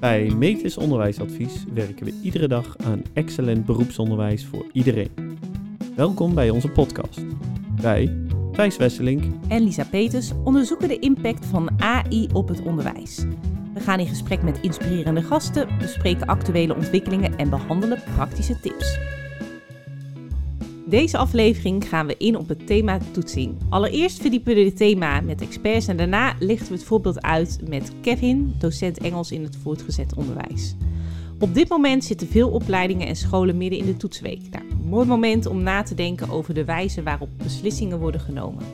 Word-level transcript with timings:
Bij 0.00 0.30
Metis 0.36 0.76
Onderwijsadvies 0.76 1.64
werken 1.74 2.04
we 2.04 2.20
iedere 2.22 2.48
dag 2.48 2.76
aan 2.78 3.02
excellent 3.12 3.66
beroepsonderwijs 3.66 4.46
voor 4.46 4.66
iedereen. 4.72 5.38
Welkom 5.96 6.34
bij 6.34 6.50
onze 6.50 6.68
podcast. 6.68 7.20
Wij, 7.80 8.16
Thijs 8.52 8.76
Wesselink 8.76 9.24
en 9.48 9.62
Lisa 9.62 9.84
Peters 9.84 10.32
onderzoeken 10.44 10.88
de 10.88 10.98
impact 10.98 11.46
van 11.46 11.70
AI 11.80 12.28
op 12.32 12.48
het 12.48 12.62
onderwijs. 12.62 13.24
We 13.74 13.80
gaan 13.80 14.00
in 14.00 14.06
gesprek 14.06 14.42
met 14.42 14.60
inspirerende 14.60 15.22
gasten, 15.22 15.68
bespreken 15.78 16.26
actuele 16.26 16.74
ontwikkelingen 16.74 17.38
en 17.38 17.50
behandelen 17.50 18.02
praktische 18.14 18.60
tips. 18.60 18.98
Deze 20.90 21.18
aflevering 21.18 21.88
gaan 21.88 22.06
we 22.06 22.14
in 22.18 22.36
op 22.36 22.48
het 22.48 22.66
thema 22.66 22.98
toetsing. 23.10 23.56
Allereerst 23.68 24.20
verdiepen 24.20 24.54
we 24.54 24.62
dit 24.62 24.76
thema 24.76 25.20
met 25.20 25.40
experts 25.40 25.86
en 25.86 25.96
daarna 25.96 26.34
lichten 26.38 26.68
we 26.68 26.74
het 26.74 26.84
voorbeeld 26.84 27.22
uit 27.22 27.60
met 27.68 27.92
Kevin, 28.00 28.54
docent 28.58 28.98
Engels 28.98 29.32
in 29.32 29.42
het 29.42 29.56
voortgezet 29.62 30.14
onderwijs. 30.14 30.74
Op 31.38 31.54
dit 31.54 31.68
moment 31.68 32.04
zitten 32.04 32.28
veel 32.28 32.48
opleidingen 32.50 33.06
en 33.06 33.16
scholen 33.16 33.56
midden 33.56 33.78
in 33.78 33.86
de 33.86 33.96
toetsweek. 33.96 34.40
Nou, 34.50 34.64
een 34.70 34.88
mooi 34.88 35.06
moment 35.06 35.46
om 35.46 35.62
na 35.62 35.82
te 35.82 35.94
denken 35.94 36.30
over 36.30 36.54
de 36.54 36.64
wijze 36.64 37.02
waarop 37.02 37.30
beslissingen 37.36 37.98
worden 37.98 38.20
genomen. 38.20 38.64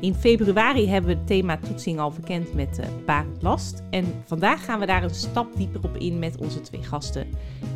In 0.00 0.14
februari 0.14 0.88
hebben 0.88 1.10
we 1.10 1.16
het 1.16 1.26
thema 1.26 1.56
toetsing 1.56 1.98
al 1.98 2.10
verkend 2.10 2.54
met 2.54 2.78
uh, 2.78 2.86
Barend 3.06 3.42
Last. 3.42 3.82
En 3.90 4.04
vandaag 4.24 4.64
gaan 4.64 4.80
we 4.80 4.86
daar 4.86 5.02
een 5.02 5.14
stap 5.14 5.56
dieper 5.56 5.80
op 5.84 5.96
in 5.96 6.18
met 6.18 6.36
onze 6.36 6.60
twee 6.60 6.82
gasten, 6.82 7.26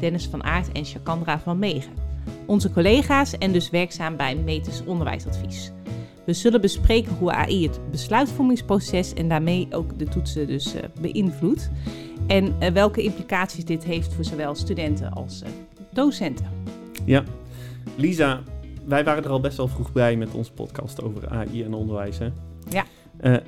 Dennis 0.01 0.27
van 0.27 0.45
Aert 0.45 0.73
en 0.73 0.85
Chakandra 0.85 1.39
van 1.39 1.59
Megen 1.59 2.16
onze 2.47 2.71
collega's 2.71 3.39
en 3.39 3.53
dus 3.53 3.71
werkzaam 3.71 4.17
bij 4.17 4.37
Metis 4.37 4.83
Onderwijsadvies. 4.85 5.73
We 6.27 6.33
zullen 6.33 6.61
bespreken 6.61 7.13
hoe 7.19 7.33
AI 7.33 7.67
het 7.67 7.81
besluitvormingsproces 7.91 9.15
en 9.15 9.29
daarmee 9.29 9.67
ook 9.71 9.99
de 9.99 10.05
toetsen 10.05 10.47
dus 10.47 10.75
uh, 10.75 10.81
beïnvloedt. 11.01 11.71
En 12.27 12.55
uh, 12.61 12.69
welke 12.69 13.03
implicaties 13.03 13.65
dit 13.65 13.85
heeft 13.85 14.15
voor 14.15 14.25
zowel 14.25 14.55
studenten 14.55 15.13
als 15.13 15.43
uh, 15.43 15.49
docenten. 15.93 16.47
Ja, 17.05 17.25
Lisa, 17.97 18.43
wij 18.85 19.05
waren 19.05 19.25
er 19.25 19.31
al 19.31 19.41
best 19.41 19.57
wel 19.57 19.69
vroeg 19.69 19.93
bij 19.93 20.17
met 20.17 20.35
onze 20.35 20.53
podcast 20.53 21.03
over 21.03 21.29
AI 21.29 21.63
en 21.63 21.75
onderwijs. 21.75 22.19
Hè? 22.19 22.29
Ja. 22.71 22.85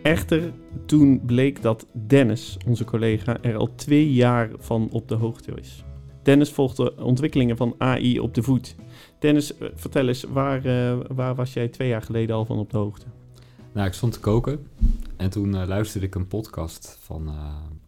echter, 0.03 0.53
toen 0.87 1.21
bleek 1.27 1.63
dat 1.63 1.87
Dennis, 1.93 2.57
onze 2.67 2.85
collega, 2.85 3.37
er 3.41 3.57
al 3.57 3.75
twee 3.75 4.13
jaar 4.13 4.51
van 4.59 4.89
op 4.91 5.09
de 5.09 5.15
hoogte 5.15 5.53
is. 5.55 5.85
Dennis 6.29 6.51
volgt 6.51 6.77
de 6.77 6.97
ontwikkelingen 6.97 7.57
van 7.57 7.75
AI 7.79 8.21
op 8.21 8.35
de 8.35 8.43
voet. 8.43 8.75
Dennis, 9.19 9.57
eh, 9.57 9.69
vertel 9.75 10.09
eens, 10.09 10.23
waar, 10.23 10.67
uh, 10.67 10.99
waar 11.09 11.35
was 11.35 11.53
jij 11.53 11.69
twee 11.69 11.89
jaar 11.89 12.03
geleden 12.03 12.37
al 12.37 12.45
van 12.45 12.59
op 12.59 12.71
de 12.71 12.77
hoogte? 12.77 13.07
Nou, 13.73 13.87
ik 13.87 13.93
stond 13.93 14.13
te 14.13 14.21
koken 14.21 14.69
en 15.17 15.31
toen 15.31 15.55
uh, 15.55 15.67
luisterde 15.67 16.07
ik 16.07 16.15
een 16.15 16.27
podcast 16.27 16.99
van 17.01 17.31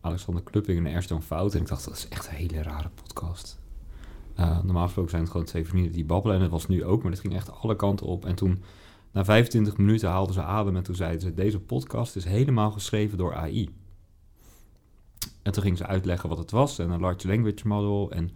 Alexander 0.01 0.43
Klupping 0.43 0.79
en 0.79 0.93
Ernst 0.93 1.09
Jan 1.09 1.23
Fout. 1.23 1.55
En 1.55 1.61
ik 1.61 1.69
dacht, 1.69 1.85
dat 1.85 1.97
is 1.97 2.09
echt 2.09 2.29
een 2.29 2.35
hele 2.35 2.63
rare 2.63 2.89
podcast. 2.95 3.61
normaal 4.37 4.85
gesproken 4.85 5.11
zijn 5.11 5.23
het 5.23 5.31
gewoon 5.31 5.47
twee 5.47 5.67
vrienden 5.67 5.93
die 5.93 6.05
babbelen 6.05 6.37
en 6.37 6.43
dat 6.43 6.51
was 6.51 6.67
nu 6.67 6.85
ook, 6.85 7.03
maar 7.03 7.13
het 7.13 7.21
ging 7.21 7.35
echt 7.35 7.61
alle 7.61 7.77
kanten 7.77 8.07
op. 8.07 8.25
En 8.25 8.35
toen, 8.35 8.63
na 9.13 9.25
25 9.25 9.77
minuten 9.77 10.09
haalden 10.09 10.35
ze 10.35 10.43
adem 10.43 10.77
en 10.77 10.83
toen 10.83 10.95
zeiden 10.95 11.21
ze, 11.21 11.35
deze 11.35 11.61
podcast 11.61 12.17
is 12.17 12.25
helemaal 12.25 12.71
geschreven 12.71 13.19
door 13.19 13.35
AI. 13.35 13.69
En 15.43 15.53
toen 15.53 15.63
ging 15.63 15.77
ze 15.77 15.87
uitleggen 15.87 16.29
wat 16.29 16.39
het 16.39 16.51
was 16.51 16.79
en 16.79 16.91
een 16.91 17.01
large 17.01 17.29
language 17.29 17.69
model 17.69 18.11
en 18.11 18.31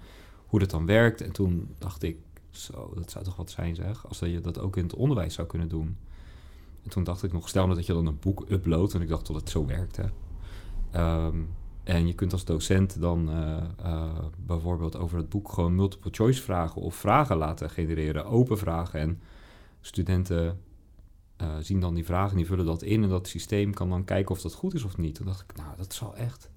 hoe 0.47 0.59
dat 0.59 0.71
dan 0.71 0.87
werkt. 0.87 1.21
En 1.21 1.33
toen 1.33 1.75
dacht 1.79 2.03
ik, 2.03 2.17
zo, 2.51 2.93
dat 2.95 3.11
zou 3.11 3.25
toch 3.25 3.37
wat 3.37 3.51
zijn 3.51 3.75
zeg, 3.75 4.09
als 4.09 4.19
je 4.19 4.41
dat 4.41 4.59
ook 4.59 4.77
in 4.77 4.83
het 4.83 4.95
onderwijs 4.95 5.35
zou 5.35 5.49
kunnen 5.49 5.69
doen. 5.69 5.97
En 6.83 6.91
toen 6.91 7.05
dacht 7.05 7.23
ik 7.23 7.33
nog, 7.33 7.49
stel 7.49 7.65
nou 7.65 7.77
dat 7.77 7.87
je 7.87 7.93
dan 7.93 8.07
een 8.07 8.19
boek 8.19 8.45
uploadt, 8.49 8.95
en 8.95 9.01
ik 9.01 9.09
dacht 9.09 9.27
dat 9.27 9.37
het 9.37 9.51
zo 9.51 9.67
werkt 9.67 9.97
hè. 9.97 10.05
Ehm, 10.91 11.39
en 11.83 12.07
je 12.07 12.15
kunt 12.15 12.33
als 12.33 12.45
docent 12.45 13.01
dan 13.01 13.31
uh, 13.31 13.63
uh, 13.85 14.19
bijvoorbeeld 14.39 14.97
over 14.97 15.19
het 15.19 15.29
boek 15.29 15.53
gewoon 15.53 15.75
multiple 15.75 16.11
choice 16.13 16.43
vragen 16.43 16.83
of 16.83 16.95
vragen 16.95 17.37
laten 17.37 17.71
genereren, 17.71 18.27
open 18.27 18.59
vragen. 18.59 19.01
En 19.01 19.21
studenten 19.81 20.61
uh, 21.43 21.57
zien 21.61 21.81
dan 21.81 21.95
die 21.95 22.05
vragen, 22.05 22.37
die 22.37 22.47
vullen 22.47 22.65
dat 22.65 22.83
in 22.83 23.03
en 23.03 23.09
dat 23.09 23.29
systeem 23.29 23.75
kan 23.75 23.89
dan 23.89 24.05
kijken 24.05 24.35
of 24.35 24.41
dat 24.41 24.55
goed 24.55 24.75
is 24.75 24.85
of 24.85 24.97
niet. 24.97 25.15
Toen 25.15 25.27
dacht 25.27 25.41
ik, 25.41 25.57
nou, 25.57 25.77
dat 25.77 25.95
zal 25.95 26.17
echt 26.17 26.51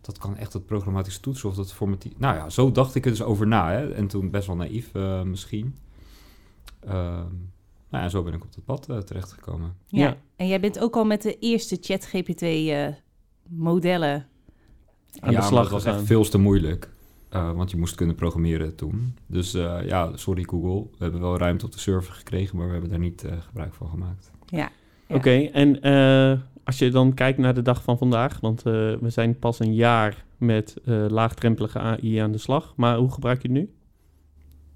dat 0.00 0.18
kan 0.18 0.36
echt 0.36 0.52
het 0.52 0.66
programmatisch 0.66 1.18
toetsen 1.18 1.48
of 1.48 1.54
dat 1.54 1.72
formatief. 1.72 2.18
Nou 2.18 2.36
ja, 2.36 2.50
zo 2.50 2.72
dacht 2.72 2.94
ik 2.94 3.04
er 3.04 3.10
dus 3.10 3.22
over 3.22 3.46
na. 3.46 3.70
Hè? 3.70 3.92
En 3.92 4.06
toen 4.06 4.30
best 4.30 4.46
wel 4.46 4.56
naïef 4.56 4.90
uh, 4.94 5.22
misschien. 5.22 5.74
Uh, 6.84 6.92
nou 7.90 8.04
ja, 8.04 8.08
zo 8.08 8.22
ben 8.22 8.34
ik 8.34 8.42
op 8.42 8.54
dat 8.54 8.64
pad 8.64 8.88
uh, 8.90 8.98
terechtgekomen. 8.98 9.74
Ja. 9.86 10.02
ja. 10.02 10.16
en 10.36 10.46
jij 10.46 10.60
bent 10.60 10.78
ook 10.78 10.96
al 10.96 11.04
met 11.04 11.22
de 11.22 11.38
eerste 11.38 11.78
ChatGPT-modellen 11.80 14.26
aan 15.20 15.32
ja, 15.32 15.40
de 15.40 15.46
slag 15.46 15.62
dat 15.62 15.72
was 15.72 15.84
echt 15.84 16.02
veel 16.02 16.24
te 16.24 16.38
moeilijk. 16.38 16.90
want 17.30 17.70
je 17.70 17.76
moest 17.76 17.94
kunnen 17.94 18.14
programmeren 18.14 18.74
toen. 18.74 19.16
Dus 19.26 19.52
ja, 19.52 20.16
sorry 20.16 20.42
Google. 20.42 20.82
We 20.82 20.96
hebben 20.98 21.20
wel 21.20 21.38
ruimte 21.38 21.64
op 21.64 21.72
de 21.72 21.78
server 21.78 22.14
gekregen, 22.14 22.56
maar 22.56 22.66
we 22.66 22.72
hebben 22.72 22.90
daar 22.90 22.98
niet 22.98 23.24
gebruik 23.46 23.74
van 23.74 23.88
gemaakt. 23.88 24.30
Ja. 24.46 24.58
ja. 24.58 24.70
Oké, 25.06 25.16
okay, 25.16 25.50
en 25.52 25.82
als 26.68 26.78
je 26.78 26.90
dan 26.90 27.14
kijkt 27.14 27.38
naar 27.38 27.54
de 27.54 27.62
dag 27.62 27.82
van 27.82 27.98
vandaag, 27.98 28.40
want 28.40 28.58
uh, 28.58 28.72
we 28.72 29.10
zijn 29.10 29.38
pas 29.38 29.58
een 29.58 29.74
jaar 29.74 30.24
met 30.36 30.76
uh, 30.84 31.06
laagdrempelige 31.08 31.78
AI 31.78 32.16
aan 32.16 32.32
de 32.32 32.38
slag. 32.38 32.72
Maar 32.76 32.96
hoe 32.96 33.12
gebruik 33.12 33.42
je 33.42 33.48
het 33.48 33.56
nu? 33.56 33.72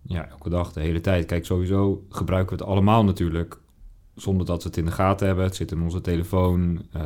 Ja, 0.03 0.29
elke 0.29 0.49
dag, 0.49 0.73
de 0.73 0.81
hele 0.81 1.01
tijd. 1.01 1.27
Kijk, 1.27 1.45
sowieso 1.45 2.05
gebruiken 2.09 2.57
we 2.57 2.63
het 2.63 2.73
allemaal 2.73 3.05
natuurlijk. 3.05 3.59
Zonder 4.15 4.47
dat 4.47 4.63
we 4.63 4.69
het 4.69 4.79
in 4.79 4.85
de 4.85 4.91
gaten 4.91 5.27
hebben. 5.27 5.45
Het 5.45 5.57
zit 5.57 5.73
in 5.73 5.83
onze 5.83 6.01
telefoon. 6.01 6.83
Uh, 6.97 7.03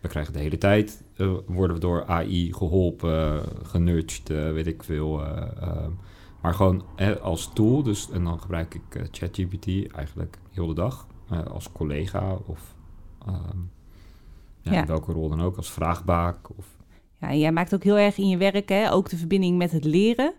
we 0.00 0.08
krijgen 0.08 0.32
de 0.32 0.38
hele 0.38 0.58
tijd, 0.58 1.02
worden 1.46 1.76
we 1.76 1.82
door 1.82 2.04
AI 2.06 2.52
geholpen, 2.52 3.42
genudged, 3.62 4.28
weet 4.28 4.66
ik 4.66 4.82
veel. 4.82 5.22
maar 6.40 6.54
gewoon 6.54 6.84
als 7.22 7.50
tool. 7.54 7.82
Dus, 7.82 8.10
en 8.10 8.24
dan 8.24 8.40
gebruik 8.40 8.74
ik 8.74 9.08
ChatGPT 9.10 9.92
eigenlijk 9.92 10.38
heel 10.50 10.66
de 10.66 10.74
dag. 10.74 11.06
als 11.48 11.72
collega 11.72 12.38
of 12.46 12.74
um, 13.28 13.70
ja, 14.72 14.80
In 14.80 14.86
welke 14.86 15.12
rol 15.12 15.28
dan 15.28 15.42
ook, 15.42 15.56
als 15.56 15.70
vraagbaak. 15.70 16.36
Of... 16.56 16.66
Ja, 17.20 17.28
en 17.28 17.38
jij 17.38 17.52
maakt 17.52 17.74
ook 17.74 17.84
heel 17.84 17.98
erg 17.98 18.18
in 18.18 18.28
je 18.28 18.36
werk, 18.36 18.68
hè, 18.68 18.92
ook 18.92 19.08
de 19.08 19.16
verbinding 19.16 19.58
met 19.58 19.72
het 19.72 19.84
leren. 19.84 20.32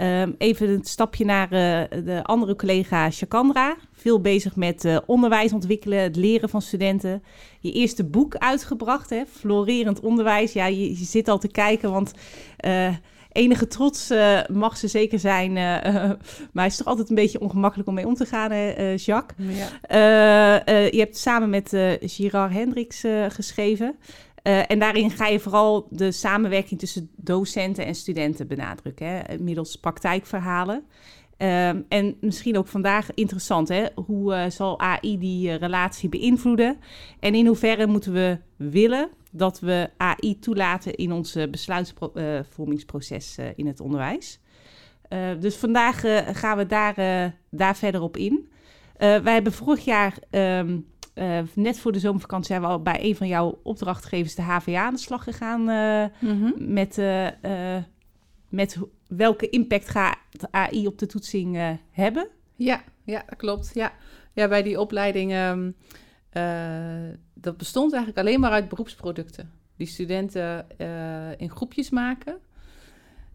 Um, 0.00 0.34
even 0.38 0.68
een 0.68 0.84
stapje 0.84 1.24
naar 1.24 1.44
uh, 1.44 2.04
de 2.04 2.20
andere 2.22 2.56
collega 2.56 3.10
Chakandra. 3.10 3.76
Veel 3.92 4.20
bezig 4.20 4.56
met 4.56 4.84
uh, 4.84 4.98
onderwijs 5.06 5.52
ontwikkelen, 5.52 5.98
het 5.98 6.16
leren 6.16 6.48
van 6.48 6.62
studenten. 6.62 7.22
Je 7.60 7.72
eerste 7.72 8.04
boek 8.04 8.36
uitgebracht, 8.36 9.10
hè, 9.10 9.22
Florerend 9.26 10.00
Onderwijs. 10.00 10.52
Ja, 10.52 10.66
je, 10.66 10.98
je 10.98 11.04
zit 11.04 11.28
al 11.28 11.38
te 11.38 11.48
kijken, 11.48 11.90
want 11.92 12.12
uh, 12.66 12.94
enige 13.34 13.66
trots 13.66 14.10
uh, 14.10 14.40
mag 14.52 14.76
ze 14.76 14.88
zeker 14.88 15.18
zijn. 15.18 15.50
Uh, 15.50 15.54
maar 16.52 16.64
het 16.64 16.72
is 16.72 16.76
toch 16.76 16.86
altijd 16.86 17.08
een 17.08 17.14
beetje 17.14 17.40
ongemakkelijk 17.40 17.88
om 17.88 17.94
mee 17.94 18.06
om 18.06 18.14
te 18.14 18.26
gaan, 18.26 18.50
hè, 18.50 18.92
Jacques. 18.92 19.46
Ja. 19.48 20.62
je 20.66 20.98
hebt 20.98 21.18
samen 21.18 21.50
met 21.50 21.68
Girard 22.00 22.52
Hendricks 22.52 23.04
geschreven. 23.28 23.96
en 24.42 24.78
daarin 24.78 25.10
ga 25.10 25.26
je 25.26 25.40
vooral 25.40 25.86
de 25.90 26.12
samenwerking 26.12 26.80
tussen 26.80 27.10
docenten 27.16 27.86
en 27.86 27.94
studenten 27.94 28.46
benadrukken, 28.46 29.06
hè, 29.06 29.38
middels 29.38 29.76
praktijkverhalen. 29.76 30.84
Ehm, 31.36 31.80
en 31.88 32.16
misschien 32.20 32.58
ook 32.58 32.66
vandaag 32.66 33.14
interessant, 33.14 33.68
hè? 33.68 33.86
hoe 33.94 34.46
zal 34.48 34.80
AI 34.80 35.18
die 35.18 35.54
relatie 35.54 36.08
beïnvloeden? 36.08 36.76
En 37.20 37.34
in 37.34 37.46
hoeverre 37.46 37.86
moeten 37.86 38.12
we 38.12 38.38
willen 38.56 39.08
dat 39.30 39.60
we 39.60 39.90
AI 39.96 40.38
toelaten 40.38 40.94
in 40.94 41.12
ons 41.12 41.36
besluitvormingsproces 41.50 43.38
uh, 43.38 43.46
in 43.56 43.66
het 43.66 43.80
onderwijs. 43.80 44.40
Dus 45.38 45.56
vandaag 45.56 46.00
gaan 46.32 46.56
we 46.56 46.66
daar, 46.66 46.94
daar 47.50 47.76
verder 47.76 48.02
op 48.02 48.16
in. 48.16 48.48
wij 48.98 49.32
hebben 49.32 49.52
vorig 49.52 49.84
jaar, 49.84 50.16
um, 50.30 50.86
net 51.54 51.78
voor 51.78 51.92
de 51.92 51.98
zomervakantie, 51.98 52.46
zijn 52.46 52.60
we 52.60 52.66
al 52.66 52.82
bij 52.82 53.04
een 53.04 53.16
van 53.16 53.26
jouw 53.26 53.60
opdrachtgevers, 53.62 54.34
de 54.34 54.42
HVA, 54.42 54.84
aan 54.84 54.94
de 54.94 55.00
slag 55.00 55.24
gegaan 55.24 55.60
mm 55.60 56.40
-hmm. 56.40 56.54
met, 56.58 57.00
met 58.48 58.78
welke 59.16 59.48
impact 59.48 59.88
gaat 59.88 60.18
AI 60.50 60.86
op 60.86 60.98
de 60.98 61.06
toetsing 61.06 61.78
hebben. 61.90 62.28
Ja, 62.56 62.84
ja, 63.04 63.22
dat 63.26 63.38
klopt. 63.38 63.70
Ja. 63.74 63.92
ja, 64.32 64.48
bij 64.48 64.62
die 64.62 64.80
opleiding. 64.80 65.34
Um, 65.34 65.76
dat 67.34 67.56
bestond 67.56 67.92
eigenlijk 67.92 68.26
alleen 68.26 68.40
maar 68.40 68.50
uit 68.50 68.68
beroepsproducten. 68.68 69.50
Die 69.76 69.86
studenten 69.86 70.66
uh, 70.78 71.38
in 71.40 71.50
groepjes 71.50 71.90
maken. 71.90 72.38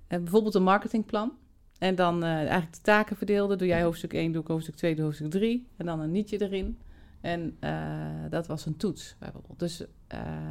Bijvoorbeeld 0.07 0.55
een 0.55 0.63
marketingplan. 0.63 1.31
En 1.77 1.95
dan 1.95 2.23
eigenlijk 2.23 2.73
de 2.73 2.81
taken 2.81 3.15
verdeelden. 3.15 3.57
Doe 3.57 3.67
jij 3.67 3.83
hoofdstuk 3.83 4.13
1, 4.13 4.31
doe 4.31 4.41
ik 4.41 4.47
hoofdstuk 4.47 4.75
2, 4.75 4.95
doe 4.95 5.03
hoofdstuk 5.05 5.29
3. 5.29 5.67
En 5.77 5.85
dan 5.85 5.99
een 5.99 6.11
nietje 6.11 6.41
erin. 6.41 6.79
En 7.21 7.57
dat 8.29 8.47
was 8.47 8.65
een 8.65 8.77
toets 8.77 9.15
bijvoorbeeld. 9.19 9.59
Dus 9.59 9.83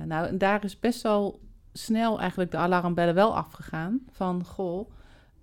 nou, 0.07 0.27
en 0.27 0.39
daar 0.39 0.65
is 0.65 0.81
best 0.81 1.03
wel 1.03 1.41
snel 1.73 2.21
eigenlijk 2.21 2.51
de 2.51 2.57
alarmbellen 2.57 3.15
wel 3.15 3.37
afgegaan. 3.37 4.01
Van, 4.11 4.45
goh, 4.45 4.91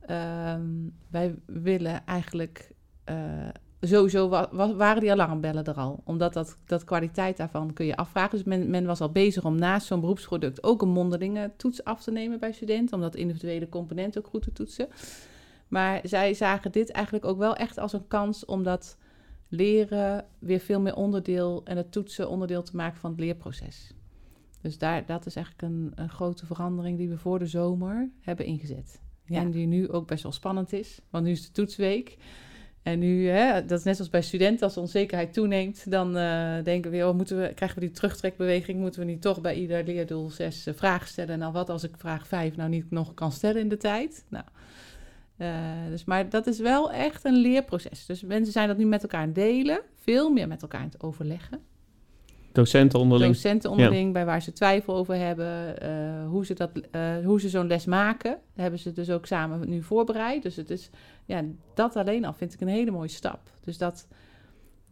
ehm, 0.06 0.66
wij 1.10 1.36
willen 1.46 2.06
eigenlijk 2.06 2.74
sowieso 3.82 4.30
wa- 4.30 4.50
wa- 4.52 4.76
waren 4.76 5.02
die 5.02 5.12
alarmbellen 5.12 5.64
er 5.64 5.74
al. 5.74 6.02
Omdat 6.04 6.34
dat, 6.34 6.58
dat 6.66 6.84
kwaliteit 6.84 7.38
daarvan 7.38 7.74
kun 7.74 7.86
je 7.86 7.96
afvragen. 7.96 8.38
Dus 8.38 8.44
men, 8.44 8.70
men 8.70 8.86
was 8.86 9.02
al 9.02 9.12
bezig 9.12 9.46
om 9.46 9.56
naast 9.56 9.88
zo'n 9.88 10.00
beroepsproduct 10.00 10.64
ook 10.64 10.82
een 10.82 10.90
mondelinge 10.90 11.52
toets 11.58 11.84
af 11.84 12.04
te 12.04 12.12
nemen 12.12 12.40
bij 12.40 12.52
studenten. 12.52 12.96
Om 12.96 13.02
dat 13.02 13.16
individuele 13.16 13.70
component 13.70 14.18
ook 14.18 14.28
goed 14.28 14.42
te 14.42 14.52
toetsen. 14.52 14.88
Maar 15.68 16.00
zij 16.04 16.34
zagen 16.34 16.72
dit 16.72 16.92
eigenlijk 16.92 17.26
ook 17.26 17.38
wel 17.38 17.56
echt 17.56 17.78
als 17.78 17.94
een 17.94 18.08
kans 18.08 18.46
om 18.46 18.64
dat 18.64 18.98
leren 19.48 20.26
weer 20.40 20.60
veel 20.60 20.82
meer 20.82 20.96
onderdeel 20.96 21.62
en 21.66 21.78
het 21.78 21.92
toetsen 21.92 22.30
onderdeel 22.30 22.64
te 22.64 22.76
maken 22.76 23.00
van 23.00 23.12
het 23.12 23.20
leerproces. 23.20 23.94
Dus 24.62 24.78
daar, 24.78 25.06
dat 25.06 25.26
is 25.26 25.36
eigenlijk 25.36 25.74
een, 25.74 25.92
een 25.96 26.10
grote 26.10 26.46
verandering 26.46 26.98
die 26.98 27.10
we 27.10 27.18
voor 27.18 27.40
de 27.40 27.46
zomer 27.46 28.10
hebben 28.20 28.46
ingezet. 28.46 29.02
En 29.30 29.52
die 29.52 29.68
nu 29.68 29.90
ook 29.92 30.08
best 30.08 30.24
wel 30.24 30.32
spannend 30.32 30.74
is, 30.74 31.00
want 31.10 31.26
nu 31.26 31.32
is 31.32 31.46
de 31.46 31.52
toetsweek. 31.52 32.18
En 32.86 33.00
nu, 33.00 33.28
hè, 33.28 33.66
dat 33.66 33.80
is 33.80 33.86
net 33.86 33.96
zoals 33.96 34.12
bij 34.12 34.22
studenten, 34.22 34.66
als 34.66 34.78
onzekerheid 34.78 35.34
toeneemt, 35.34 35.92
dan 35.92 36.18
eh, 36.18 36.64
denken 36.64 36.92
we, 36.92 37.08
oh, 37.08 37.16
moeten 37.16 37.42
we, 37.42 37.54
krijgen 37.54 37.80
we 37.80 37.86
die 37.86 37.96
terugtrekbeweging, 37.96 38.80
moeten 38.80 39.00
we 39.00 39.06
niet 39.06 39.22
toch 39.22 39.42
bij 39.42 39.56
ieder 39.56 39.84
leerdoel 39.84 40.30
zes 40.30 40.66
eh, 40.66 40.74
vragen 40.74 41.08
stellen? 41.08 41.40
Nou, 41.40 41.52
wat 41.52 41.70
als 41.70 41.84
ik 41.84 41.96
vraag 41.98 42.28
vijf 42.28 42.56
nou 42.56 42.70
niet 42.70 42.92
nog 42.92 43.14
kan 43.14 43.32
stellen 43.32 43.62
in 43.62 43.70
de 43.70 43.78
tijd? 43.78 44.26
Nou, 44.30 44.46
eh, 45.38 45.90
dus, 45.90 46.04
maar 46.04 46.30
dat 46.30 46.48
is 46.48 46.60
wel 46.60 46.92
echt 46.92 47.26
een 47.26 47.36
leerproces. 47.36 48.06
Dus 48.06 48.24
mensen 48.24 48.54
zijn 48.54 48.68
dat 48.68 48.78
nu 48.78 48.86
met 48.86 49.02
elkaar 49.02 49.22
aan 49.22 49.34
delen, 49.34 49.82
veel 49.96 50.30
meer 50.30 50.48
met 50.48 50.62
elkaar 50.62 50.82
aan 50.82 50.90
het 50.92 51.04
overleggen. 51.04 51.60
Docenten 52.56 53.00
onderling. 53.00 53.34
Docenten 53.34 53.70
onderling, 53.70 54.14
bij 54.14 54.26
waar 54.26 54.42
ze 54.42 54.54
twijfel 54.54 54.96
over 54.96 55.16
hebben, 55.16 55.82
eh, 55.82 56.28
hoe 56.28 56.46
ze, 56.46 56.54
dat, 56.54 56.70
eh, 56.92 57.02
hoe 57.24 57.40
ze 57.40 57.50
zo'n 57.50 57.68
les 57.68 57.86
maken. 57.86 58.32
Dat 58.32 58.62
hebben 58.62 58.80
ze 58.80 58.92
dus 58.92 59.10
ook 59.10 59.26
samen 59.26 59.70
nu 59.70 59.82
voorbereid. 59.82 60.44
Dus 60.44 60.56
het 60.56 60.70
is, 60.70 60.90
ja, 61.26 61.44
dat 61.74 61.96
alleen 61.96 62.26
al 62.26 62.34
vind 62.34 62.54
ik 62.54 62.62
een 62.62 62.68
hele 62.68 62.92
mooie 62.92 63.08
stap. 63.08 63.40
Dus 63.64 63.78
dat, 63.78 64.08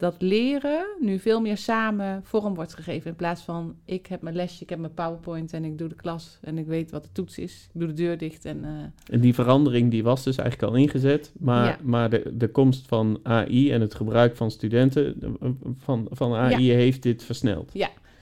dat 0.04 0.22
leren 0.22 0.86
nu 1.00 1.20
veel 1.20 1.42
meer 1.42 1.58
samen 1.58 2.22
vorm 2.24 2.56
wordt 2.56 2.74
gegeven. 2.74 3.10
In 3.10 3.16
plaats 3.16 3.42
van, 3.42 3.76
ik 3.86 4.06
heb 4.08 4.22
mijn 4.22 4.36
lesje, 4.36 4.64
ik 4.64 4.70
heb 4.70 4.80
mijn 4.80 4.94
PowerPoint 4.94 5.54
en 5.54 5.64
ik 5.64 5.78
doe 5.78 5.88
de 5.88 5.96
klas 5.96 6.38
en 6.42 6.58
ik 6.58 6.66
weet 6.68 6.92
wat 6.92 7.04
de 7.04 7.10
toets 7.12 7.38
is. 7.38 7.70
Ik 7.74 7.80
doe 7.80 7.88
de 7.88 7.94
deur 7.94 8.18
dicht 8.18 8.46
en... 8.46 8.64
eh, 8.64 9.14
En 9.14 9.20
die 9.22 9.34
verandering 9.34 9.92
die 9.92 10.04
was 10.04 10.24
dus 10.24 10.38
eigenlijk 10.38 10.72
al 10.72 10.78
ingezet. 10.80 11.32
Maar, 11.40 11.66
Ja. 11.68 11.78
maar 11.84 12.10
de, 12.10 12.32
de 12.38 12.48
komst 12.48 12.88
van 12.88 13.20
AI 13.24 13.72
en 13.72 13.82
het 13.82 13.96
gebruik 13.96 14.36
van 14.36 14.52
studenten 14.52 15.16
eh, 15.42 15.50
van, 15.78 16.08
van 16.12 16.34
AI 16.36 16.72
heeft 16.72 17.04
dit 17.04 17.24
versneld. 17.24 17.72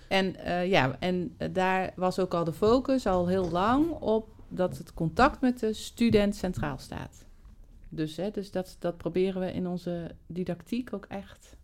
En 0.07 0.35
eh, 0.35 0.69
ja, 0.69 0.95
en 0.99 1.35
daar 1.51 1.93
was 1.95 2.19
ook 2.19 2.33
al 2.33 2.43
de 2.43 2.53
focus 2.53 3.05
al 3.07 3.27
heel 3.27 3.49
lang 3.51 3.89
op 3.89 4.27
dat 4.49 4.77
het 4.77 4.93
contact 4.93 5.41
met 5.41 5.59
de 5.59 5.73
student 5.73 6.35
centraal 6.35 6.77
staat. 6.77 7.25
Dus, 7.89 8.17
hè, 8.17 8.31
dus 8.31 8.51
dat, 8.51 8.75
dat 8.79 8.97
proberen 8.97 9.41
we 9.41 9.53
in 9.53 9.67
onze 9.67 10.11
didactiek 10.27 10.93
ook 10.93 11.05
echt, 11.09 11.55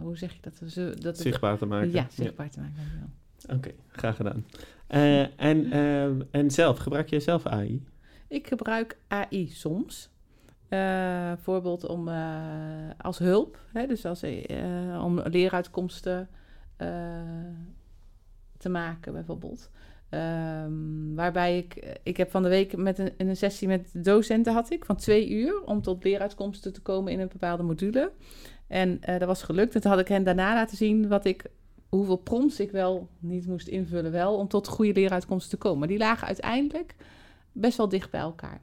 hoe 0.00 0.16
zeg 0.16 0.34
ik 0.34 0.42
dat? 0.42 0.60
Zo- 0.66 0.94
dat 0.94 1.18
Zichtbaar 1.18 1.58
te 1.58 1.66
maken. 1.66 1.90
Ja, 1.92 2.06
zichtbaar 2.10 2.50
te 2.50 2.60
maken. 2.60 3.14
Oké, 3.56 3.70
graag 3.88 4.16
gedaan. 4.16 4.46
Eh, 4.86 5.40
en, 5.40 5.72
eh, 5.72 6.04
en 6.40 6.50
zelf, 6.50 6.78
gebruik 6.78 7.08
jij 7.10 7.20
zelf 7.20 7.46
AI? 7.46 7.86
Ik 8.28 8.46
gebruik 8.46 8.98
AI 9.08 9.48
soms. 9.48 10.10
Eh, 10.68 10.78
bijvoorbeeld 11.26 11.86
om, 11.86 12.08
eh, 12.08 12.90
als 12.98 13.18
hulp, 13.18 13.60
hè, 13.72 13.86
dus 13.86 14.04
als, 14.04 14.22
eh, 14.22 15.02
om 15.04 15.20
leeruitkomsten 15.20 16.28
eh, 16.76 16.88
te 18.56 18.68
maken 18.68 19.12
bijvoorbeeld. 19.12 19.70
Ehm, 20.08 21.14
waarbij 21.14 21.58
ik, 21.58 21.98
ik 22.02 22.16
heb 22.16 22.30
van 22.30 22.42
de 22.42 22.48
week 22.48 22.76
met 22.76 22.98
een, 22.98 23.12
een 23.16 23.36
sessie 23.36 23.68
met 23.68 23.90
docenten 23.92 24.52
had 24.52 24.70
ik 24.70 24.84
van 24.84 24.96
twee 24.96 25.30
uur 25.30 25.62
om 25.64 25.82
tot 25.82 26.04
leeruitkomsten 26.04 26.72
te 26.72 26.80
komen 26.80 27.12
in 27.12 27.20
een 27.20 27.28
bepaalde 27.28 27.62
module. 27.62 28.12
En 28.66 29.00
eh, 29.00 29.18
dat 29.18 29.28
was 29.28 29.42
gelukt. 29.42 29.74
En 29.74 29.80
toen 29.80 29.90
had 29.90 30.00
ik 30.00 30.08
hen 30.08 30.24
daarna 30.24 30.54
laten 30.54 30.76
zien 30.76 31.08
wat 31.08 31.24
ik, 31.24 31.44
hoeveel 31.88 32.16
prompts 32.16 32.60
ik 32.60 32.70
wel 32.70 33.08
niet 33.18 33.46
moest 33.46 33.68
invullen 33.68 34.12
wel 34.12 34.36
om 34.36 34.48
tot 34.48 34.68
goede 34.68 34.92
leeruitkomsten 34.92 35.50
te 35.50 35.56
komen. 35.56 35.78
Maar 35.78 35.88
die 35.88 35.98
lagen 35.98 36.26
uiteindelijk 36.26 36.94
best 37.52 37.76
wel 37.76 37.88
dicht 37.88 38.10
bij 38.10 38.20
elkaar. 38.20 38.60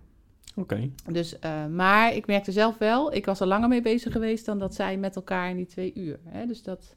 Oké. 0.55 0.89
Dus, 1.11 1.39
eh, 1.39 1.65
maar 1.65 2.15
ik 2.15 2.27
merkte 2.27 2.51
zelf 2.51 2.77
wel, 2.77 3.13
ik 3.13 3.25
was 3.25 3.39
er 3.39 3.47
langer 3.47 3.67
mee 3.67 3.81
bezig 3.81 4.11
geweest 4.11 4.45
dan 4.45 4.59
dat 4.59 4.75
zij 4.75 4.97
met 4.97 5.15
elkaar 5.15 5.49
in 5.49 5.55
die 5.55 5.65
twee 5.65 5.93
uur. 5.93 6.19
Hè? 6.23 6.45
Dus 6.45 6.63
dat, 6.63 6.95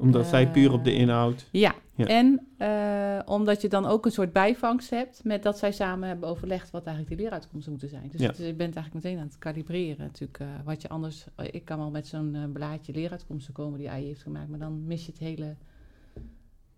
Omdat 0.00 0.26
zij 0.26 0.50
puur 0.50 0.72
op 0.72 0.84
de 0.84 0.90
Eh, 0.90 0.98
inhoud... 1.00 1.46
ja. 1.50 1.74
Ja. 1.94 2.06
En 2.06 2.46
eh, 2.56 3.18
omdat 3.32 3.60
je 3.60 3.68
dan 3.68 3.86
ook 3.86 4.04
een 4.04 4.10
soort 4.12 4.32
bijvangst 4.32 4.90
hebt 4.90 5.24
met 5.24 5.42
dat 5.42 5.58
zij 5.58 5.72
samen 5.72 6.08
hebben 6.08 6.28
overlegd 6.28 6.70
wat 6.70 6.84
eigenlijk 6.84 7.08
die 7.16 7.24
leeruitkomsten 7.24 7.70
moeten 7.70 7.88
zijn. 7.88 8.08
Dus 8.10 8.20
Ja. 8.20 8.26
je 8.46 8.54
bent 8.54 8.74
eigenlijk 8.76 8.94
meteen 9.04 9.18
aan 9.18 9.26
het 9.26 9.38
kalibreren 9.38 9.98
natuurlijk. 10.06 10.38
eh, 10.38 10.46
wat 10.64 10.82
je 10.82 10.88
anders, 10.88 11.24
ik 11.50 11.64
kan 11.64 11.78
wel 11.78 11.90
met 11.90 12.06
zo'n 12.06 12.34
eh, 12.34 12.42
blaadje 12.52 12.92
leeruitkomsten 12.92 13.52
komen 13.54 13.78
die 13.78 13.90
AI 13.90 14.04
heeft 14.04 14.22
gemaakt, 14.22 14.48
maar 14.48 14.58
dan 14.58 14.86
mis 14.86 15.06
je 15.06 15.10
het 15.12 15.20
hele 15.20 15.56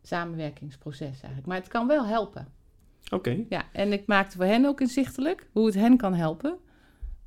samenwerkingsproces 0.03 1.09
eigenlijk. 1.21 1.47
Maar 1.47 1.57
het 1.57 1.69
kan 1.69 1.87
wel 1.87 2.07
helpen. 2.07 2.47
Oké. 3.11 3.45
Ja, 3.49 3.65
en 3.73 3.93
ik 3.93 4.07
maakte 4.07 4.37
voor 4.37 4.45
hen 4.47 4.65
ook 4.65 4.81
inzichtelijk 4.81 5.49
hoe 5.53 5.67
het 5.67 5.75
hen 5.75 5.97
kan 5.97 6.15
helpen. 6.15 6.57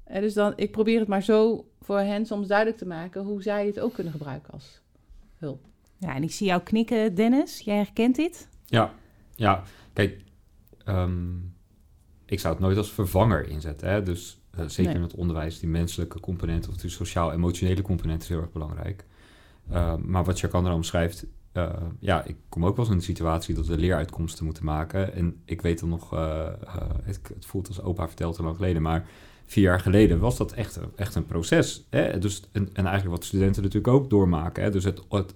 En 0.03 0.21
dus 0.21 0.33
dan, 0.33 0.53
ik 0.55 0.71
probeer 0.71 0.99
het 0.99 1.07
maar 1.07 1.23
zo 1.23 1.67
voor 1.81 1.99
hen 1.99 2.25
soms 2.25 2.47
duidelijk 2.47 2.77
te 2.77 2.85
maken 2.87 3.23
hoe 3.23 3.41
zij 3.41 3.65
het 3.65 3.79
ook 3.79 3.93
kunnen 3.93 4.13
gebruiken 4.13 4.53
als 4.53 4.81
hulp. 5.35 5.65
Ja, 5.97 6.15
en 6.15 6.23
ik 6.23 6.31
zie 6.31 6.47
jou 6.47 6.61
knikken, 6.61 7.15
Dennis. 7.15 7.59
Jij 7.59 7.75
herkent 7.75 8.15
dit? 8.15 8.47
Ja, 8.65 8.93
ja. 9.35 9.63
Kijk, 9.93 10.21
ehm, 10.83 11.35
ik 12.25 12.39
zou 12.39 12.53
het 12.53 12.63
nooit 12.63 12.77
als 12.77 12.91
vervanger 12.91 13.47
inzetten. 13.49 13.89
Hè? 13.89 14.03
Dus 14.03 14.39
eh, 14.51 14.65
zeker 14.65 14.83
Nee. 14.91 14.95
in 14.95 15.01
het 15.07 15.15
onderwijs, 15.15 15.59
die 15.59 15.69
menselijke 15.69 16.19
component 16.19 16.67
of 16.67 16.75
die 16.75 16.89
sociaal-emotionele 16.89 17.81
component 17.81 18.21
is 18.21 18.29
heel 18.29 18.41
erg 18.41 18.51
belangrijk. 18.51 19.05
Ehm, 19.71 20.01
maar 20.11 20.23
wat 20.23 20.39
Jacandra 20.39 20.73
omschrijft, 20.73 21.25
eh, 21.51 21.73
ja, 21.99 22.23
ik 22.23 22.35
kom 22.49 22.65
ook 22.65 22.75
wel 22.75 22.85
eens 22.85 22.93
in 22.93 22.99
de 22.99 23.05
situatie 23.05 23.55
dat 23.55 23.65
we 23.65 23.77
leeruitkomsten 23.77 24.45
moeten 24.45 24.65
maken. 24.65 25.13
En 25.13 25.41
ik 25.45 25.61
weet 25.61 25.79
dan 25.79 25.89
nog, 25.89 26.13
eh, 26.13 26.47
het, 27.03 27.19
het 27.33 27.45
voelt 27.45 27.67
als 27.67 27.81
opa 27.81 28.07
verteld 28.07 28.35
te 28.35 28.43
lang 28.43 28.55
geleden, 28.55 28.81
maar 28.81 29.07
vier 29.45 29.63
jaar 29.63 29.79
geleden 29.79 30.19
was 30.19 30.37
dat 30.37 30.51
echt, 30.51 30.79
echt 30.95 31.15
een 31.15 31.25
proces. 31.25 31.85
Hè? 31.89 32.17
Dus, 32.19 32.41
en, 32.51 32.69
en 32.73 32.85
eigenlijk 32.85 33.15
wat 33.17 33.25
studenten 33.25 33.63
natuurlijk 33.63 33.93
ook 33.93 34.09
doormaken. 34.09 34.63
Hè? 34.63 34.71
Dus 34.71 34.83
het, 34.83 35.01
het, 35.09 35.35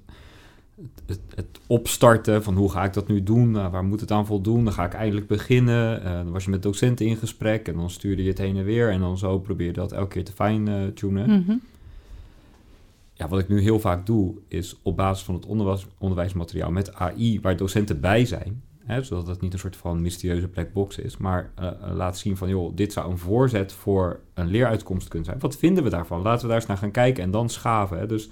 het, 1.05 1.19
het 1.35 1.59
opstarten 1.67 2.43
van 2.43 2.55
hoe 2.55 2.71
ga 2.71 2.83
ik 2.83 2.93
dat 2.93 3.07
nu 3.07 3.23
doen, 3.23 3.51
Nou, 3.51 3.71
waar 3.71 3.83
moet 3.83 3.99
het 3.99 4.11
aan 4.11 4.25
voldoen, 4.25 4.63
dan 4.63 4.73
ga 4.73 4.85
ik 4.85 4.93
eindelijk 4.93 5.27
beginnen. 5.27 6.03
Eh, 6.03 6.13
dan 6.13 6.31
was 6.31 6.43
je 6.43 6.49
met 6.49 6.63
docenten 6.63 7.05
in 7.05 7.15
gesprek 7.15 7.67
en 7.67 7.75
dan 7.75 7.89
stuurde 7.89 8.23
je 8.23 8.29
het 8.29 8.37
heen 8.37 8.57
en 8.57 8.63
weer 8.63 8.89
en 8.89 8.99
dan 8.99 9.17
zo 9.17 9.39
probeer 9.39 9.67
je 9.67 9.73
dat 9.73 9.91
elke 9.91 10.07
keer 10.07 10.25
te 10.25 10.31
fine-tunen. 10.31 11.29
Mhm. 11.29 11.55
Ja, 13.13 13.27
wat 13.27 13.39
ik 13.39 13.47
nu 13.47 13.61
heel 13.61 13.79
vaak 13.79 14.05
doe, 14.05 14.35
is 14.47 14.79
op 14.81 14.95
basis 14.95 15.25
van 15.25 15.35
het 15.35 15.45
onderwijs, 15.45 15.87
onderwijsmateriaal 15.97 16.71
met 16.71 16.93
AI, 16.93 17.39
waar 17.41 17.57
docenten 17.57 17.99
bij 17.99 18.25
zijn, 18.25 18.61
hè, 18.85 19.03
zodat 19.03 19.27
het 19.27 19.41
niet 19.41 19.53
een 19.53 19.59
soort 19.59 19.75
van 19.75 20.01
mysterieuze 20.01 20.47
black 20.47 20.73
box 20.73 20.97
is, 20.97 21.17
maar 21.17 21.51
eh, 21.55 21.67
eh, 21.67 21.95
laat 21.95 22.17
zien 22.17 22.37
van, 22.37 22.49
joh, 22.49 22.75
dit 22.75 22.93
zou 22.93 23.11
een 23.11 23.17
voorzet 23.17 23.73
voor 23.73 24.19
een 24.33 24.47
leeruitkomst 24.47 25.07
kunnen 25.07 25.27
zijn. 25.27 25.39
Wat 25.39 25.57
vinden 25.57 25.83
we 25.83 25.89
daarvan? 25.89 26.21
Laten 26.21 26.41
we 26.41 26.47
daar 26.47 26.55
eens 26.57 26.65
naar 26.65 26.77
gaan 26.77 26.91
kijken 26.91 27.23
en 27.23 27.31
dan 27.31 27.49
schaven. 27.49 27.99
Hè. 27.99 28.05
Dus 28.05 28.29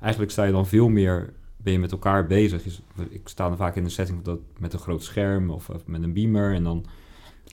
eigenlijk 0.00 0.32
sta 0.32 0.44
je 0.44 0.52
dan 0.52 0.66
veel 0.66 0.88
meer, 0.88 1.32
ben 1.62 1.72
je 1.72 1.78
met 1.78 1.92
elkaar 1.92 2.26
bezig. 2.26 2.62
Ik 3.10 3.28
sta 3.28 3.48
dan 3.48 3.56
vaak 3.56 3.76
in 3.76 3.84
de 3.84 3.90
setting 3.90 4.22
dat 4.22 4.38
met 4.58 4.72
een 4.72 4.78
groot 4.78 5.02
scherm 5.02 5.50
of, 5.50 5.68
of 5.70 5.86
met 5.86 6.02
een 6.02 6.12
beamer 6.12 6.54
en 6.54 6.64
dan 6.64 6.84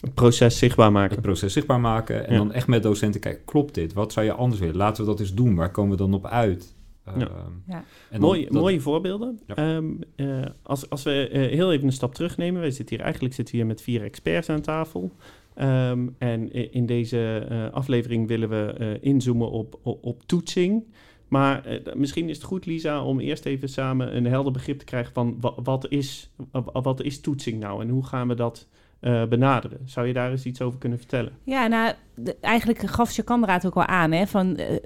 Het 0.02 0.14
proces 0.14 0.58
zichtbaar 0.58 0.92
maken. 0.92 1.12
het 1.16 1.22
proces 1.26 1.54
zichtbaar 1.54 1.80
maken. 1.80 2.28
En 2.28 2.32
Ja. 2.34 2.38
dan 2.38 2.52
echt 2.54 2.68
met 2.68 2.84
docenten 2.84 3.22
kijken, 3.22 3.46
klopt 3.46 3.74
dit? 3.74 3.94
Wat 3.94 4.14
zou 4.14 4.26
je 4.26 4.32
anders 4.34 4.60
willen? 4.62 4.76
Laten 4.76 5.04
we 5.04 5.10
dat 5.10 5.20
eens 5.20 5.34
doen. 5.34 5.56
Waar 5.56 5.72
komen 5.72 5.92
we 5.92 5.98
dan 5.98 6.14
op 6.14 6.26
uit? 6.26 6.76
Ja. 7.06 7.12
Ehm, 7.14 7.28
Ja. 7.68 7.76
en 7.76 7.84
dan- 8.10 8.20
Mooie, 8.20 8.44
dat- 8.44 8.52
mooie 8.54 8.80
voorbeelden. 8.82 9.40
Ja. 9.48 9.56
Ehm, 9.56 9.86
eh, 10.16 10.46
als, 10.64 10.90
als 10.90 11.04
we 11.04 11.28
eh, 11.30 11.42
heel 11.52 11.72
even 11.72 11.86
een 11.86 11.92
stap 11.94 12.14
terugnemen. 12.16 12.62
We 12.62 12.72
zitten 12.72 12.96
hier 12.96 13.04
eigenlijk 13.06 13.34
zitten 13.34 13.54
we 13.56 13.60
hier 13.62 13.70
met 13.70 13.82
vier 13.82 14.04
experts 14.04 14.50
aan 14.50 14.62
tafel. 14.62 15.12
Ehm, 15.54 16.08
en 16.18 16.52
in 16.74 16.86
deze 16.86 17.46
eh, 17.50 17.74
aflevering 17.74 18.28
willen 18.28 18.50
we 18.50 18.74
eh, 18.78 18.88
inzoomen 19.12 19.52
op, 19.52 19.80
op, 19.84 20.04
op 20.06 20.24
toetsing. 20.26 20.84
Maar 21.27 21.65
eh, 21.65 21.94
misschien 21.94 22.29
is 22.29 22.36
het 22.36 22.46
goed, 22.46 22.65
Lisa, 22.65 23.03
om 23.03 23.20
eerst 23.20 23.46
even 23.46 23.70
samen 23.70 24.15
een 24.15 24.25
helder 24.25 24.51
begrip 24.51 24.79
te 24.79 24.86
krijgen 24.86 25.13
van 25.13 25.38
wa- 25.39 25.62
wat, 25.63 25.86
is, 25.89 26.29
wa- 26.51 26.82
wat 26.82 27.01
is 27.01 27.22
toetsing 27.22 27.60
nou 27.60 27.82
en 27.82 27.89
hoe 27.89 28.05
gaan 28.05 28.27
we 28.27 28.36
dat 28.36 28.67
eh, 29.00 29.25
benaderen? 29.25 29.79
Zou 29.86 30.08
je 30.08 30.13
daar 30.13 30.32
eens 30.32 30.46
iets 30.46 30.62
over 30.62 30.79
kunnen 30.79 30.98
vertellen? 30.98 31.32
Ja, 31.44 31.67
nou, 31.67 31.94
eigenlijk 32.41 32.79
gaf 32.79 33.12
Chakandra 33.13 33.53
het 33.53 33.65
ook 33.65 33.75
al 33.75 33.86
aan, 33.86 34.12
hè, 34.12 34.27
van 34.27 34.55
eh, 34.55 34.77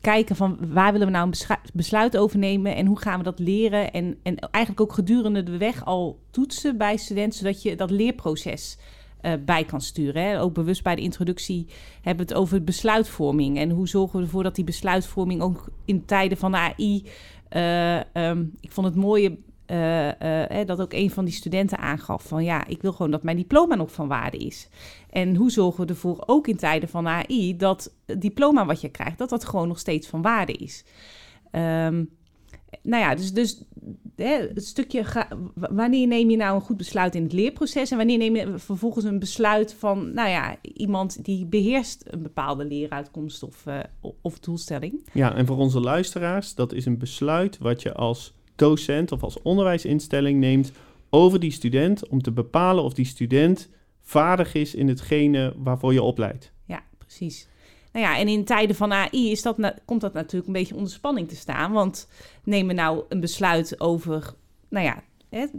kijken 0.00 0.36
van 0.36 0.58
waar 0.72 0.92
willen 0.92 1.06
we 1.06 1.12
nou 1.12 1.30
een 1.30 1.56
besluit 1.72 2.16
over 2.16 2.38
nemen 2.38 2.74
en 2.74 2.86
hoe 2.86 2.98
gaan 2.98 3.18
we 3.18 3.24
dat 3.24 3.38
leren 3.38 3.92
en, 3.92 4.16
en 4.22 4.36
eigenlijk 4.38 4.80
ook 4.80 4.92
gedurende 4.92 5.42
de 5.42 5.56
weg 5.56 5.84
al 5.84 6.18
toetsen 6.30 6.78
bij 6.78 6.96
studenten, 6.96 7.38
zodat 7.38 7.62
je 7.62 7.76
dat 7.76 7.90
leerproces 7.90 8.78
eh, 9.20 9.32
bij 9.44 9.64
kan 9.64 9.80
sturen. 9.80 10.22
Hè. 10.22 10.40
Ook 10.40 10.54
bewust 10.54 10.82
bij 10.82 10.94
de 10.94 11.02
introductie 11.02 11.66
hebben 12.02 12.26
we 12.26 12.32
het 12.32 12.42
over 12.42 12.64
besluitvorming 12.64 13.58
en 13.58 13.70
hoe 13.70 13.88
zorgen 13.88 14.18
we 14.18 14.24
ervoor 14.24 14.42
dat 14.42 14.54
die 14.54 14.64
besluitvorming 14.64 15.40
ook 15.40 15.68
in 15.84 16.04
tijden 16.04 16.38
van 16.38 16.54
AI, 16.54 17.04
eh, 17.48 18.14
ehm, 18.14 18.44
ik 18.60 18.72
vond 18.72 18.86
het 18.86 18.96
mooie 18.96 19.38
eh, 19.66 20.66
dat 20.66 20.80
ook 20.80 20.92
een 20.92 21.10
van 21.10 21.24
die 21.24 21.34
studenten 21.34 21.78
aangaf 21.78 22.22
van 22.22 22.44
ja, 22.44 22.66
ik 22.66 22.82
wil 22.82 22.92
gewoon 22.92 23.10
dat 23.10 23.22
mijn 23.22 23.36
diploma 23.36 23.74
nog 23.74 23.92
van 23.92 24.08
waarde 24.08 24.36
is. 24.36 24.68
En 25.10 25.36
hoe 25.36 25.50
zorgen 25.50 25.84
we 25.84 25.92
ervoor, 25.92 26.22
ook 26.26 26.46
in 26.46 26.56
tijden 26.56 26.88
van 26.88 27.08
AI, 27.08 27.56
dat 27.56 27.94
het 28.06 28.20
diploma 28.20 28.66
wat 28.66 28.80
je 28.80 28.88
krijgt, 28.88 29.18
dat 29.18 29.28
dat 29.28 29.44
gewoon 29.44 29.68
nog 29.68 29.78
steeds 29.78 30.08
van 30.08 30.22
waarde 30.22 30.52
is. 30.52 30.84
Ehm, 31.50 32.04
nou 32.82 33.02
ja, 33.02 33.14
dus, 33.14 33.32
dus 33.32 33.62
hè, 34.16 34.48
het 34.54 34.64
stukje, 34.64 35.04
ga, 35.04 35.28
wanneer 35.54 36.06
neem 36.06 36.30
je 36.30 36.36
nou 36.36 36.54
een 36.54 36.60
goed 36.60 36.76
besluit 36.76 37.14
in 37.14 37.22
het 37.22 37.32
leerproces 37.32 37.90
en 37.90 37.96
wanneer 37.96 38.18
neem 38.18 38.36
je 38.36 38.58
vervolgens 38.58 39.04
een 39.04 39.18
besluit 39.18 39.74
van, 39.74 40.12
nou 40.12 40.28
ja, 40.28 40.56
iemand 40.62 41.24
die 41.24 41.46
beheerst 41.46 42.04
een 42.06 42.22
bepaalde 42.22 42.64
leeruitkomst 42.64 43.42
of, 43.42 43.66
eh, 43.66 43.78
of 44.22 44.38
doelstelling. 44.38 45.08
Ja, 45.12 45.34
en 45.34 45.46
voor 45.46 45.56
onze 45.56 45.80
luisteraars, 45.80 46.54
dat 46.54 46.72
is 46.72 46.86
een 46.86 46.98
besluit 46.98 47.58
wat 47.58 47.82
je 47.82 47.94
als 47.94 48.34
docent 48.56 49.12
of 49.12 49.22
als 49.22 49.42
onderwijsinstelling 49.42 50.40
neemt 50.40 50.72
over 51.10 51.40
die 51.40 51.50
student 51.50 52.08
om 52.08 52.22
te 52.22 52.32
bepalen 52.32 52.84
of 52.84 52.94
die 52.94 53.04
student 53.04 53.68
vaardig 54.00 54.54
is 54.54 54.74
in 54.74 54.88
hetgene 54.88 55.54
waarvoor 55.56 55.92
je 55.92 56.02
opleidt. 56.02 56.52
Ja, 56.64 56.82
precies. 56.98 57.48
Nou 57.96 58.08
ja, 58.08 58.18
en 58.18 58.28
in 58.28 58.44
tijden 58.44 58.76
van 58.76 58.92
AI 58.92 59.30
is 59.30 59.42
dat 59.42 59.56
komt 59.84 60.00
dat 60.00 60.12
natuurlijk 60.12 60.46
een 60.46 60.52
beetje 60.52 60.74
onder 60.74 60.92
spanning 60.92 61.28
te 61.28 61.36
staan. 61.36 61.72
Want 61.72 62.08
nemen 62.44 62.74
nou 62.74 63.04
een 63.08 63.20
besluit 63.20 63.80
over, 63.80 64.34
nou 64.68 64.86
ja, 64.86 65.02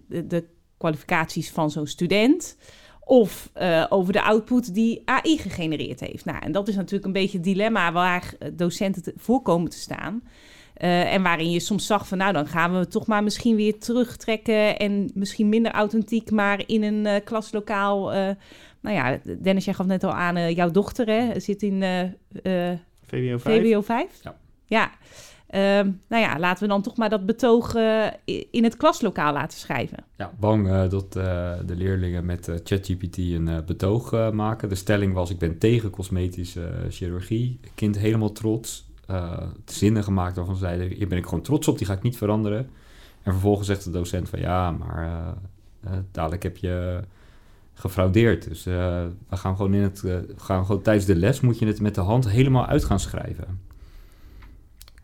de, 0.08 0.28
de 0.28 0.44
kwalificaties 0.78 1.52
van 1.52 1.72
zo'n 1.72 1.88
student. 1.88 2.58
Of 3.00 3.50
eh, 3.54 3.86
over 3.90 4.14
de 4.14 4.22
output 4.22 4.74
die 4.74 5.02
AI 5.06 5.38
gegenereerd 5.38 6.00
heeft. 6.00 6.26
Nou, 6.26 6.40
en 6.40 6.52
dat 6.52 6.68
is 6.68 6.76
natuurlijk 6.76 7.06
een 7.06 7.12
beetje 7.12 7.38
het 7.38 7.46
dilemma 7.46 7.92
waar 7.92 8.34
eh, 8.40 8.50
docenten 8.54 9.04
te, 9.04 9.14
voor 9.16 9.42
komen 9.42 9.70
te 9.70 9.80
staan. 9.80 10.24
Eh, 10.74 11.14
en 11.14 11.24
waarin 11.24 11.52
je 11.52 11.60
soms 11.60 11.86
zag 11.86 12.08
van, 12.08 12.18
nou, 12.18 12.34
dan 12.34 12.48
gaan 12.48 12.80
we 12.80 12.88
toch 12.88 13.08
maar 13.08 13.24
misschien 13.24 13.56
weer 13.56 13.80
terugtrekken. 13.80 14.80
En 14.80 15.12
misschien 15.14 15.50
minder 15.50 15.72
authentiek, 15.72 16.32
maar 16.32 16.64
in 16.66 16.84
een 16.84 17.24
klaslokaal. 17.24 18.12
Nou 18.82 18.96
ja, 18.96 19.20
Dennis, 19.42 19.66
jij 19.66 19.74
gaf 19.74 19.86
net 19.86 20.04
al 20.04 20.14
aan, 20.14 20.36
eh, 20.36 20.56
jouw 20.56 20.72
dochter 20.72 21.08
hè, 21.08 21.40
zit 21.40 21.62
in 21.64 21.84
eh, 21.84 22.02
eh, 22.72 22.78
VWO 23.08 23.38
5. 23.38 23.42
VWO 23.42 23.82
5. 23.82 24.20
Ja. 24.24 24.36
Ja. 24.66 24.92
Ehm, 25.48 25.92
nou 26.08 26.24
ja, 26.24 26.40
laten 26.40 26.64
we 26.64 26.70
dan 26.70 26.82
toch 26.82 26.98
maar 26.98 27.10
dat 27.10 27.26
betoog 27.26 27.76
eh, 27.76 28.06
in 28.52 28.64
het 28.64 28.78
klaslokaal 28.78 29.34
laten 29.34 29.60
schrijven. 29.60 29.98
Ja, 30.18 30.32
bang 30.40 30.68
eh, 30.70 30.90
dat 30.90 31.16
eh, 31.16 31.54
de 31.66 31.76
leerlingen 31.76 32.26
met 32.26 32.48
eh, 32.48 32.56
ChatGPT 32.64 33.18
een 33.18 33.48
eh, 33.48 33.58
betoog 33.66 34.14
eh, 34.14 34.32
maken. 34.32 34.70
De 34.70 34.76
stelling 34.76 35.14
was, 35.14 35.30
ik 35.30 35.38
ben 35.40 35.58
tegen 35.58 35.90
cosmetische 35.90 36.72
chirurgie. 36.90 37.60
Kind 37.76 37.98
helemaal 37.98 38.32
trots. 38.32 38.86
eh, 39.08 39.42
zinnen 39.66 40.04
gemaakt 40.04 40.36
waarvan 40.36 40.56
ze 40.56 40.62
zeiden, 40.62 40.88
hier 40.88 41.08
ben 41.08 41.18
ik 41.18 41.24
gewoon 41.26 41.42
trots 41.44 41.68
op, 41.68 41.78
die 41.78 41.88
ga 41.88 41.94
ik 41.94 42.02
niet 42.02 42.18
veranderen. 42.18 42.70
En 43.24 43.32
vervolgens 43.32 43.68
zegt 43.68 43.84
de 43.84 43.92
docent 43.92 44.30
van, 44.30 44.40
ja, 44.40 44.72
maar 44.72 45.34
dadelijk 46.12 46.44
heb 46.44 46.58
je 46.58 47.00
gefraudeerd. 47.78 48.48
Dus 48.48 48.66
eh, 48.66 49.06
we 49.30 49.38
gaan 49.38 49.56
gewoon 49.56 49.74
in 49.74 49.82
het, 49.82 50.04
eh, 50.04 50.16
gaan 50.36 50.66
gewoon 50.66 50.82
tijdens 50.82 51.06
de 51.06 51.16
les 51.16 51.42
moet 51.42 51.60
je 51.60 51.66
het 51.66 51.82
met 51.82 51.96
de 51.96 52.02
hand 52.02 52.30
helemaal 52.30 52.66
uit 52.66 52.84
gaan 52.84 53.00
schrijven. 53.00 53.60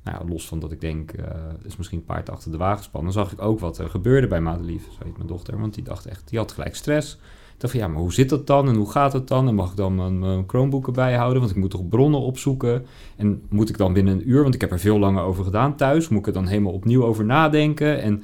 Nou 0.04 0.18
ja, 0.18 0.30
los 0.32 0.48
van 0.48 0.60
dat 0.60 0.72
ik 0.72 0.82
denk, 0.82 1.12
eh 1.12 1.36
is 1.64 1.78
misschien 1.78 2.06
paard 2.06 2.30
achter 2.30 2.52
de 2.52 2.58
wagen 2.58 2.84
spannen, 2.84 3.14
zag 3.14 3.32
ik 3.32 3.42
ook 3.42 3.60
wat 3.60 3.78
er 3.78 3.90
gebeurde 3.90 4.28
bij 4.28 4.42
Madelief, 4.42 4.84
zo 4.84 5.06
heet 5.06 5.16
mijn 5.16 5.28
dochter. 5.28 5.60
Want 5.60 5.74
die 5.74 5.84
dacht 5.84 6.06
echt, 6.06 6.30
die 6.30 6.40
had 6.40 6.52
gelijk 6.52 6.76
stress. 6.76 7.14
Ik 7.54 7.60
dacht 7.60 7.74
van, 7.74 7.80
ja, 7.80 7.88
maar 7.88 8.02
hoe 8.02 8.14
zit 8.14 8.30
dat 8.30 8.48
dan 8.48 8.68
en 8.68 8.76
hoe 8.76 8.92
gaat 8.92 9.14
het 9.14 9.28
dan? 9.28 9.48
En 9.48 9.56
mag 9.56 9.70
ik 9.70 9.78
dan 9.78 9.96
mijn, 9.96 10.20
mijn 10.20 10.46
bijhouden? 10.92 11.40
Want 11.40 11.52
ik 11.52 11.58
moet 11.58 11.72
toch 11.72 11.90
bronnen 11.90 12.20
opzoeken? 12.20 12.86
En 13.16 13.42
moet 13.50 13.70
ik 13.70 13.78
dan 13.78 13.94
binnen 13.94 14.14
een 14.14 14.30
uur, 14.30 14.42
want 14.42 14.56
ik 14.56 14.62
heb 14.62 14.72
er 14.72 14.80
veel 14.80 15.00
langer 15.00 15.24
over 15.24 15.44
gedaan 15.44 15.76
thuis, 15.76 16.10
moet 16.10 16.20
ik 16.20 16.28
er 16.28 16.34
dan 16.34 16.48
helemaal 16.48 16.74
opnieuw 16.74 17.04
over 17.04 17.26
nadenken? 17.26 18.02
En 18.02 18.24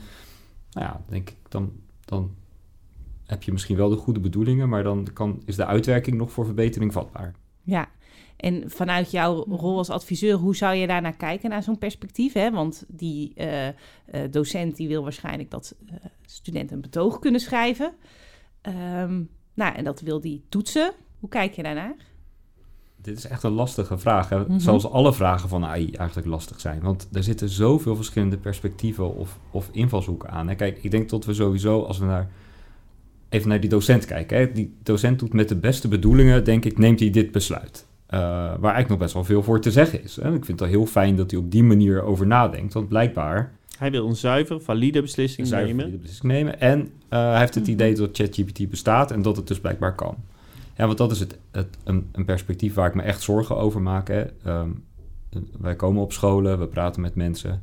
nou 0.71 0.85
ja, 0.85 1.01
denk 1.07 1.29
ik, 1.29 1.35
dan, 1.49 1.71
dan 2.05 2.31
heb 3.29 3.43
je 3.43 3.51
misschien 3.51 3.75
wel 3.75 3.89
de 3.89 3.95
goede 3.95 4.19
bedoelingen, 4.19 4.69
maar 4.69 4.83
dan 4.83 5.07
kan, 5.13 5.41
is 5.45 5.55
de 5.55 5.65
uitwerking 5.65 6.17
nog 6.17 6.31
voor 6.31 6.45
verbetering 6.45 6.93
vatbaar. 6.93 7.35
Ja. 7.63 7.89
En 8.37 8.63
vanuit 8.71 9.11
jouw 9.11 9.43
rol 9.43 9.77
als 9.77 9.89
adviseur, 9.89 10.35
hoe 10.35 10.55
zou 10.55 10.75
je 10.75 10.87
daarnaar 10.87 11.15
kijken, 11.15 11.49
naar 11.49 11.63
zo'n 11.63 11.77
perspectief? 11.77 12.33
Hè? 12.33 12.51
Want 12.51 12.85
die 12.87 13.33
eh, 13.35 13.67
eh, 13.67 13.73
docent 14.31 14.75
die 14.75 14.87
wil 14.87 15.03
waarschijnlijk 15.03 15.51
dat 15.51 15.75
eh, 15.87 15.95
studenten 16.25 16.75
een 16.75 16.81
betoog 16.81 17.19
kunnen 17.19 17.41
schrijven. 17.41 17.93
Ehm, 18.61 19.23
nou, 19.53 19.75
en 19.75 19.83
dat 19.83 20.01
wil 20.01 20.19
die 20.19 20.43
toetsen. 20.49 20.91
Hoe 21.19 21.29
kijk 21.29 21.53
je 21.53 21.63
daarnaar? 21.63 21.95
Dit 23.01 23.17
is 23.17 23.25
echt 23.25 23.43
een 23.43 23.51
lastige 23.51 23.97
vraag. 23.97 24.29
Hè? 24.29 24.39
Mhm. 24.39 24.59
Zoals 24.59 24.89
alle 24.89 25.13
vragen 25.13 25.49
van 25.49 25.65
AI 25.65 25.91
eigenlijk 25.91 26.27
lastig 26.27 26.59
zijn. 26.59 26.81
Want 26.81 27.07
er 27.11 27.23
zitten 27.23 27.49
zoveel 27.49 27.95
verschillende 27.95 28.37
perspectieven 28.37 29.15
of, 29.15 29.39
of 29.51 29.69
invalshoeken 29.71 30.29
aan. 30.29 30.47
Hè? 30.47 30.55
Kijk, 30.55 30.83
ik 30.83 30.91
denk 30.91 31.09
dat 31.09 31.25
we 31.25 31.33
sowieso, 31.33 31.83
als 31.83 31.97
we 31.97 32.05
naar, 32.05 32.29
even 33.29 33.49
naar 33.49 33.59
die 33.59 33.69
docent 33.69 34.05
kijken. 34.05 34.37
Hè? 34.37 34.51
Die 34.51 34.73
docent 34.83 35.19
doet 35.19 35.33
met 35.33 35.49
de 35.49 35.55
beste 35.55 35.87
bedoelingen, 35.87 36.43
denk 36.43 36.65
ik, 36.65 36.77
neemt 36.77 36.99
hij 36.99 37.09
dit 37.09 37.31
besluit. 37.31 37.85
Eh, 38.05 38.19
waar 38.19 38.53
eigenlijk 38.73 38.89
nog 38.89 38.97
best 38.97 39.13
wel 39.13 39.23
veel 39.23 39.43
voor 39.43 39.61
te 39.61 39.71
zeggen 39.71 40.03
is. 40.03 40.15
Hè? 40.15 40.27
Ik 40.27 40.45
vind 40.45 40.47
het 40.47 40.59
wel 40.59 40.69
heel 40.69 40.85
fijn 40.85 41.15
dat 41.15 41.31
hij 41.31 41.39
op 41.39 41.51
die 41.51 41.63
manier 41.63 42.01
over 42.03 42.27
nadenkt. 42.27 42.73
Want 42.73 42.87
blijkbaar 42.87 43.51
Hij 43.77 43.91
wil 43.91 44.07
een 44.07 44.15
zuiver, 44.15 44.61
valide 44.61 45.01
beslissing 45.01 45.47
zuiver 45.47 45.75
nemen. 45.75 45.89
die 45.91 45.99
beslissing 45.99 46.31
nemen. 46.31 46.59
En 46.59 46.89
eh, 47.09 47.19
hij 47.29 47.39
heeft 47.39 47.55
het 47.55 47.63
Mhm. 47.63 47.71
idee 47.73 47.95
dat 47.95 48.09
ChatGPT 48.13 48.69
bestaat 48.69 49.11
en 49.11 49.21
dat 49.21 49.35
het 49.35 49.47
dus 49.47 49.59
blijkbaar 49.59 49.95
kan. 49.95 50.15
Ja, 50.77 50.85
want 50.85 50.97
dat 50.97 51.11
is 51.11 51.19
het, 51.19 51.37
het, 51.51 51.77
een, 51.83 52.07
een 52.11 52.25
perspectief 52.25 52.73
waar 52.73 52.87
ik 52.87 52.95
me 52.95 53.01
echt 53.01 53.21
zorgen 53.21 53.57
over 53.57 53.81
maak. 53.81 54.07
Hè. 54.07 54.23
Ehm, 54.43 54.69
wij 55.59 55.75
komen 55.75 56.01
op 56.01 56.13
scholen, 56.13 56.59
we 56.59 56.65
praten 56.67 57.01
met 57.01 57.15
mensen. 57.15 57.61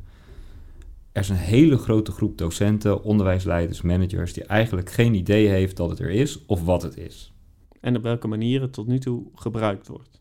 Er 1.16 1.22
is 1.22 1.28
een 1.28 1.36
hele 1.36 1.78
grote 1.78 2.12
groep 2.12 2.38
docenten, 2.38 3.02
onderwijsleiders, 3.02 3.82
managers... 3.82 4.32
die 4.32 4.44
eigenlijk 4.44 4.90
geen 4.90 5.14
idee 5.14 5.48
heeft 5.48 5.76
dat 5.76 5.90
het 5.90 5.98
er 5.98 6.10
is 6.10 6.46
of 6.46 6.64
wat 6.64 6.82
het 6.82 6.96
is. 6.96 7.32
En 7.80 7.96
op 7.96 8.02
welke 8.02 8.28
manier 8.28 8.60
het 8.60 8.72
tot 8.72 8.86
nu 8.86 8.98
toe 8.98 9.26
gebruikt 9.34 9.86
wordt. 9.86 10.20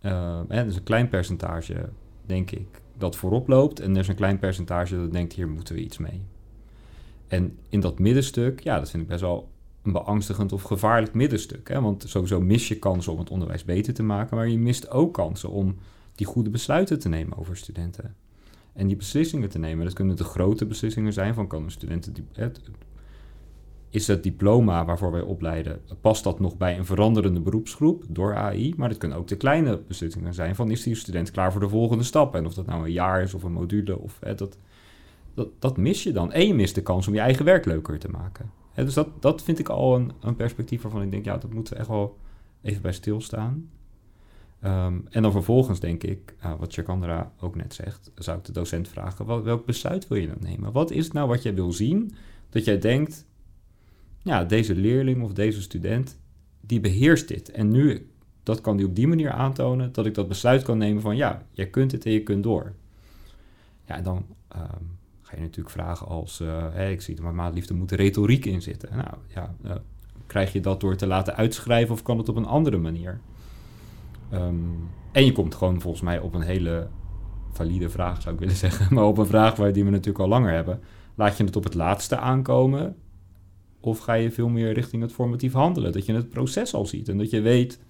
Ehm, 0.00 0.44
en 0.48 0.58
er 0.58 0.66
is 0.66 0.76
een 0.76 0.82
klein 0.82 1.08
percentage, 1.08 1.88
denk 2.26 2.50
ik, 2.50 2.82
dat 2.96 3.16
voorop 3.16 3.48
loopt. 3.48 3.80
En 3.80 3.94
er 3.94 4.00
is 4.00 4.08
een 4.08 4.14
klein 4.14 4.38
percentage 4.38 4.96
dat 4.96 5.12
denkt, 5.12 5.32
hier 5.32 5.48
moeten 5.48 5.74
we 5.74 5.80
iets 5.80 5.98
mee. 5.98 6.22
En 7.28 7.58
in 7.68 7.80
dat 7.80 7.98
middenstuk, 7.98 8.60
ja, 8.60 8.78
dat 8.78 8.90
vind 8.90 9.02
ik 9.02 9.08
best 9.08 9.20
wel 9.20 9.48
een 9.82 9.92
beangstigend 9.92 10.52
of 10.52 10.62
gevaarlijk 10.62 11.14
middenstuk. 11.14 11.68
Hè? 11.68 11.80
Want 11.80 12.04
sowieso 12.08 12.40
mis 12.40 12.68
je 12.68 12.78
kansen 12.78 13.12
om 13.12 13.18
het 13.18 13.30
onderwijs 13.30 13.64
beter 13.64 13.94
te 13.94 14.02
maken, 14.02 14.36
maar 14.36 14.48
je 14.48 14.58
mist 14.58 14.90
ook 14.90 15.14
kansen 15.14 15.50
om 15.50 15.76
die 16.14 16.26
goede 16.26 16.50
besluiten 16.50 16.98
te 16.98 17.08
nemen 17.08 17.38
over 17.38 17.56
studenten. 17.56 18.16
En 18.78 18.86
die 18.86 18.96
beslissingen 18.96 19.48
te 19.48 19.58
nemen, 19.58 19.84
dat 19.84 19.94
kunnen 19.94 20.16
de 20.16 20.24
grote 20.24 20.66
beslissingen 20.66 21.12
zijn 21.12 21.34
van 21.34 21.46
kan 21.46 21.62
een 21.62 21.70
student 21.70 22.10
het, 22.32 22.60
is 23.90 24.06
het 24.06 24.22
diploma 24.22 24.84
waarvoor 24.84 25.12
wij 25.12 25.20
opleiden, 25.20 25.80
past 26.00 26.24
dat 26.24 26.40
nog 26.40 26.56
bij 26.56 26.78
een 26.78 26.84
veranderende 26.84 27.40
beroepsgroep 27.40 28.04
door 28.08 28.36
AI? 28.36 28.74
Maar 28.76 28.88
dat 28.88 28.98
kunnen 28.98 29.18
ook 29.18 29.28
de 29.28 29.36
kleine 29.36 29.80
beslissingen 29.88 30.34
zijn 30.34 30.54
van 30.54 30.70
is 30.70 30.82
die 30.82 30.94
student 30.94 31.30
klaar 31.30 31.52
voor 31.52 31.60
de 31.60 31.68
volgende 31.68 32.04
stap? 32.04 32.34
En 32.34 32.46
of 32.46 32.54
dat 32.54 32.66
nou 32.66 32.84
een 32.84 32.92
jaar 32.92 33.22
is 33.22 33.34
of 33.34 33.42
een 33.42 33.52
module, 33.52 33.98
of, 33.98 34.18
hè, 34.20 34.34
dat, 34.34 34.58
dat, 35.34 35.48
dat 35.58 35.76
mis 35.76 36.02
je 36.02 36.12
dan. 36.12 36.32
En 36.32 36.46
je 36.46 36.54
mist 36.54 36.74
de 36.74 36.82
kans 36.82 37.08
om 37.08 37.14
je 37.14 37.20
eigen 37.20 37.44
werk 37.44 37.64
leuker 37.64 37.98
te 37.98 38.08
maken. 38.08 38.50
Hè, 38.72 38.84
dus 38.84 38.94
dat, 38.94 39.08
dat 39.20 39.42
vind 39.42 39.58
ik 39.58 39.68
al 39.68 39.96
een, 39.96 40.12
een 40.20 40.36
perspectief 40.36 40.82
waarvan 40.82 41.02
ik 41.02 41.10
denk, 41.10 41.24
ja, 41.24 41.36
dat 41.36 41.52
moeten 41.52 41.72
we 41.72 41.78
echt 41.78 41.88
wel 41.88 42.18
even 42.62 42.82
bij 42.82 42.92
stilstaan. 42.92 43.68
Ehm, 44.60 44.98
en 45.10 45.22
dan 45.22 45.32
vervolgens 45.32 45.80
denk 45.80 46.02
ik, 46.02 46.34
uh, 46.44 46.52
wat 46.58 46.72
Chakandra 46.72 47.32
ook 47.40 47.56
net 47.56 47.74
zegt, 47.74 48.10
zou 48.14 48.38
ik 48.38 48.44
de 48.44 48.52
docent 48.52 48.88
vragen, 48.88 49.44
welk 49.44 49.66
besluit 49.66 50.08
wil 50.08 50.18
je 50.18 50.26
dan 50.26 50.36
nemen? 50.40 50.72
Wat 50.72 50.90
is 50.90 51.04
het 51.04 51.12
nou 51.12 51.28
wat 51.28 51.42
jij 51.42 51.54
wil 51.54 51.72
zien, 51.72 52.14
dat 52.50 52.64
jij 52.64 52.78
denkt, 52.78 53.26
ja, 54.22 54.44
deze 54.44 54.74
leerling 54.74 55.22
of 55.22 55.32
deze 55.32 55.62
student, 55.62 56.18
die 56.60 56.80
beheerst 56.80 57.28
dit. 57.28 57.50
En 57.50 57.70
nu, 57.70 58.10
dat 58.42 58.60
kan 58.60 58.76
die 58.76 58.86
op 58.86 58.94
die 58.94 59.06
manier 59.06 59.30
aantonen, 59.30 59.92
dat 59.92 60.06
ik 60.06 60.14
dat 60.14 60.28
besluit 60.28 60.62
kan 60.62 60.78
nemen 60.78 61.02
van, 61.02 61.16
ja, 61.16 61.46
jij 61.50 61.66
kunt 61.66 61.92
het 61.92 62.04
en 62.04 62.12
je 62.12 62.22
kunt 62.22 62.42
door. 62.42 62.72
Ja, 63.84 63.96
en 63.96 64.02
dan 64.02 64.26
um, 64.56 64.98
ga 65.22 65.36
je 65.36 65.42
natuurlijk 65.42 65.70
vragen 65.70 66.06
als, 66.06 66.40
uh, 66.40 66.90
ik 66.90 67.00
zie 67.00 67.16
er 67.16 67.22
maar 67.22 67.34
maatliefde 67.34 67.74
moet 67.74 67.92
retoriek 67.92 68.44
in 68.44 68.62
zitten. 68.62 68.96
Nou, 68.96 69.14
ja, 69.34 69.54
uh, 69.64 69.72
krijg 70.26 70.52
je 70.52 70.60
dat 70.60 70.80
door 70.80 70.96
te 70.96 71.06
laten 71.06 71.36
uitschrijven 71.36 71.94
of 71.94 72.02
kan 72.02 72.18
het 72.18 72.28
op 72.28 72.36
een 72.36 72.44
andere 72.44 72.78
manier? 72.78 73.20
Um, 74.32 74.90
en 75.12 75.24
je 75.24 75.32
komt 75.32 75.54
gewoon 75.54 75.80
volgens 75.80 76.02
mij 76.02 76.20
op 76.20 76.34
een 76.34 76.42
hele 76.42 76.88
valide 77.52 77.88
vraag, 77.88 78.22
zou 78.22 78.34
ik 78.34 78.40
willen 78.40 78.56
zeggen, 78.66 78.94
maar 78.94 79.04
op 79.04 79.18
een 79.18 79.26
vraag 79.26 79.56
waar 79.56 79.72
die 79.72 79.84
we 79.84 79.90
natuurlijk 79.90 80.18
al 80.18 80.28
langer 80.28 80.52
hebben. 80.52 80.80
Laat 81.14 81.36
je 81.36 81.44
het 81.44 81.56
op 81.56 81.64
het 81.64 81.74
laatste 81.74 82.16
aankomen 82.16 82.96
of 83.80 83.98
ga 83.98 84.12
je 84.12 84.30
veel 84.30 84.48
meer 84.48 84.72
richting 84.72 85.02
het 85.02 85.12
formatief 85.12 85.52
handelen? 85.52 85.92
Dat 85.92 86.06
je 86.06 86.12
het 86.12 86.30
proces 86.30 86.74
al 86.74 86.86
ziet 86.86 87.08
en 87.08 87.18
dat 87.18 87.30
je 87.30 87.40
weet, 87.40 87.80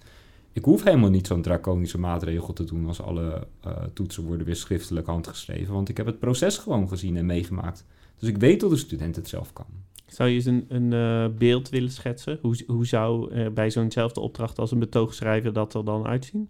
ik 0.51 0.65
hoef 0.65 0.83
helemaal 0.83 1.09
niet 1.09 1.27
zo'n 1.27 1.41
draconische 1.41 1.99
maatregel 1.99 2.53
te 2.53 2.63
doen 2.63 2.87
als 2.87 3.01
alle 3.01 3.47
uh, 3.67 3.73
toetsen 3.93 4.23
worden 4.23 4.45
weer 4.45 4.55
schriftelijk 4.55 5.07
handgeschreven, 5.07 5.73
want 5.73 5.89
ik 5.89 5.97
heb 5.97 6.05
het 6.05 6.19
proces 6.19 6.57
gewoon 6.57 6.87
gezien 6.87 7.17
en 7.17 7.25
meegemaakt. 7.25 7.85
Dus 8.17 8.29
ik 8.29 8.37
weet 8.37 8.59
dat 8.59 8.69
de 8.69 8.77
student 8.77 9.15
het 9.15 9.27
zelf 9.27 9.53
kan. 9.53 9.65
Zou 10.09 10.29
je 10.29 10.35
eens 10.35 10.45
een, 10.45 10.65
een 10.67 10.91
uh, 10.91 11.37
beeld 11.37 11.69
willen 11.69 11.91
schetsen? 11.91 12.39
Hoe, 12.41 12.63
hoe 12.67 12.85
zou 12.85 13.33
uh, 13.33 13.49
bij 13.49 13.69
zo'nzelfde 13.69 14.19
opdracht 14.19 14.59
als 14.59 14.71
een 14.71 14.79
betoogschrijver 14.79 15.53
dat 15.53 15.73
er 15.73 15.85
dan 15.85 16.05
uitzien? 16.07 16.49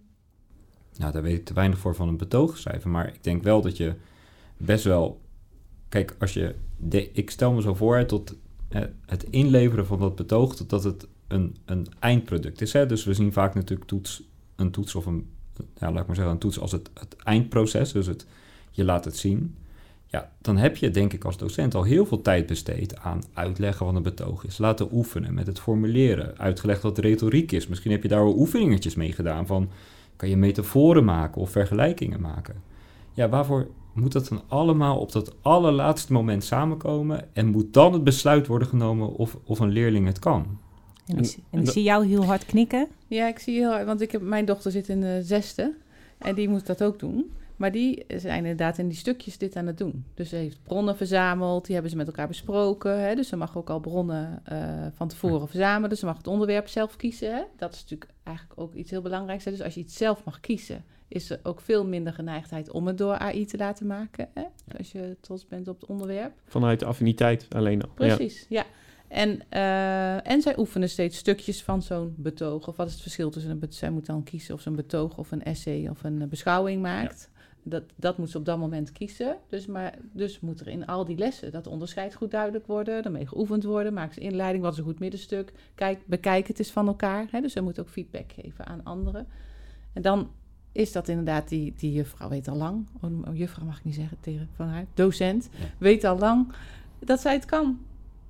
Nou, 0.97 1.11
daar 1.11 1.21
weet 1.21 1.37
ik 1.37 1.45
te 1.45 1.53
weinig 1.53 1.77
voor 1.77 1.95
van 1.95 2.07
een 2.07 2.17
betoogschrijver, 2.17 2.89
maar 2.89 3.07
ik 3.07 3.23
denk 3.23 3.43
wel 3.43 3.61
dat 3.61 3.77
je 3.77 3.93
best 4.57 4.83
wel 4.83 5.21
kijk, 5.89 6.15
als 6.19 6.33
je, 6.33 6.55
de, 6.77 7.11
ik 7.11 7.29
stel 7.29 7.53
me 7.53 7.61
zo 7.61 7.73
voor 7.73 8.05
tot 8.05 8.35
eh, 8.67 8.81
het 9.05 9.23
inleveren 9.23 9.85
van 9.85 9.99
dat 9.99 10.15
betoog, 10.15 10.55
dat, 10.55 10.69
dat 10.69 10.83
het 10.83 11.07
een, 11.27 11.55
een 11.65 11.87
eindproduct 11.99 12.61
is. 12.61 12.73
Hè? 12.73 12.85
Dus 12.85 13.03
we 13.03 13.13
zien 13.13 13.33
vaak 13.33 13.55
natuurlijk 13.55 13.89
toets, 13.89 14.23
een 14.55 14.71
toets 14.71 14.95
of 14.95 15.05
een, 15.05 15.29
ja, 15.77 15.91
laat 15.91 16.01
ik 16.01 16.07
maar 16.07 16.15
zeggen, 16.15 16.33
een 16.33 16.39
toets 16.39 16.59
als 16.59 16.71
het, 16.71 16.89
het 16.93 17.15
eindproces. 17.15 17.91
Dus 17.91 18.05
het, 18.07 18.25
je 18.71 18.83
laat 18.83 19.05
het 19.05 19.17
zien. 19.17 19.55
Ja, 20.11 20.31
dan 20.41 20.57
heb 20.57 20.77
je 20.77 20.91
denk 20.91 21.13
ik 21.13 21.23
als 21.23 21.37
docent 21.37 21.75
al 21.75 21.83
heel 21.83 22.05
veel 22.05 22.21
tijd 22.21 22.45
besteed 22.45 22.97
aan 22.97 23.23
uitleggen 23.33 23.85
wat 23.85 23.95
een 23.95 24.03
betoog 24.03 24.45
is. 24.45 24.57
Laten 24.57 24.89
oefenen 24.91 25.33
met 25.33 25.47
het 25.47 25.59
formuleren. 25.59 26.37
Uitgelegd 26.37 26.81
wat 26.81 26.97
retoriek 26.97 27.51
is. 27.51 27.67
Misschien 27.67 27.91
heb 27.91 28.01
je 28.01 28.07
daar 28.07 28.23
wel 28.23 28.37
oefeningetjes 28.37 28.95
mee 28.95 29.11
gedaan 29.11 29.47
van... 29.47 29.69
kan 30.15 30.29
je 30.29 30.37
metaforen 30.37 31.05
maken 31.05 31.41
of 31.41 31.51
vergelijkingen 31.51 32.21
maken. 32.21 32.55
Ja, 33.13 33.29
waarvoor 33.29 33.67
moet 33.93 34.11
dat 34.11 34.27
dan 34.27 34.41
allemaal 34.47 34.97
op 34.99 35.11
dat 35.11 35.35
allerlaatste 35.41 36.13
moment 36.13 36.43
samenkomen... 36.43 37.27
en 37.33 37.47
moet 37.47 37.73
dan 37.73 37.93
het 37.93 38.03
besluit 38.03 38.47
worden 38.47 38.67
genomen 38.67 39.15
of, 39.15 39.37
of 39.43 39.59
een 39.59 39.71
leerling 39.71 40.05
het 40.05 40.19
kan? 40.19 40.59
En, 41.05 41.17
ik, 41.17 41.37
en 41.49 41.59
ik 41.59 41.69
zie 41.69 41.83
jou 41.83 42.05
heel 42.05 42.25
hard 42.25 42.45
knikken. 42.45 42.87
Ja, 43.07 43.27
ik 43.27 43.39
zie 43.39 43.57
heel 43.57 43.71
hard, 43.71 43.85
want 43.85 44.01
ik 44.01 44.11
heb, 44.11 44.21
mijn 44.21 44.45
dochter 44.45 44.71
zit 44.71 44.89
in 44.89 45.01
de 45.01 45.19
zesde 45.23 45.73
en 46.17 46.35
die 46.35 46.49
moet 46.49 46.65
dat 46.65 46.83
ook 46.83 46.99
doen. 46.99 47.31
Maar 47.59 47.71
die 47.71 48.05
zijn 48.07 48.37
inderdaad 48.37 48.77
in 48.77 48.87
die 48.87 48.97
stukjes 48.97 49.37
dit 49.37 49.55
aan 49.55 49.67
het 49.67 49.77
doen. 49.77 50.05
Dus 50.13 50.29
ze 50.29 50.35
heeft 50.35 50.63
bronnen 50.63 50.97
verzameld, 50.97 51.65
die 51.65 51.73
hebben 51.73 51.91
ze 51.91 51.97
met 51.97 52.07
elkaar 52.07 52.27
besproken. 52.27 52.99
Hè? 52.99 53.15
Dus 53.15 53.27
ze 53.27 53.35
mag 53.35 53.57
ook 53.57 53.69
al 53.69 53.79
bronnen 53.79 54.43
uh, 54.51 54.85
van 54.93 55.07
tevoren 55.07 55.47
verzamelen. 55.47 55.89
Dus 55.89 55.99
ze 55.99 56.05
mag 56.05 56.17
het 56.17 56.27
onderwerp 56.27 56.67
zelf 56.67 56.95
kiezen. 56.95 57.35
Hè? 57.35 57.41
Dat 57.57 57.73
is 57.73 57.81
natuurlijk 57.81 58.11
eigenlijk 58.23 58.59
ook 58.59 58.73
iets 58.73 58.91
heel 58.91 59.01
belangrijks. 59.01 59.45
Hè? 59.45 59.51
Dus 59.51 59.61
als 59.61 59.73
je 59.73 59.79
iets 59.79 59.97
zelf 59.97 60.23
mag 60.23 60.39
kiezen, 60.39 60.83
is 61.07 61.29
er 61.29 61.39
ook 61.43 61.61
veel 61.61 61.85
minder 61.85 62.13
geneigdheid 62.13 62.71
om 62.71 62.87
het 62.87 62.97
door 62.97 63.17
AI 63.17 63.45
te 63.45 63.57
laten 63.57 63.87
maken. 63.87 64.29
Hè? 64.33 64.43
Als 64.77 64.91
je 64.91 65.17
trots 65.21 65.47
bent 65.47 65.67
op 65.67 65.81
het 65.81 65.89
onderwerp. 65.89 66.33
Vanuit 66.45 66.79
de 66.79 66.85
affiniteit 66.85 67.45
alleen 67.49 67.81
al. 67.81 67.89
Precies, 67.93 68.45
ja. 68.49 68.59
ja. 68.59 68.65
En, 69.07 69.41
uh, 69.53 70.31
en 70.31 70.41
zij 70.41 70.57
oefenen 70.57 70.89
steeds 70.89 71.17
stukjes 71.17 71.63
van 71.63 71.81
zo'n 71.81 72.13
betoog. 72.17 72.67
Of 72.67 72.75
wat 72.75 72.87
is 72.87 72.93
het 72.93 73.01
verschil 73.01 73.29
tussen 73.29 73.51
een... 73.51 73.73
Zij 73.73 73.89
moet 73.89 74.05
dan 74.05 74.23
kiezen 74.23 74.53
of 74.53 74.61
ze 74.61 74.69
een 74.69 74.75
betoog 74.75 75.17
of 75.17 75.31
een 75.31 75.43
essay 75.43 75.87
of 75.87 76.03
een 76.03 76.29
beschouwing 76.29 76.81
maakt. 76.81 77.29
Ja. 77.33 77.38
Dat, 77.63 77.83
dat 77.95 78.17
moet 78.17 78.29
ze 78.29 78.37
op 78.37 78.45
dat 78.45 78.57
moment 78.57 78.91
kiezen. 78.91 79.37
Dus, 79.47 79.65
maar, 79.65 79.97
dus 80.11 80.39
moet 80.39 80.59
er 80.59 80.67
in 80.67 80.85
al 80.85 81.05
die 81.05 81.17
lessen 81.17 81.51
dat 81.51 81.67
onderscheid 81.67 82.15
goed 82.15 82.31
duidelijk 82.31 82.67
worden. 82.67 83.03
Daarmee 83.03 83.27
geoefend 83.27 83.63
worden. 83.63 83.93
Maak 83.93 84.13
ze 84.13 84.19
inleiding. 84.19 84.63
Wat 84.63 84.71
is 84.73 84.77
een 84.79 84.83
goed 84.83 84.99
middenstuk? 84.99 85.53
Kijk, 85.75 85.99
bekijk 86.05 86.47
het 86.47 86.59
eens 86.59 86.71
van 86.71 86.87
elkaar. 86.87 87.27
Hè? 87.31 87.41
Dus 87.41 87.53
ze 87.53 87.61
moet 87.61 87.79
ook 87.79 87.89
feedback 87.89 88.31
geven 88.31 88.65
aan 88.65 88.83
anderen. 88.83 89.27
En 89.93 90.01
dan 90.01 90.29
is 90.71 90.91
dat 90.91 91.07
inderdaad 91.07 91.49
die, 91.49 91.73
die 91.77 91.91
juffrouw 91.91 92.29
weet 92.29 92.47
al 92.47 92.55
lang. 92.55 92.87
Oh, 93.01 93.37
juffrouw 93.37 93.65
mag 93.65 93.77
ik 93.77 93.83
niet 93.83 93.95
zeggen 93.95 94.17
tegen 94.21 94.49
van 94.55 94.67
haar. 94.67 94.85
Docent 94.93 95.49
weet 95.77 96.03
al 96.03 96.17
lang 96.17 96.53
dat 96.99 97.19
zij 97.19 97.33
het 97.33 97.45
kan. 97.45 97.79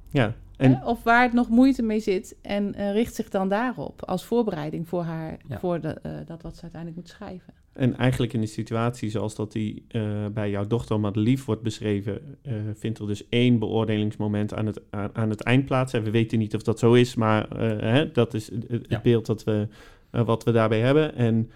Ja, 0.10 0.36
en... 0.58 0.84
Of 0.84 1.04
waar 1.04 1.24
het 1.24 1.34
nog 1.34 1.50
moeite 1.50 1.82
mee 1.82 2.00
zit. 2.00 2.36
En 2.42 2.74
uh, 2.80 2.92
richt 2.92 3.16
zich 3.16 3.30
dan 3.30 3.50
daarop 3.50 4.06
als 4.06 4.26
voorbereiding 4.26 4.88
voor 4.88 5.04
haar, 5.04 5.38
ja. 5.48 5.60
voor 5.60 5.82
de, 5.82 6.00
uh, 6.06 6.12
dat 6.26 6.42
wat 6.42 6.56
ze 6.56 6.62
uiteindelijk 6.62 7.02
moet 7.02 7.10
schrijven. 7.10 7.54
En 7.80 7.98
eigenlijk 7.98 8.34
in 8.34 8.42
de 8.42 8.48
situatie 8.48 9.10
zoals 9.10 9.36
dat 9.36 9.52
die 9.52 9.86
uh, 9.92 10.26
bij 10.34 10.50
jouw 10.50 10.68
dochter 10.68 11.00
Madelief 11.00 11.46
wordt 11.46 11.62
beschreven, 11.62 12.38
vindt 12.74 13.00
er 13.00 13.08
dus 13.08 13.30
één 13.30 13.60
beoordelingsmoment 13.60 14.54
aan 14.54 14.66
het, 14.66 14.82
aan, 14.90 15.10
aan, 15.14 15.30
het 15.30 15.42
eind 15.42 15.66
plaats. 15.66 15.94
En 15.94 16.04
we 16.04 16.12
weten 16.12 16.40
niet 16.40 16.56
of 16.56 16.62
dat 16.62 16.80
zo 16.80 16.94
is, 16.94 17.16
maar 17.16 17.50
hè, 17.60 18.12
dat 18.12 18.34
is 18.34 18.52
het, 18.52 18.66
het 18.68 18.86
ja. 18.90 19.02
beeld 19.02 19.26
dat 19.26 19.44
we, 19.44 19.68
wat 20.10 20.44
we 20.44 20.52
daarbij 20.52 20.80
hebben. 20.80 21.16
En 21.16 21.50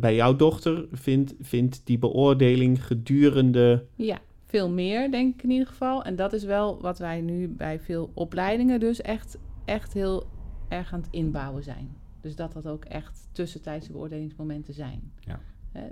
bij 0.00 0.14
jouw 0.14 0.36
dochter 0.36 0.86
vindt, 0.92 1.34
vindt 1.40 1.80
die 1.84 1.98
beoordeling 1.98 2.86
gedurende... 2.86 3.84
Ja 3.96 4.20
veel 4.54 4.70
meer, 4.70 5.10
denk 5.10 5.34
ik 5.34 5.42
in 5.42 5.50
ieder 5.50 5.66
geval. 5.66 6.04
En 6.04 6.16
dat 6.16 6.32
is 6.32 6.44
wel 6.44 6.80
wat 6.80 6.98
wij 6.98 7.20
nu 7.20 7.48
bij 7.48 7.80
veel 7.80 8.10
opleidingen 8.14 8.80
dus 8.80 9.00
echt, 9.00 9.38
echt 9.64 9.92
heel 9.92 10.26
erg 10.68 10.92
aan 10.92 11.00
het 11.00 11.08
inbouwen 11.10 11.62
zijn. 11.62 11.96
Dus 12.24 12.36
dat 12.36 12.52
dat 12.52 12.66
ook 12.66 12.84
echt 12.84 13.28
tussentijdse 13.32 13.92
beoordelingsmomenten 13.92 14.74
zijn. 14.74 15.12
Ja. 15.20 15.40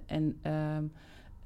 En, 0.07 0.23
um, 0.23 0.93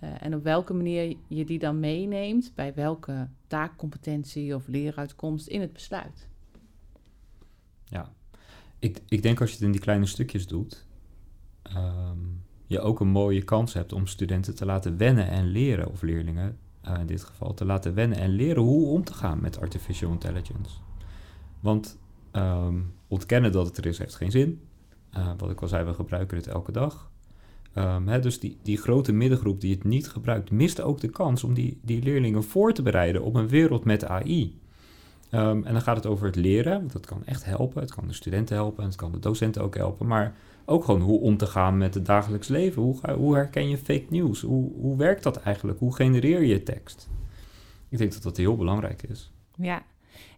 uh, 0.02 0.22
en 0.22 0.34
op 0.34 0.42
welke 0.42 0.74
manier 0.74 1.16
je 1.26 1.44
die 1.44 1.58
dan 1.58 1.80
meeneemt 1.80 2.52
bij 2.54 2.74
welke 2.74 3.28
taakcompetentie 3.46 4.54
of 4.54 4.66
leeruitkomst 4.66 5.46
in 5.46 5.60
het 5.60 5.72
besluit. 5.72 6.28
Ja, 7.84 8.12
ik, 8.78 9.02
ik 9.08 9.22
denk 9.22 9.40
als 9.40 9.48
je 9.48 9.56
het 9.56 9.64
in 9.64 9.72
die 9.72 9.80
kleine 9.80 10.06
stukjes 10.06 10.46
doet, 10.46 10.86
um, 11.76 12.42
je 12.66 12.80
ook 12.80 13.00
een 13.00 13.08
mooie 13.08 13.42
kans 13.42 13.72
hebt 13.72 13.92
om 13.92 14.06
studenten 14.06 14.54
te 14.54 14.64
laten 14.64 14.96
wennen 14.96 15.28
en 15.28 15.46
leren, 15.46 15.90
of 15.90 16.02
leerlingen, 16.02 16.58
uh, 16.88 16.98
in 16.98 17.06
dit 17.06 17.24
geval, 17.24 17.54
te 17.54 17.64
laten 17.64 17.94
wennen 17.94 18.18
en 18.18 18.30
leren 18.30 18.62
hoe 18.62 18.86
om 18.86 19.04
te 19.04 19.14
gaan 19.14 19.40
met 19.40 19.60
artificial 19.60 20.12
intelligence. 20.12 20.78
Want 21.60 21.98
um, 22.32 22.94
ontkennen 23.08 23.52
dat 23.52 23.66
het 23.66 23.76
er 23.76 23.86
is, 23.86 23.98
heeft 23.98 24.14
geen 24.14 24.30
zin. 24.30 24.60
Uh, 25.16 25.30
wat 25.38 25.50
ik 25.50 25.60
al 25.60 25.68
zei, 25.68 25.84
we 25.84 25.94
gebruiken 25.94 26.36
het 26.36 26.46
elke 26.46 26.72
dag. 26.72 27.10
Um, 27.74 28.08
hè, 28.08 28.20
dus 28.20 28.40
die, 28.40 28.58
die 28.62 28.76
grote 28.76 29.12
middengroep 29.12 29.60
die 29.60 29.74
het 29.74 29.84
niet 29.84 30.08
gebruikt, 30.08 30.50
mist 30.50 30.80
ook 30.80 31.00
de 31.00 31.08
kans 31.08 31.44
om 31.44 31.54
die, 31.54 31.78
die 31.82 32.02
leerlingen 32.02 32.44
voor 32.44 32.72
te 32.72 32.82
bereiden 32.82 33.22
op 33.22 33.34
een 33.34 33.48
wereld 33.48 33.84
met 33.84 34.04
AI. 34.04 34.60
Um, 35.32 35.64
en 35.64 35.72
dan 35.72 35.82
gaat 35.82 35.96
het 35.96 36.06
over 36.06 36.26
het 36.26 36.36
leren, 36.36 36.78
want 36.78 36.92
dat 36.92 37.06
kan 37.06 37.24
echt 37.24 37.44
helpen. 37.44 37.80
Het 37.80 37.94
kan 37.94 38.06
de 38.06 38.12
studenten 38.12 38.56
helpen 38.56 38.82
en 38.82 38.88
het 38.88 38.98
kan 38.98 39.12
de 39.12 39.18
docenten 39.18 39.62
ook 39.62 39.76
helpen. 39.76 40.06
Maar 40.06 40.34
ook 40.64 40.84
gewoon 40.84 41.00
hoe 41.00 41.20
om 41.20 41.36
te 41.36 41.46
gaan 41.46 41.78
met 41.78 41.94
het 41.94 42.06
dagelijks 42.06 42.48
leven. 42.48 42.82
Hoe, 42.82 42.98
ga, 42.98 43.16
hoe 43.16 43.34
herken 43.34 43.68
je 43.68 43.78
fake 43.78 44.06
news? 44.08 44.40
Hoe, 44.40 44.72
hoe 44.80 44.96
werkt 44.96 45.22
dat 45.22 45.36
eigenlijk? 45.36 45.78
Hoe 45.78 45.94
genereer 45.94 46.42
je 46.42 46.62
tekst? 46.62 47.08
Ik 47.88 47.98
denk 47.98 48.12
dat 48.12 48.22
dat 48.22 48.36
heel 48.36 48.56
belangrijk 48.56 49.02
is. 49.02 49.32
Ja, 49.54 49.82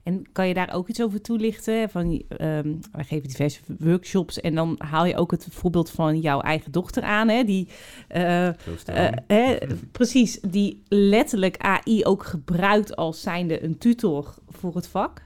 en 0.09 0.33
kan 0.33 0.49
je 0.49 0.55
daar 0.55 0.75
ook 0.75 0.89
iets 0.89 1.03
over 1.03 1.21
toelichten? 1.21 1.91
Van, 1.91 2.23
um, 2.41 2.81
wij 2.93 3.05
geven 3.05 3.29
diverse 3.29 3.61
workshops 3.79 4.41
en 4.41 4.55
dan 4.55 4.75
haal 4.79 5.05
je 5.05 5.17
ook 5.17 5.31
het 5.31 5.47
voorbeeld 5.51 5.91
van 5.91 6.21
jouw 6.21 6.41
eigen 6.41 6.73
dochter 6.73 7.03
aan, 7.03 7.29
hè, 7.29 7.45
die 7.45 7.69
uh, 8.17 8.47
uh, 8.47 8.53
hè, 9.27 9.57
precies, 9.93 10.41
die 10.41 10.83
letterlijk 10.89 11.57
AI 11.57 12.05
ook 12.05 12.25
gebruikt 12.25 12.97
als 12.97 13.21
zijnde 13.21 13.65
een 13.65 13.79
tutor 13.79 14.35
voor 14.49 14.75
het 14.75 14.89
vak. 14.89 15.23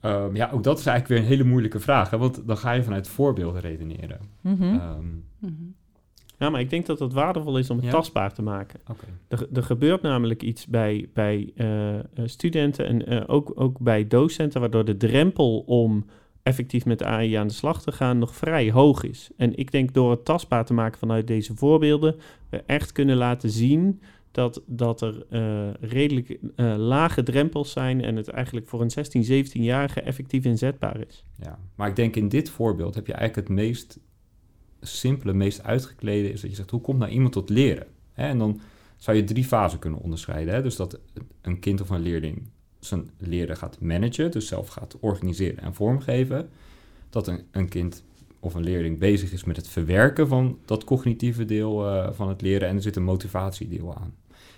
Um, 0.00 0.36
ja, 0.36 0.50
ook 0.50 0.62
dat 0.62 0.78
is 0.78 0.86
eigenlijk 0.86 1.08
weer 1.08 1.18
een 1.18 1.36
hele 1.38 1.50
moeilijke 1.50 1.80
vraag, 1.80 2.10
hè, 2.10 2.18
want 2.18 2.46
dan 2.46 2.56
ga 2.56 2.72
je 2.72 2.82
vanuit 2.82 3.08
voorbeelden 3.08 3.60
redeneren. 3.60 4.20
Mm 4.40 4.56
-hmm. 4.56 4.74
um, 4.74 5.24
mm 5.38 5.56
-hmm. 5.58 5.74
Ja, 6.42 6.50
maar 6.50 6.60
ik 6.60 6.70
denk 6.70 6.86
dat 6.86 6.98
het 6.98 7.12
waardevol 7.12 7.58
is 7.58 7.70
om 7.70 7.76
het 7.76 7.84
Ja? 7.84 7.90
tastbaar 7.90 8.32
te 8.32 8.42
maken. 8.42 8.80
Oké. 8.90 9.06
Er, 9.28 9.46
er 9.52 9.62
gebeurt 9.62 10.02
namelijk 10.02 10.42
iets 10.42 10.66
bij, 10.66 11.08
bij 11.12 11.52
eh, 11.56 11.98
eh, 11.98 12.04
studenten 12.24 12.86
en 12.86 13.06
eh, 13.06 13.22
ook, 13.26 13.52
ook 13.54 13.78
bij 13.78 14.06
docenten, 14.06 14.60
waardoor 14.60 14.84
de 14.84 14.96
drempel 14.96 15.58
om 15.60 16.04
effectief 16.42 16.84
met 16.84 16.98
de 16.98 17.04
AI 17.04 17.34
aan 17.34 17.46
de 17.46 17.52
slag 17.52 17.82
te 17.82 17.92
gaan 17.92 18.18
nog 18.18 18.34
vrij 18.34 18.70
hoog 18.70 19.02
is. 19.02 19.30
En 19.36 19.56
ik 19.56 19.70
denk 19.70 19.94
door 19.94 20.10
het 20.10 20.24
tastbaar 20.24 20.64
te 20.64 20.74
maken 20.74 20.98
vanuit 20.98 21.26
deze 21.26 21.56
voorbeelden, 21.56 22.16
we 22.48 22.62
echt 22.66 22.92
kunnen 22.92 23.16
laten 23.16 23.50
zien 23.50 24.00
dat, 24.32 24.62
dat 24.66 25.00
er 25.00 25.26
eh, 25.30 25.68
redelijk 25.80 26.38
eh, 26.56 26.74
lage 26.76 27.22
drempels 27.22 27.72
zijn 27.72 28.04
en 28.04 28.16
het 28.16 28.28
eigenlijk 28.28 28.68
voor 28.68 28.80
een 28.80 28.90
16, 28.90 29.46
17-jarige 29.46 30.00
effectief 30.00 30.44
inzetbaar 30.44 31.00
is. 31.08 31.24
Ja, 31.36 31.58
maar 31.74 31.88
ik 31.88 31.96
denk 31.96 32.16
in 32.16 32.28
dit 32.28 32.50
voorbeeld 32.50 32.94
heb 32.94 33.06
je 33.06 33.12
eigenlijk 33.12 33.48
het 33.48 33.56
meest 33.56 33.98
simpele, 34.82 35.32
meest 35.32 35.62
uitgeklede 35.62 36.32
is 36.32 36.40
dat 36.40 36.50
je 36.50 36.56
zegt, 36.56 36.70
hoe 36.70 36.80
komt 36.80 36.98
nou 36.98 37.10
iemand 37.10 37.32
tot 37.32 37.48
leren? 37.48 37.86
En 38.14 38.38
dan 38.38 38.60
zou 38.96 39.16
je 39.16 39.24
drie 39.24 39.44
fasen 39.44 39.78
kunnen 39.78 40.00
onderscheiden. 40.00 40.54
Hè? 40.54 40.62
Dus 40.62 40.76
dat 40.76 40.98
een 41.40 41.58
kind 41.58 41.80
of 41.80 41.90
een 41.90 42.00
leerling 42.00 42.42
zijn 42.78 43.10
leren 43.18 43.56
gaat 43.56 43.80
managen, 43.80 44.30
dus 44.30 44.46
zelf 44.46 44.68
gaat 44.68 44.96
organiseren 45.00 45.62
en 45.62 45.74
vormgeven. 45.74 46.48
Dat 47.10 47.26
een, 47.26 47.40
een 47.50 47.68
kind 47.68 48.04
of 48.40 48.54
een 48.54 48.64
leerling 48.64 48.98
bezig 48.98 49.32
is 49.32 49.44
met 49.44 49.56
het 49.56 49.68
verwerken 49.68 50.28
van 50.28 50.58
dat 50.64 50.84
cognitieve 50.84 51.44
deel 51.44 51.86
uh, 51.86 52.12
van 52.12 52.28
het 52.28 52.40
leren 52.40 52.68
en 52.68 52.76
er 52.76 52.82
zit 52.82 52.96
een 52.96 53.04
motivatiedeel 53.04 53.94
aan. 53.94 54.14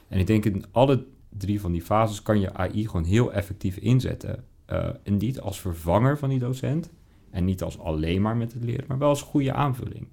En 0.09 0.19
ik 0.19 0.27
denk 0.27 0.45
in 0.45 0.65
alle 0.71 1.05
drie 1.29 1.61
van 1.61 1.73
die 1.73 1.83
fases 1.83 2.23
kan 2.23 2.41
je 2.41 2.55
AI 2.55 2.87
gewoon 2.87 3.05
heel 3.05 3.33
effectief 3.33 3.77
inzetten. 3.77 4.45
Uh, 4.71 4.89
en 5.03 5.17
niet 5.17 5.41
als 5.41 5.61
vervanger 5.61 6.19
van 6.19 6.29
die 6.29 6.39
docent 6.39 6.91
en 7.35 7.45
niet 7.45 7.63
als 7.63 7.79
alleen 7.79 8.23
maar 8.23 8.37
met 8.37 8.53
het 8.53 8.65
leren, 8.65 8.85
maar 8.89 8.99
wel 8.99 9.09
als 9.09 9.23
goede 9.23 9.53
aanvulling. 9.53 10.07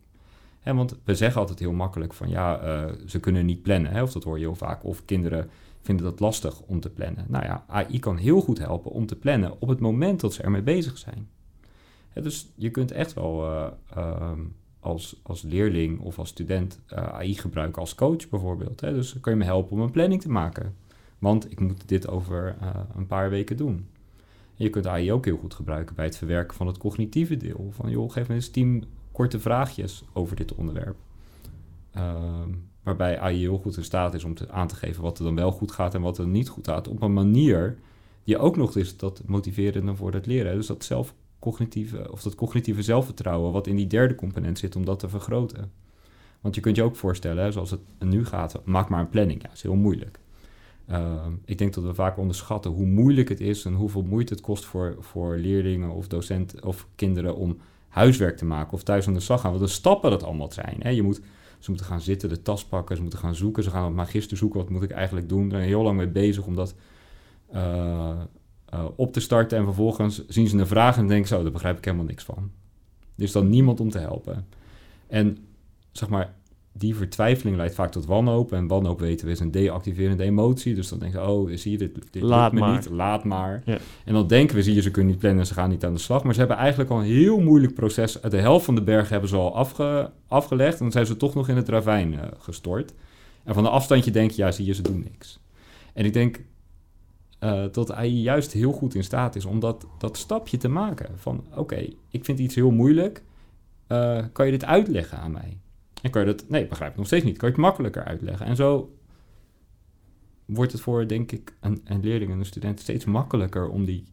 Want 0.63 0.95
we 1.03 1.15
zeggen 1.15 1.41
altijd 1.41 1.59
heel 1.59 1.71
makkelijk 1.71 2.13
van 2.13 2.29
ja, 2.29 2.63
uh, 2.63 2.91
ze 3.07 3.19
kunnen 3.19 3.45
niet 3.45 3.61
plannen, 3.61 3.91
hè, 3.91 4.01
of 4.01 4.11
dat 4.11 4.23
hoor 4.23 4.37
je 4.37 4.45
heel 4.45 4.55
vaak, 4.55 4.83
of 4.83 5.05
kinderen 5.05 5.49
vinden 5.81 6.05
dat 6.05 6.19
lastig 6.19 6.61
om 6.61 6.79
te 6.79 6.89
plannen. 6.89 7.25
Nou 7.27 7.45
ja, 7.45 7.63
AI 7.67 7.99
kan 7.99 8.17
heel 8.17 8.41
goed 8.41 8.57
helpen 8.57 8.91
om 8.91 9.05
te 9.05 9.15
plannen 9.15 9.61
op 9.61 9.67
het 9.67 9.79
moment 9.79 10.19
dat 10.19 10.33
ze 10.33 10.43
ermee 10.43 10.61
bezig 10.61 10.97
zijn. 10.97 11.27
Dus 12.13 12.51
je 12.55 12.69
kunt 12.69 12.91
echt 12.91 13.13
wel 13.13 13.45
uh, 13.45 13.67
uh, 13.97 14.31
als, 14.79 15.19
als 15.23 15.41
leerling 15.41 15.99
of 15.99 16.19
als 16.19 16.29
student 16.29 16.79
uh, 16.93 16.97
AI 16.97 17.33
gebruiken 17.33 17.81
als 17.81 17.95
coach 17.95 18.29
bijvoorbeeld. 18.29 18.79
Dus 18.79 19.11
dan 19.11 19.21
kun 19.21 19.31
je 19.31 19.37
me 19.37 19.43
helpen 19.43 19.71
om 19.71 19.81
een 19.81 19.91
planning 19.91 20.21
te 20.21 20.29
maken. 20.29 20.75
Want 21.19 21.51
ik 21.51 21.59
moet 21.59 21.87
dit 21.87 22.07
over 22.07 22.55
een 22.95 23.07
paar 23.07 23.29
weken 23.29 23.57
doen. 23.57 23.87
Je 24.61 24.69
kunt 24.69 24.87
AI 24.87 25.11
ook 25.11 25.25
heel 25.25 25.37
goed 25.37 25.53
gebruiken 25.53 25.95
bij 25.95 26.05
het 26.05 26.17
verwerken 26.17 26.57
van 26.57 26.67
het 26.67 26.77
cognitieve 26.77 27.37
deel. 27.37 27.71
Van 27.71 27.89
joh, 27.89 28.11
geef 28.11 28.27
me 28.27 28.33
eens 28.33 28.49
tien 28.49 28.85
korte 29.11 29.39
vraagjes 29.39 30.03
over 30.13 30.35
dit 30.35 30.55
onderwerp. 30.55 30.95
Uh, 31.95 32.41
waarbij 32.83 33.19
AI 33.19 33.39
heel 33.39 33.57
goed 33.57 33.77
in 33.77 33.83
staat 33.83 34.13
is 34.13 34.23
om 34.23 34.33
te, 34.33 34.51
aan 34.51 34.67
te 34.67 34.75
geven 34.75 35.01
wat 35.01 35.17
er 35.17 35.23
dan 35.23 35.35
wel 35.35 35.51
goed 35.51 35.71
gaat 35.71 35.93
en 35.93 36.01
wat 36.01 36.17
er 36.17 36.27
niet 36.27 36.49
goed 36.49 36.67
gaat. 36.67 36.87
Op 36.87 37.01
een 37.01 37.13
manier 37.13 37.77
die 38.23 38.37
ook 38.37 38.57
nog 38.57 38.75
is 38.75 38.97
dat 38.97 39.21
motiverende 39.25 39.95
voor 39.95 40.13
het 40.13 40.25
leren. 40.25 40.55
Dus 40.55 40.67
dat 40.67 40.83
zelfcognitieve, 40.83 42.11
of 42.11 42.21
dat 42.21 42.35
cognitieve 42.35 42.81
zelfvertrouwen, 42.81 43.51
wat 43.51 43.67
in 43.67 43.75
die 43.75 43.87
derde 43.87 44.15
component 44.15 44.59
zit, 44.59 44.75
om 44.75 44.85
dat 44.85 44.99
te 44.99 45.09
vergroten. 45.09 45.71
Want 46.41 46.55
je 46.55 46.61
kunt 46.61 46.75
je 46.75 46.83
ook 46.83 46.95
voorstellen, 46.95 47.53
zoals 47.53 47.71
het 47.71 47.81
nu 47.99 48.25
gaat, 48.25 48.61
maak 48.65 48.89
maar 48.89 48.99
een 48.99 49.09
planning. 49.09 49.41
Ja, 49.41 49.47
dat 49.47 49.57
is 49.57 49.63
heel 49.63 49.75
moeilijk. 49.75 50.19
Ehm, 50.91 51.31
ik 51.45 51.57
denk 51.57 51.73
dat 51.73 51.83
we 51.83 51.93
vaak 51.93 52.17
onderschatten 52.17 52.71
hoe 52.71 52.85
moeilijk 52.85 53.29
het 53.29 53.39
is 53.39 53.65
en 53.65 53.73
hoeveel 53.73 54.01
moeite 54.01 54.33
het 54.33 54.41
kost 54.41 54.65
voor, 54.65 54.95
voor 54.99 55.37
leerlingen 55.37 55.89
of 55.89 56.07
docenten 56.07 56.63
of 56.65 56.87
kinderen 56.95 57.35
om 57.35 57.57
huiswerk 57.87 58.37
te 58.37 58.45
maken 58.45 58.73
of 58.73 58.83
thuis 58.83 59.07
aan 59.07 59.13
de 59.13 59.19
slag 59.19 59.41
gaan. 59.41 59.51
Wat 59.51 59.61
de 59.61 59.67
stappen 59.67 60.09
dat 60.11 60.23
allemaal 60.23 60.51
zijn. 60.51 60.75
Hè. 60.79 60.89
Je 60.89 61.01
moet, 61.01 61.21
ze 61.59 61.69
moeten 61.69 61.85
gaan 61.85 62.01
zitten, 62.01 62.29
de 62.29 62.41
tas 62.41 62.65
pakken, 62.65 62.95
ze 62.95 63.01
moeten 63.01 63.19
gaan 63.19 63.35
zoeken. 63.35 63.63
Ze 63.63 63.69
gaan 63.69 63.87
op 63.87 63.93
magister 63.93 64.37
zoeken, 64.37 64.59
wat 64.59 64.69
moet 64.69 64.83
ik 64.83 64.91
eigenlijk 64.91 65.29
doen. 65.29 65.43
Ze 65.43 65.49
zijn 65.49 65.67
heel 65.67 65.83
lang 65.83 65.97
mee 65.97 66.07
bezig 66.07 66.45
om 66.45 66.55
dat 66.55 66.75
uh, 67.53 68.11
uh, 68.73 68.85
op 68.95 69.13
te 69.13 69.19
starten. 69.19 69.57
En 69.57 69.63
vervolgens 69.63 70.27
zien 70.27 70.47
ze 70.47 70.57
een 70.57 70.67
vraag 70.67 70.97
en 70.97 71.07
denken 71.07 71.27
zo, 71.27 71.43
daar 71.43 71.51
begrijp 71.51 71.77
ik 71.77 71.85
helemaal 71.85 72.05
niks 72.05 72.23
van. 72.23 72.51
Er 73.15 73.23
is 73.23 73.31
dan 73.31 73.49
niemand 73.49 73.79
om 73.79 73.89
te 73.89 73.99
helpen. 73.99 74.47
En 75.07 75.37
zeg 75.91 76.09
maar, 76.09 76.33
die 76.73 76.95
vertwijfeling 76.95 77.57
leidt 77.57 77.75
vaak 77.75 77.91
tot 77.91 78.05
wanhoop. 78.05 78.51
En 78.51 78.67
wanhoop 78.67 78.99
weten 78.99 79.25
we 79.25 79.31
is 79.31 79.39
een 79.39 79.51
deactiverende 79.51 80.23
emotie. 80.23 80.75
Dus 80.75 80.89
dan 80.89 80.99
denken 80.99 81.23
ze, 81.23 81.29
oh, 81.29 81.51
zie 81.55 81.71
je, 81.71 81.77
dit, 81.77 81.97
dit 82.11 82.23
laat 82.23 82.53
me 82.53 82.59
maar. 82.59 82.75
niet, 82.75 82.89
laat 82.89 83.23
maar. 83.23 83.61
Ja. 83.65 83.77
En 84.05 84.13
dan 84.13 84.27
denken 84.27 84.55
we, 84.55 84.63
zie 84.63 84.75
je, 84.75 84.81
ze 84.81 84.91
kunnen 84.91 85.11
niet 85.11 85.21
plannen, 85.21 85.45
ze 85.45 85.53
gaan 85.53 85.69
niet 85.69 85.85
aan 85.85 85.93
de 85.93 85.99
slag. 85.99 86.23
Maar 86.23 86.33
ze 86.33 86.39
hebben 86.39 86.57
eigenlijk 86.57 86.89
al 86.89 86.99
een 86.99 87.05
heel 87.05 87.39
moeilijk 87.39 87.73
proces. 87.73 88.13
De 88.21 88.37
helft 88.37 88.65
van 88.65 88.75
de 88.75 88.83
berg 88.83 89.09
hebben 89.09 89.29
ze 89.29 89.35
al 89.35 89.55
afge, 89.55 90.11
afgelegd. 90.27 90.73
En 90.73 90.79
dan 90.79 90.91
zijn 90.91 91.05
ze 91.05 91.17
toch 91.17 91.35
nog 91.35 91.49
in 91.49 91.55
het 91.55 91.69
ravijn 91.69 92.13
uh, 92.13 92.19
gestort. 92.37 92.93
En 93.43 93.53
van 93.53 93.63
de 93.63 93.69
afstandje 93.69 94.11
denk 94.11 94.31
je, 94.31 94.41
ja, 94.41 94.51
zie 94.51 94.65
je, 94.65 94.73
ze 94.73 94.81
doen 94.81 95.05
niks. 95.11 95.39
En 95.93 96.05
ik 96.05 96.13
denk 96.13 96.43
uh, 97.43 97.63
dat 97.71 97.91
AI 97.91 98.21
juist 98.21 98.51
heel 98.51 98.71
goed 98.71 98.95
in 98.95 99.03
staat 99.03 99.35
is 99.35 99.45
om 99.45 99.59
dat, 99.59 99.87
dat 99.97 100.17
stapje 100.17 100.57
te 100.57 100.67
maken. 100.67 101.09
Van, 101.15 101.43
oké, 101.55 101.87
ik 102.09 102.25
vind 102.25 102.39
iets 102.39 102.55
heel 102.55 102.71
moeilijk. 102.71 103.23
Uh, 103.87 104.23
kan 104.31 104.45
je 104.45 104.51
dit 104.51 104.65
uitleggen 104.65 105.17
aan 105.17 105.31
mij? 105.31 105.57
En 106.01 106.09
kan 106.11 106.21
je 106.21 106.27
dat... 106.27 106.49
Nee, 106.49 106.67
begrijp 106.67 106.91
ik 106.91 106.97
nog 106.97 107.05
steeds 107.05 107.25
niet. 107.25 107.37
Kan 107.37 107.47
je 107.47 107.53
het 107.53 107.63
makkelijker 107.63 108.03
uitleggen? 108.03 108.45
En 108.45 108.55
zo 108.55 108.95
wordt 110.45 110.71
het 110.71 110.81
voor, 110.81 111.07
denk 111.07 111.31
ik, 111.31 111.53
een, 111.59 111.81
een 111.83 111.99
leerling 112.01 112.31
en 112.31 112.39
een 112.39 112.45
student 112.45 112.79
steeds 112.79 113.05
makkelijker 113.05 113.69
om, 113.69 113.85
die, 113.85 114.03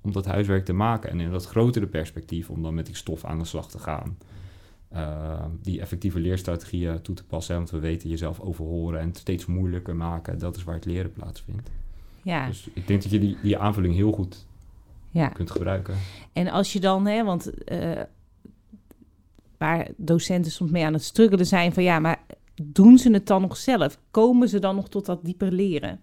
om 0.00 0.12
dat 0.12 0.26
huiswerk 0.26 0.64
te 0.64 0.72
maken. 0.72 1.10
En 1.10 1.20
in 1.20 1.30
dat 1.30 1.46
grotere 1.46 1.86
perspectief 1.86 2.50
om 2.50 2.62
dan 2.62 2.74
met 2.74 2.86
die 2.86 2.96
stof 2.96 3.24
aan 3.24 3.38
de 3.38 3.44
slag 3.44 3.70
te 3.70 3.78
gaan. 3.78 4.18
Uh, 4.92 5.44
die 5.62 5.80
effectieve 5.80 6.20
leerstrategieën 6.20 7.02
toe 7.02 7.14
te 7.14 7.24
passen. 7.24 7.56
Want 7.56 7.70
we 7.70 7.78
weten 7.78 8.08
jezelf 8.08 8.40
overhoren 8.40 9.00
en 9.00 9.08
het 9.08 9.18
steeds 9.18 9.46
moeilijker 9.46 9.96
maken. 9.96 10.38
Dat 10.38 10.56
is 10.56 10.64
waar 10.64 10.74
het 10.74 10.84
leren 10.84 11.12
plaatsvindt. 11.12 11.70
Ja. 12.22 12.46
Dus 12.46 12.68
ik 12.72 12.86
denk 12.86 13.02
dat 13.02 13.10
je 13.10 13.18
die, 13.18 13.36
die 13.42 13.58
aanvulling 13.58 13.94
heel 13.94 14.12
goed 14.12 14.46
ja. 15.10 15.28
kunt 15.28 15.50
gebruiken. 15.50 15.94
En 16.32 16.48
als 16.48 16.72
je 16.72 16.80
dan, 16.80 17.06
hè, 17.06 17.24
want 17.24 17.70
uh, 17.72 18.00
waar 19.58 19.88
docenten 19.96 20.52
soms 20.52 20.70
mee 20.70 20.84
aan 20.84 20.92
het 20.92 21.04
struggelen 21.04 21.46
zijn 21.46 21.72
van 21.72 21.82
ja, 21.82 21.98
maar 21.98 22.24
doen 22.62 22.98
ze 22.98 23.10
het 23.10 23.26
dan 23.26 23.40
nog 23.40 23.56
zelf? 23.56 23.98
Komen 24.10 24.48
ze 24.48 24.58
dan 24.58 24.74
nog 24.74 24.88
tot 24.88 25.06
dat 25.06 25.24
dieper 25.24 25.52
leren? 25.52 26.00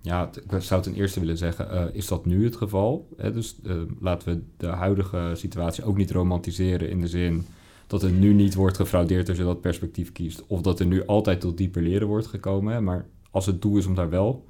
Ja, 0.00 0.30
ik 0.50 0.62
zou 0.62 0.82
ten 0.82 0.94
eerste 0.94 1.20
willen 1.20 1.36
zeggen, 1.36 1.74
uh, 1.74 1.84
is 1.92 2.06
dat 2.06 2.26
nu 2.26 2.44
het 2.44 2.56
geval? 2.56 3.08
Hè? 3.16 3.32
Dus 3.32 3.56
uh, 3.62 3.82
laten 4.00 4.28
we 4.28 4.42
de 4.56 4.66
huidige 4.66 5.32
situatie 5.34 5.84
ook 5.84 5.96
niet 5.96 6.10
romantiseren 6.10 6.90
in 6.90 7.00
de 7.00 7.08
zin 7.08 7.46
dat 7.86 8.02
er 8.02 8.10
nu 8.10 8.32
niet 8.32 8.54
wordt 8.54 8.76
gefraudeerd 8.76 9.28
als 9.28 9.38
je 9.38 9.44
dat 9.44 9.60
perspectief 9.60 10.12
kiest. 10.12 10.44
Of 10.46 10.60
dat 10.60 10.80
er 10.80 10.86
nu 10.86 11.06
altijd 11.06 11.40
tot 11.40 11.56
dieper 11.56 11.82
leren 11.82 12.06
wordt 12.06 12.26
gekomen. 12.26 12.84
Maar 12.84 13.06
als 13.30 13.46
het 13.46 13.62
doel 13.62 13.76
is 13.76 13.86
om 13.86 13.94
daar 13.94 14.10
wel 14.10 14.44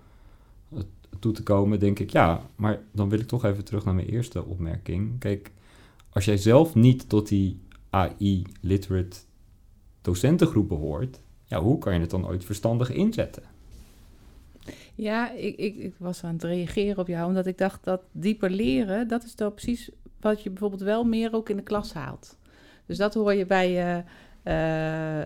toe 1.19 1.33
te 1.33 1.43
komen, 1.43 1.79
denk 1.79 1.99
ik, 1.99 2.11
ja, 2.11 2.43
maar 2.57 2.81
dan 2.93 3.09
wil 3.09 3.19
ik 3.19 3.27
toch 3.27 3.45
even 3.45 3.65
terug 3.65 3.85
naar 3.85 3.95
mijn 3.95 4.09
eerste 4.09 4.45
opmerking. 4.45 5.19
Kijk, 5.19 5.53
als 6.14 6.24
jij 6.24 6.37
zelf 6.37 6.74
niet 6.74 7.09
tot 7.09 7.29
die 7.29 7.61
AI-literate 7.90 9.16
docentengroep 10.03 10.68
behoort, 10.68 11.20
ja, 11.44 11.61
hoe 11.61 11.79
kan 11.79 11.94
je 11.94 12.00
het 12.00 12.11
dan 12.11 12.27
ooit 12.27 12.44
verstandig 12.44 12.90
inzetten? 12.90 13.42
Ja, 14.94 15.31
ik, 15.31 15.57
ik, 15.57 15.77
ik, 15.77 15.94
was 15.98 16.24
aan 16.24 16.33
het 16.33 16.44
reageren 16.44 16.98
op 16.98 17.07
jou, 17.07 17.27
omdat 17.27 17.46
ik 17.46 17.59
dacht 17.59 17.85
dat 17.85 18.03
dieper 18.12 18.50
leren, 18.50 19.09
dat 19.09 19.24
is 19.24 19.37
dan 19.37 19.55
precies 19.55 19.90
wat 20.20 20.42
je 20.42 20.50
bijvoorbeeld 20.50 20.83
wel 20.83 21.05
meer 21.05 21.33
ook 21.33 21.48
in 21.48 21.57
de 21.57 21.62
klas 21.62 21.92
haalt. 21.92 22.38
Dus 22.87 22.96
dat 22.96 23.14
hoor 23.14 23.35
je 23.35 23.46
bij, 23.46 23.70
uh, 23.70 24.05
uh, 24.44 25.18
uh, 25.18 25.24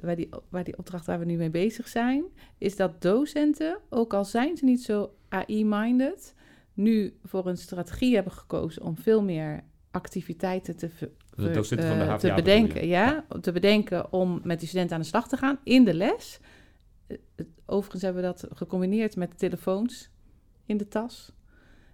bij, 0.00 0.14
die, 0.14 0.28
bij 0.48 0.62
die 0.62 0.78
opdracht 0.78 1.06
waar 1.06 1.18
we 1.18 1.24
nu 1.24 1.36
mee 1.36 1.50
bezig 1.50 1.88
zijn, 1.88 2.24
is 2.58 2.76
dat 2.76 3.02
docenten, 3.02 3.78
ook 3.88 4.14
al 4.14 4.24
zijn 4.24 4.56
ze 4.56 4.64
niet 4.64 4.82
zo 4.82 5.10
AI-minded, 5.28 6.34
nu 6.74 7.16
voor 7.24 7.46
een 7.46 7.56
strategie 7.56 8.14
hebben 8.14 8.32
gekozen 8.32 8.82
om 8.82 8.96
veel 8.96 9.22
meer 9.22 9.64
activiteiten 9.96 10.76
te, 10.76 10.90
de 11.36 11.50
docenten 11.50 11.88
van 11.88 11.98
de 11.98 12.04
HVA 12.04 12.16
te 12.16 12.32
bedenken. 12.34 12.86
Ja, 12.86 13.24
te 13.40 13.52
bedenken 13.52 14.12
om 14.12 14.40
met 14.42 14.58
die 14.58 14.68
studenten 14.68 14.96
aan 14.96 15.02
de 15.02 15.08
slag 15.08 15.28
te 15.28 15.36
gaan 15.36 15.58
in 15.64 15.84
de 15.84 15.94
les. 15.94 16.40
Overigens 17.66 18.02
hebben 18.02 18.22
we 18.22 18.28
dat 18.28 18.46
gecombineerd 18.54 19.16
met 19.16 19.38
telefoons 19.38 20.10
in 20.66 20.76
de 20.76 20.88
tas 20.88 21.32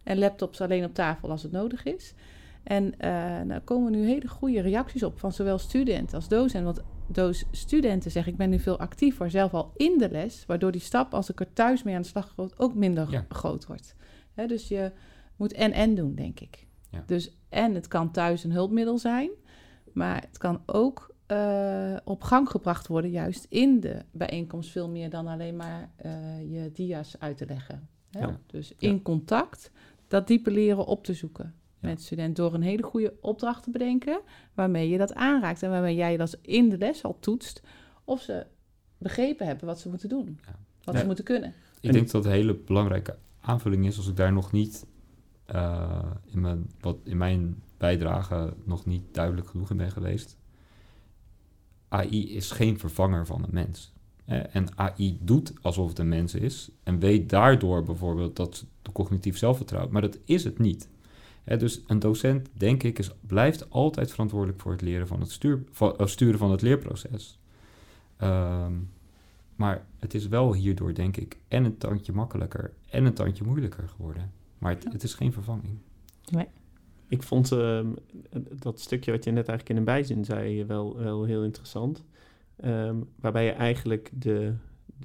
en 0.03 0.19
laptops 0.19 0.61
alleen 0.61 0.85
op 0.85 0.95
tafel 0.95 1.31
als 1.31 1.43
het 1.43 1.53
nodig 1.53 1.85
is. 1.85 2.15
En 2.62 2.85
uh, 2.85 3.41
nou 3.41 3.61
komen 3.61 3.93
nu 3.93 4.07
hele 4.07 4.29
goede 4.29 4.61
reacties 4.61 5.03
op 5.03 5.19
van 5.19 5.33
zowel 5.33 5.59
studenten 5.59 6.17
als 6.17 6.29
docenten. 6.29 6.75
Want 6.75 6.83
doos 7.07 7.45
studenten 7.51 8.11
zeggen, 8.11 8.33
ik 8.33 8.38
ben 8.38 8.51
nu 8.51 8.59
veel 8.59 8.79
actiever 8.79 9.31
zelf 9.31 9.55
al 9.55 9.73
in 9.77 9.99
de 9.99 10.11
les, 10.11 10.45
waardoor 10.47 10.73
die 10.73 10.81
stap 10.81 11.15
als 11.15 11.31
ik 11.31 11.41
er 11.41 11.53
thuis 11.53 11.83
mee 11.83 11.95
aan 11.95 12.03
de 12.03 12.09
slag 12.09 12.33
ga 12.37 12.47
ook 12.57 12.75
minder 12.75 13.11
ja. 13.11 13.27
groot 13.29 13.67
wordt. 13.67 13.95
He, 14.35 14.47
dus 14.47 14.69
je 14.69 14.93
moet 15.37 15.53
en-en 15.53 15.95
doen, 15.95 16.15
denk 16.15 16.41
ik. 16.41 16.67
Ja. 16.92 17.02
Dus 17.07 17.37
en 17.48 17.74
het 17.74 17.88
kan 17.88 18.11
thuis 18.11 18.44
een 18.44 18.52
hulpmiddel 18.52 18.98
zijn, 18.98 19.31
maar 19.92 20.20
het 20.20 20.38
kan 20.38 20.62
ook 20.66 21.14
uh, 21.33 21.96
op 22.05 22.22
gang 22.22 22.48
gebracht 22.48 22.87
worden, 22.87 23.11
juist 23.11 23.46
in 23.48 23.81
de 23.81 24.05
bijeenkomst, 24.11 24.70
veel 24.70 24.88
meer 24.88 25.11
dan 25.11 25.26
alleen 25.26 25.57
maar 25.57 25.90
uh, 26.05 26.12
je 26.52 26.70
dia's 26.72 27.16
uit 27.18 27.37
te 27.37 27.46
leggen. 27.46 27.88
Ja. 28.11 28.38
Dus 28.46 28.74
in 28.78 29.02
contact 29.02 29.70
dat 30.09 30.26
diepe 30.26 30.50
leren 30.50 30.87
op 30.87 31.05
te 31.05 31.14
zoeken 31.14 31.55
ja. 31.81 31.88
met 31.88 32.02
student 32.02 32.37
door 32.37 32.55
een 32.55 32.62
hele 32.62 32.83
goede 32.83 33.14
opdracht 33.20 33.62
te 33.62 33.70
bedenken 33.70 34.20
waarmee 34.55 34.88
je 34.88 34.98
dat 34.98 35.14
aanraakt 35.14 35.62
en 35.62 35.70
waarmee 35.70 35.94
jij 35.94 36.16
dat 36.16 36.38
in 36.42 36.68
de 36.68 36.78
les 36.78 37.05
al 37.05 37.18
toetst 37.20 37.62
of 38.05 38.20
ze 38.20 38.46
begrepen 38.98 39.46
hebben 39.46 39.66
wat 39.66 39.81
ze 39.81 39.88
moeten 39.88 40.09
doen, 40.09 40.38
ja. 40.46 40.59
wat 40.85 40.98
ze 40.98 41.07
moeten 41.07 41.24
kunnen. 41.24 41.55
Ik 41.81 41.88
en 41.88 41.92
denk 41.92 42.11
dat 42.11 42.24
een 42.24 42.31
hele 42.31 42.55
belangrijke 42.55 43.16
aanvulling 43.40 43.87
is 43.87 43.96
als 43.96 44.09
ik 44.09 44.16
daar 44.16 44.33
nog 44.33 44.52
niet 44.52 44.87
uh, 45.55 45.98
in, 46.24 46.40
mijn, 46.40 46.70
wat 46.81 46.96
in 47.05 47.16
mijn 47.16 47.62
bijdrage 47.76 48.55
nog 48.64 48.87
niet 48.87 49.02
duidelijk 49.12 49.48
genoeg 49.48 49.70
in 49.70 49.76
ben 49.76 49.90
geweest. 49.90 50.37
AI 51.88 52.37
is 52.37 52.50
geen 52.50 52.78
vervanger 52.78 53.26
van 53.26 53.42
een 53.42 53.52
mens. 53.52 53.92
En 54.24 54.78
AI 54.78 55.18
doet 55.20 55.52
alsof 55.62 55.88
het 55.88 55.98
een 55.98 56.09
mens 56.09 56.35
is 56.35 56.70
en 56.83 56.98
weet 56.98 57.31
daardoor 57.31 57.83
bijvoorbeeld 57.83 58.37
dat 58.37 58.66
de 58.83 58.92
cognitief 58.92 59.38
zelfvertrouwen, 59.38 59.92
maar 59.92 60.02
dat 60.02 60.18
is 60.24 60.44
het 60.44 60.59
niet. 60.59 60.88
Dus 61.44 61.81
een 61.87 61.98
docent, 61.98 62.48
denk 62.52 62.83
ik, 62.83 62.98
is, 62.98 63.11
blijft 63.20 63.70
altijd 63.70 64.11
verantwoordelijk 64.11 64.61
voor 64.61 64.72
het 64.72 64.81
leren 64.81 65.07
van 65.07 65.20
het 65.20 65.31
stuur, 65.31 65.62
van, 65.70 66.09
sturen 66.09 66.38
van 66.38 66.50
het 66.50 66.62
leerproces. 66.62 67.38
Um, 68.22 68.90
maar 69.57 69.87
het 69.98 70.14
is 70.14 70.28
wel 70.28 70.55
hierdoor, 70.55 70.94
denk 70.94 71.16
ik, 71.16 71.37
en 71.48 71.64
een 71.64 71.78
tandje 71.78 72.12
makkelijker 72.12 72.72
en 72.90 73.05
een 73.05 73.14
tandje 73.14 73.44
moeilijker 73.44 73.88
geworden. 73.88 74.33
Maar 74.62 74.72
het, 74.75 74.92
het 74.92 75.03
is 75.03 75.14
geen 75.14 75.33
vervanging. 75.33 75.79
Nee. 76.31 76.46
Ik 77.09 77.22
vond 77.22 77.53
uh, 77.53 77.81
dat 78.59 78.81
stukje 78.81 79.11
wat 79.11 79.25
je 79.25 79.31
net 79.31 79.48
eigenlijk 79.48 79.68
in 79.68 79.77
een 79.77 79.85
bijzin 79.94 80.25
zei 80.25 80.64
wel, 80.64 80.96
wel 80.96 81.25
heel 81.25 81.44
interessant. 81.44 82.05
Um, 82.64 83.09
waarbij 83.20 83.44
je 83.44 83.51
eigenlijk 83.51 84.11
de, 84.12 84.55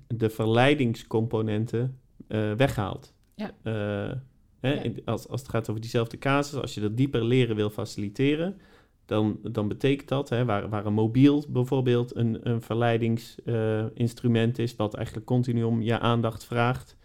de 0.08 0.30
verleidingscomponenten 0.30 2.00
uh, 2.28 2.54
weghaalt. 2.54 3.14
Ja. 3.36 3.52
Uh, 3.64 4.14
hè, 4.60 4.82
ja. 4.82 4.92
als, 5.06 5.28
als 5.28 5.42
het 5.42 5.50
gaat 5.50 5.70
over 5.70 5.82
diezelfde 5.82 6.18
casus, 6.18 6.62
als 6.62 6.74
je 6.74 6.82
dat 6.82 6.98
dieper 6.98 7.24
leren 7.24 7.56
wil 7.56 7.70
faciliteren, 7.70 8.58
dan, 9.06 9.40
dan 9.42 9.68
betekent 9.68 10.10
dat, 10.10 10.30
hè, 10.30 10.46
waar, 10.46 10.70
waar 10.70 10.86
een 10.86 10.94
mobiel 10.94 11.44
bijvoorbeeld 11.50 12.16
een, 12.16 12.50
een 12.50 12.62
verleidingsinstrument 12.62 14.60
uh, 14.60 14.66
is, 14.66 14.76
wat 14.76 14.94
eigenlijk 14.94 15.26
continu 15.26 15.64
om 15.64 15.82
je 15.82 16.00
aandacht 16.00 16.46
vraagt, 16.46 16.98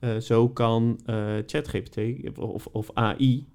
uh, 0.00 0.16
zo 0.16 0.48
kan 0.48 1.00
uh, 1.06 1.34
ChatGPT 1.46 1.98
of, 2.38 2.66
of 2.66 2.90
AI 2.94 3.46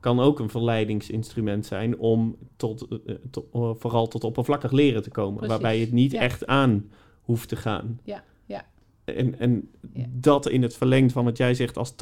kan 0.00 0.20
ook 0.20 0.38
een 0.38 0.48
verleidingsinstrument 0.50 1.66
zijn 1.66 1.98
om 1.98 2.36
tot, 2.56 2.86
to, 3.30 3.74
vooral 3.78 4.08
tot 4.08 4.24
oppervlakkig 4.24 4.70
leren 4.72 5.02
te 5.02 5.10
komen, 5.10 5.32
Precies. 5.34 5.50
waarbij 5.52 5.78
je 5.78 5.84
het 5.84 5.92
niet 5.92 6.12
Ja. 6.12 6.20
echt 6.20 6.46
aan 6.46 6.90
hoeft 7.20 7.48
te 7.48 7.56
gaan. 7.56 8.00
Ja, 8.04 8.24
ja. 8.46 8.66
En, 9.04 9.38
en 9.38 9.68
Ja. 9.92 10.06
dat 10.10 10.48
in 10.48 10.62
het 10.62 10.76
verlengd 10.76 11.12
van 11.12 11.24
wat 11.24 11.36
jij 11.36 11.54
zegt, 11.54 11.76
als 11.78 11.92
80% 11.92 11.94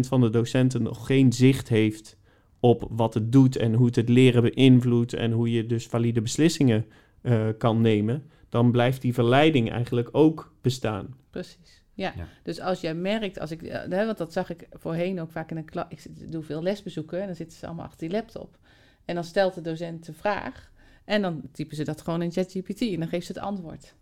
van 0.00 0.20
de 0.20 0.30
docenten 0.30 0.82
nog 0.82 1.06
geen 1.06 1.32
zicht 1.32 1.68
heeft 1.68 2.16
op 2.60 2.86
wat 2.90 3.14
het 3.14 3.32
doet 3.32 3.56
en 3.56 3.74
hoe 3.74 3.86
het 3.86 3.96
het 3.96 4.08
leren 4.08 4.42
beïnvloedt 4.42 5.12
en 5.12 5.32
hoe 5.32 5.50
je 5.50 5.66
dus 5.66 5.86
valide 5.86 6.20
beslissingen 6.22 6.86
eh, 7.20 7.46
kan 7.58 7.80
nemen, 7.80 8.24
dan 8.48 8.70
blijft 8.70 9.02
die 9.02 9.14
verleiding 9.14 9.70
eigenlijk 9.70 10.08
ook 10.12 10.52
bestaan. 10.60 11.16
Precies. 11.30 11.77
Ja. 11.98 12.12
Ja. 12.16 12.26
dus 12.42 12.60
als 12.60 12.80
jij 12.80 12.94
merkt, 12.94 13.38
als 13.38 13.50
ik, 13.50 13.62
eh, 13.62 13.90
hè, 13.90 14.06
want 14.06 14.18
dat 14.18 14.32
zag 14.32 14.50
ik 14.50 14.66
voorheen 14.70 15.20
ook 15.20 15.30
vaak 15.30 15.50
in 15.50 15.56
een 15.56 15.64
klas. 15.64 15.84
Ik 15.88 16.00
zit- 16.00 16.32
doe 16.32 16.42
veel 16.42 16.62
lesbezoeken 16.62 17.20
en 17.20 17.26
dan 17.26 17.34
zitten 17.36 17.58
ze 17.58 17.66
allemaal 17.66 17.84
achter 17.84 18.08
die 18.08 18.16
laptop. 18.16 18.58
En 19.04 19.14
dan 19.14 19.24
stelt 19.24 19.54
de 19.54 19.60
docent 19.60 20.06
de 20.06 20.12
vraag 20.12 20.70
en 21.04 21.22
dan 21.22 21.42
typen 21.52 21.76
ze 21.76 21.84
dat 21.84 22.00
gewoon 22.00 22.22
in 22.22 22.32
ChatGPT 22.32 22.80
en 22.80 22.98
dan 22.98 23.08
geeft 23.08 23.26
ze 23.26 23.32
het 23.32 23.42
antwoord. 23.42 23.94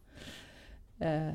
Eh, 0.98 1.28
eh, 1.28 1.34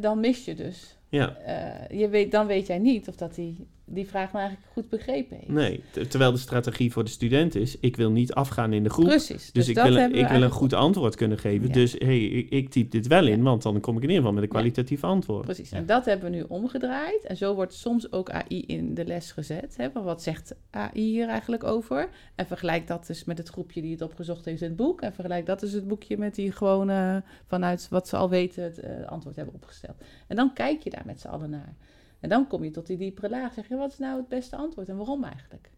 dan 0.00 0.20
mis 0.20 0.44
je 0.44 0.54
dus. 0.54 0.98
Ja, 1.18 1.36
Eh, 1.36 1.98
je 2.00 2.08
weet, 2.08 2.30
dan 2.30 2.46
weet 2.46 2.66
jij 2.66 2.78
niet 2.78 3.08
of 3.08 3.16
dat 3.16 3.34
die, 3.34 3.66
die 3.84 4.06
vraag 4.08 4.32
nou 4.32 4.44
eigenlijk 4.44 4.72
goed 4.72 4.88
begrepen 4.88 5.36
heeft. 5.36 5.48
nee. 5.48 5.82
Terwijl 6.08 6.32
de 6.32 6.38
strategie 6.38 6.92
voor 6.92 7.04
de 7.04 7.10
student 7.10 7.54
is, 7.54 7.78
ik 7.80 7.96
wil 7.96 8.10
niet 8.10 8.32
afgaan 8.34 8.72
in 8.72 8.82
de 8.82 8.90
groep. 8.90 9.06
Precies. 9.06 9.52
Dus, 9.52 9.68
ik, 9.68 9.74
dat 9.74 9.88
wil, 9.88 9.96
ik 10.14 10.26
wil 10.28 10.42
een 10.42 10.50
goed 10.50 10.72
antwoord 10.72 11.14
kunnen 11.14 11.38
geven. 11.38 11.66
Ja. 11.66 11.72
Dus 11.72 11.92
hey, 11.98 12.24
ik, 12.24 12.50
ik 12.50 12.68
typ 12.70 12.90
dit 12.90 13.06
wel 13.06 13.26
in, 13.26 13.36
Ja. 13.36 13.42
want 13.42 13.62
dan 13.62 13.80
kom 13.80 13.96
ik 13.96 14.02
in 14.02 14.08
ieder 14.08 14.16
geval 14.16 14.32
met 14.32 14.42
een 14.42 14.48
kwalitatief 14.48 15.04
antwoord. 15.04 15.44
Precies, 15.44 15.72
en 15.72 15.86
dat 15.86 16.04
hebben 16.04 16.30
we 16.30 16.36
nu 16.36 16.44
omgedraaid. 16.48 17.24
En 17.24 17.36
zo 17.36 17.54
wordt 17.54 17.74
soms 17.74 18.12
ook 18.12 18.30
AI 18.30 18.64
in 18.66 18.94
de 18.94 19.04
les 19.04 19.32
gezet. 19.32 19.76
Hè? 19.76 19.92
Wat 19.92 20.22
zegt 20.22 20.54
AI 20.70 20.90
hier 21.10 21.28
eigenlijk 21.28 21.64
over? 21.64 22.08
En 22.34 22.46
vergelijk 22.46 22.86
dat 22.86 23.06
dus 23.06 23.24
met 23.24 23.38
het 23.38 23.48
groepje 23.48 23.80
die 23.82 23.90
het 23.92 24.02
opgezocht 24.02 24.44
heeft 24.44 24.60
in 24.62 24.68
het 24.68 24.76
boek. 24.76 25.00
En 25.00 25.12
vergelijk 25.12 25.46
dat 25.46 25.60
dus 25.60 25.72
het 25.72 25.88
boekje 25.88 26.16
met 26.18 26.34
die 26.34 26.52
gewoon 26.52 27.22
vanuit 27.46 27.88
wat 27.90 28.08
ze 28.08 28.16
al 28.16 28.28
weten 28.28 28.62
het 28.62 28.78
eh, 28.78 28.90
antwoord 29.06 29.36
hebben 29.36 29.54
opgesteld. 29.54 29.96
En 30.26 30.36
dan 30.36 30.52
kijk 30.52 30.82
je 30.82 30.90
daar 30.90 31.01
met 31.04 31.20
z'n 31.20 31.28
allen 31.28 31.50
naar. 31.50 31.74
En 32.20 32.28
dan 32.28 32.46
kom 32.46 32.64
je 32.64 32.70
tot 32.70 32.86
die 32.86 32.96
diepere 32.96 33.28
laag. 33.28 33.52
Zeg 33.52 33.68
je, 33.68 33.76
wat 33.76 33.92
is 33.92 33.98
nou 33.98 34.16
het 34.16 34.28
beste 34.28 34.56
antwoord 34.56 34.88
en 34.88 34.96
waarom 34.96 35.24
eigenlijk? 35.24 35.70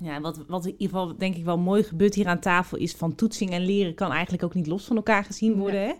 Ja, 0.00 0.20
wat, 0.20 0.46
wat 0.46 0.64
in 0.64 0.72
ieder 0.72 0.88
geval 0.88 1.16
denk 1.16 1.36
ik 1.36 1.44
wel 1.44 1.58
mooi 1.58 1.82
gebeurt 1.82 2.14
hier 2.14 2.26
aan 2.26 2.40
tafel 2.40 2.78
is 2.78 2.92
van 2.92 3.14
toetsing 3.14 3.50
en 3.50 3.64
leren 3.64 3.94
kan 3.94 4.12
eigenlijk 4.12 4.42
ook 4.42 4.54
niet 4.54 4.66
los 4.66 4.84
van 4.84 4.96
elkaar 4.96 5.24
gezien 5.24 5.56
worden. 5.56 5.80
Hè? 5.80 5.92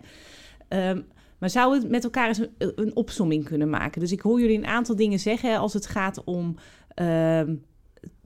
Ehm, 0.67 1.01
maar 1.37 1.49
zou 1.49 1.73
het 1.73 1.89
met 1.89 2.03
elkaar 2.03 2.27
eens 2.27 2.37
een, 2.37 2.71
een 2.75 2.95
opsomming 2.95 3.45
kunnen 3.45 3.69
maken? 3.69 4.01
Dus 4.01 4.11
ik 4.11 4.21
hoor 4.21 4.39
jullie 4.39 4.57
een 4.57 4.65
aantal 4.65 4.95
dingen 4.95 5.19
zeggen 5.19 5.57
als 5.57 5.73
het 5.73 5.85
gaat 5.85 6.23
om 6.23 6.55
ehm, 6.93 7.55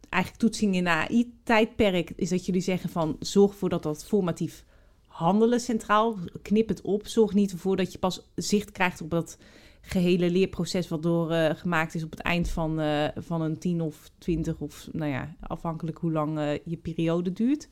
eigenlijk 0.10 0.44
toetsing 0.44 0.76
in 0.76 0.88
AI-tijdperk. 0.88 2.12
Is 2.16 2.30
dat 2.30 2.46
jullie 2.46 2.62
zeggen 2.62 2.90
van 2.90 3.16
zorg 3.20 3.52
ervoor 3.52 3.70
dat 3.70 3.84
dat 3.84 4.06
formatief 4.06 4.66
handelen 5.08 5.60
centraal, 5.60 6.18
knip 6.42 6.68
het 6.68 6.82
op. 6.82 7.08
Zorg 7.08 7.34
niet 7.34 7.52
ervoor 7.52 7.76
dat 7.76 7.92
je 7.92 8.00
pas 8.00 8.32
zicht 8.36 8.72
krijgt 8.72 9.02
op 9.02 9.10
dat 9.10 9.38
gehele 9.86 10.30
leerproces 10.30 10.88
wat 10.88 11.04
door 11.04 11.32
eh, 11.32 11.56
gemaakt 11.56 11.96
is 11.96 12.04
op 12.04 12.12
het 12.12 12.20
eind 12.20 12.50
van, 12.50 12.80
eh, 12.80 13.08
van 13.16 13.42
een 13.42 13.58
10 13.60 13.82
of 13.82 14.10
20 14.18 14.60
of 14.60 14.88
nou 14.92 15.12
ja, 15.12 15.36
afhankelijk 15.40 15.98
hoe 15.98 16.12
lang 16.12 16.40
eh, 16.40 16.60
je 16.66 16.78
periode 16.78 17.34
duurt. 17.34 17.68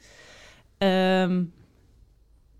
Ehm, 0.77 1.43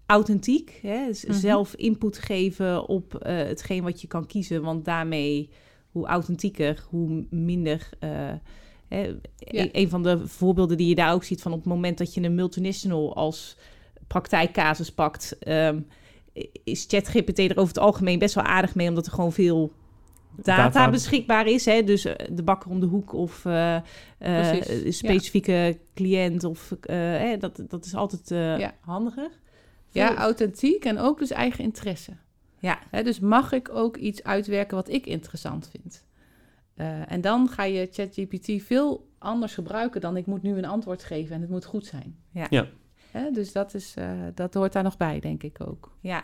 authentiek, 0.06 0.80
hè? 0.82 1.06
dus 1.06 1.26
Mhm. 1.26 1.38
zelf 1.38 1.76
input 1.76 2.18
geven 2.18 2.88
op 2.88 3.16
hetgeen 3.24 3.84
wat 3.84 4.02
je 4.02 4.08
kan 4.08 4.26
kiezen, 4.26 4.62
want 4.62 4.86
daarmee 4.86 5.50
hoe 5.92 6.06
authentieker, 6.08 6.86
hoe 6.90 7.26
minder. 7.30 7.90
eh, 8.00 8.10
Ja. 8.88 9.62
een, 9.62 9.70
een 9.72 9.90
van 9.90 10.04
de 10.04 10.28
voorbeelden 10.28 10.78
die 10.78 10.88
je 10.88 10.96
daar 10.96 11.14
ook 11.14 11.24
ziet 11.24 11.42
van 11.42 11.52
op 11.52 11.58
het 11.58 11.68
moment 11.68 11.98
dat 11.98 12.14
je 12.14 12.22
een 12.22 12.36
multinational 12.36 13.16
als 13.16 13.58
praktijkcasus 14.08 14.92
pakt, 14.92 15.38
ehm, 15.40 15.80
is 16.64 16.86
ChatGPT 16.88 17.40
er 17.40 17.50
over 17.58 17.74
het 17.74 17.80
algemeen 17.80 18.20
best 18.20 18.36
wel 18.36 18.44
aardig 18.44 18.76
mee, 18.76 18.90
omdat 18.90 19.06
er 19.06 19.12
gewoon 19.12 19.32
veel 19.34 19.72
data, 20.36 20.64
Data. 20.64 20.90
beschikbaar 20.90 21.48
is. 21.48 21.66
Hè? 21.66 21.84
Dus 21.84 22.06
eh, 22.06 22.28
de 22.36 22.44
bakker 22.44 22.70
om 22.72 22.80
de 22.80 22.86
hoek 22.86 23.14
of 23.14 23.46
eh, 23.46 23.76
eh, 23.76 23.82
een 24.18 24.84
ja. 24.84 24.92
specifieke 24.92 25.78
cliënt. 25.94 26.44
Of, 26.44 26.72
eh, 26.72 26.96
hè, 26.96 27.38
dat, 27.38 27.64
dat 27.68 27.86
is 27.86 27.96
altijd 27.96 28.32
eh, 28.32 28.60
Ja. 28.60 28.74
handiger. 28.80 29.30
Ja, 29.90 30.16
authentiek 30.16 30.86
en 30.86 30.98
ook 30.98 31.20
dus 31.20 31.32
eigen 31.32 31.64
interesse. 31.64 32.12
ja, 32.60 32.80
Hè, 32.90 33.04
dus 33.04 33.20
mag 33.20 33.52
ik 33.52 33.70
ook 33.70 33.98
iets 33.98 34.24
uitwerken 34.24 34.76
wat 34.76 34.90
ik 34.90 35.06
interessant 35.06 35.70
vind? 35.72 36.06
Eh, 36.76 37.12
en 37.12 37.22
dan 37.22 37.50
ga 37.50 37.64
je 37.64 37.88
ChatGPT 37.92 38.64
veel 38.64 39.10
anders 39.18 39.54
gebruiken 39.54 40.02
dan 40.02 40.18
ik 40.18 40.26
moet 40.26 40.42
nu 40.42 40.58
een 40.58 40.66
antwoord 40.66 41.04
geven 41.04 41.36
en 41.36 41.42
het 41.42 41.50
moet 41.50 41.66
goed 41.66 41.86
zijn. 41.86 42.16
Ja. 42.32 42.48
Ja. 42.50 42.68
Hè, 43.12 43.32
dus 43.32 43.52
dat, 43.52 43.74
is, 43.74 43.94
eh, 43.96 44.12
dat 44.34 44.54
hoort 44.54 44.74
daar 44.74 44.84
nog 44.84 44.98
bij, 44.98 45.20
denk 45.20 45.44
ik 45.44 45.58
ook. 45.68 45.92
ja. 46.00 46.24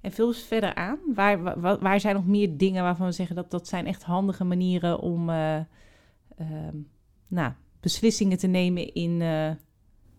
En 0.00 0.12
vul 0.12 0.26
eens 0.26 0.42
verder 0.42 0.74
aan. 0.74 0.98
Waar, 1.14 1.60
waar, 1.60 1.78
waar 1.78 2.00
zijn 2.00 2.14
nog 2.14 2.26
meer 2.26 2.56
dingen 2.56 2.82
waarvan 2.82 3.06
we 3.06 3.12
zeggen 3.12 3.36
dat 3.36 3.50
dat 3.50 3.68
zijn 3.68 3.86
echt 3.86 4.02
handige 4.02 4.44
manieren 4.44 4.98
om 5.00 5.28
eh, 5.30 5.56
ehm, 6.36 6.76
nou, 7.28 7.52
beslissingen 7.80 8.38
te 8.38 8.46
nemen 8.46 8.94
in. 8.94 9.10
eh, 9.22 9.50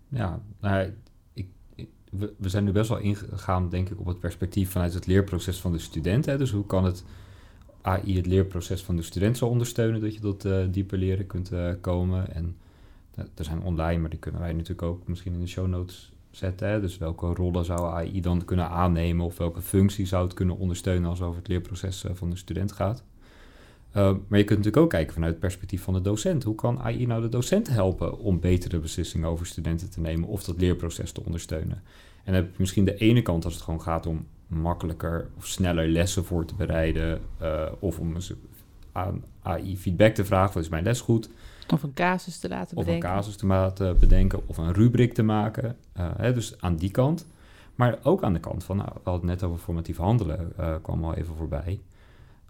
Ja, 0.09 0.41
nou, 0.59 0.93
ik, 1.33 1.47
ik- 1.75 1.89
we, 2.11 2.33
we 2.37 2.49
zijn 2.49 2.63
nu 2.63 2.71
best 2.71 2.89
wel 2.89 2.97
ingegaan, 2.97 3.69
denk 3.69 3.89
ik, 3.89 3.99
op 3.99 4.05
het 4.05 4.19
perspectief 4.19 4.71
vanuit 4.71 4.93
het 4.93 5.05
leerproces 5.07 5.61
van 5.61 5.71
de 5.71 5.79
student. 5.79 6.25
Hè? 6.25 6.37
Dus 6.37 6.51
hoe 6.51 6.65
kan 6.65 6.83
het 6.85 7.03
AI 7.81 8.15
het 8.15 8.25
leerproces 8.25 8.83
van 8.83 8.95
de 8.95 9.01
student 9.01 9.37
zo 9.37 9.45
ondersteunen 9.47 10.01
dat 10.01 10.13
je 10.13 10.19
tot 10.19 10.45
eh, 10.45 10.65
dieper 10.71 10.97
leren 10.97 11.27
kunt 11.27 11.51
komen? 11.81 12.33
En 12.33 12.57
er 13.15 13.43
zijn 13.43 13.61
online, 13.61 14.01
maar 14.01 14.09
die 14.09 14.19
kunnen 14.19 14.41
wij 14.41 14.51
natuurlijk 14.51 14.81
ook 14.81 15.07
misschien 15.07 15.33
in 15.33 15.39
de 15.39 15.47
show 15.47 15.67
notes 15.67 16.11
zetten. 16.31 16.67
Hè? 16.67 16.81
Dus 16.81 16.97
welke 16.97 17.25
rollen 17.25 17.65
zou 17.65 17.93
AI 17.93 18.21
dan 18.21 18.45
kunnen 18.45 18.69
aannemen 18.69 19.25
of 19.25 19.37
welke 19.37 19.61
functie 19.61 20.05
zou 20.05 20.23
het 20.23 20.33
kunnen 20.33 20.57
ondersteunen 20.57 21.09
als 21.09 21.19
het 21.19 21.27
over 21.27 21.39
het 21.39 21.49
leerproces 21.49 22.03
eh, 22.03 22.11
van 22.13 22.29
de 22.29 22.35
student 22.35 22.71
gaat? 22.71 23.03
Uh, 23.95 24.03
maar 24.03 24.39
je 24.39 24.45
kunt 24.45 24.57
natuurlijk 24.57 24.83
ook 24.83 24.89
kijken 24.89 25.13
vanuit 25.13 25.31
het 25.31 25.41
perspectief 25.41 25.83
van 25.83 25.93
de 25.93 26.01
docent. 26.01 26.43
Hoe 26.43 26.55
kan 26.55 26.79
AI 26.79 27.05
nou 27.05 27.21
de 27.21 27.29
docent 27.29 27.67
helpen 27.67 28.19
om 28.19 28.39
betere 28.39 28.79
beslissingen 28.79 29.29
over 29.29 29.45
studenten 29.45 29.89
te 29.89 29.99
nemen 29.99 30.29
of 30.29 30.43
dat 30.43 30.57
leerproces 30.57 31.11
te 31.11 31.23
ondersteunen? 31.25 31.81
En 32.23 32.33
dan 32.33 32.33
heb 32.33 32.45
je 32.45 32.55
misschien 32.57 32.85
de 32.85 32.97
ene 32.97 33.21
kant 33.21 33.45
als 33.45 33.53
het 33.53 33.63
gewoon 33.63 33.81
gaat 33.81 34.05
om 34.05 34.25
makkelijker 34.47 35.29
of 35.37 35.47
sneller 35.47 35.87
lessen 35.87 36.25
voor 36.25 36.45
te 36.45 36.55
bereiden. 36.55 37.21
Of 37.79 37.99
om 37.99 38.13
aan 38.91 39.23
AI 39.41 39.77
feedback 39.77 40.13
te 40.13 40.25
vragen: 40.25 40.61
is 40.61 40.69
mijn 40.69 40.83
les 40.83 41.01
goed? 41.01 41.29
Of 41.73 41.83
een 41.83 41.93
casus 41.93 42.39
te 42.39 42.49
laten 42.49 42.77
of 42.77 42.83
bedenken. 42.85 43.09
een 43.09 43.15
casus 43.15 43.35
te 43.35 43.45
laten 43.45 43.99
bedenken. 43.99 44.41
Of 44.45 44.57
een 44.57 44.73
rubriek 44.73 45.13
te 45.13 45.23
maken. 45.23 45.75
Uh, 45.97 46.05
hè, 46.17 46.33
dus 46.33 46.61
aan 46.61 46.75
die 46.75 46.91
kant. 46.91 47.27
Maar 47.75 47.97
ook 48.03 48.23
aan 48.23 48.33
de 48.33 48.39
kant 48.39 48.63
van, 48.63 48.77
nou, 48.77 48.89
we 48.93 49.09
hadden 49.09 49.29
het 49.29 49.39
net 49.39 49.49
over 49.49 49.63
formatief 49.63 49.97
handelen, 49.97 50.53
uh, 50.59 50.75
kwam 50.81 51.03
al 51.03 51.13
even 51.13 51.35
voorbij 51.35 51.79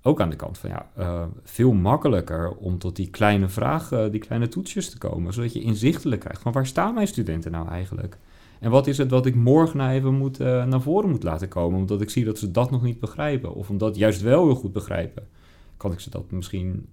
ook 0.08 0.22
aan 0.22 0.30
de 0.30 0.36
kant 0.36 0.58
van 0.58 0.70
ja, 0.70 0.90
uh, 1.00 1.24
veel 1.44 1.74
makkelijker 1.74 2.52
om 2.52 2.78
tot 2.78 2.96
die 2.96 3.10
kleine 3.10 3.50
vragen, 3.50 4.12
die 4.12 4.20
kleine 4.20 4.48
toetsjes 4.48 4.90
te 4.90 4.98
komen, 4.98 5.34
zodat 5.34 5.54
je 5.54 5.62
inzichtelijk 5.62 6.22
krijgt 6.22 6.42
van 6.42 6.52
waar 6.52 6.66
staan 6.66 6.94
mijn 6.94 7.08
studenten 7.08 7.52
nou 7.52 7.68
eigenlijk? 7.68 8.18
En 8.60 8.72
wat 8.72 8.88
is 8.88 8.98
het 8.98 9.12
wat 9.12 9.26
ik 9.26 9.36
morgen 9.36 9.78
nou 9.78 9.92
even 9.92 10.14
moet, 10.14 10.38
naar 10.38 10.82
voren 10.82 11.10
moet 11.10 11.24
laten 11.24 11.48
komen, 11.48 11.80
omdat 11.80 12.02
ik 12.02 12.10
zie 12.10 12.26
dat 12.26 12.38
ze 12.38 12.52
dat 12.52 12.72
nog 12.72 12.82
niet 12.84 13.00
begrijpen, 13.00 13.54
of 13.54 13.70
omdat 13.70 13.96
juist 13.96 14.22
wel 14.22 14.46
heel 14.46 14.56
goed 14.56 14.74
begrijpen, 14.74 15.28
kan 15.78 15.92
ik 15.92 16.00
ze 16.00 16.10
dat 16.10 16.32
misschien 16.32 16.88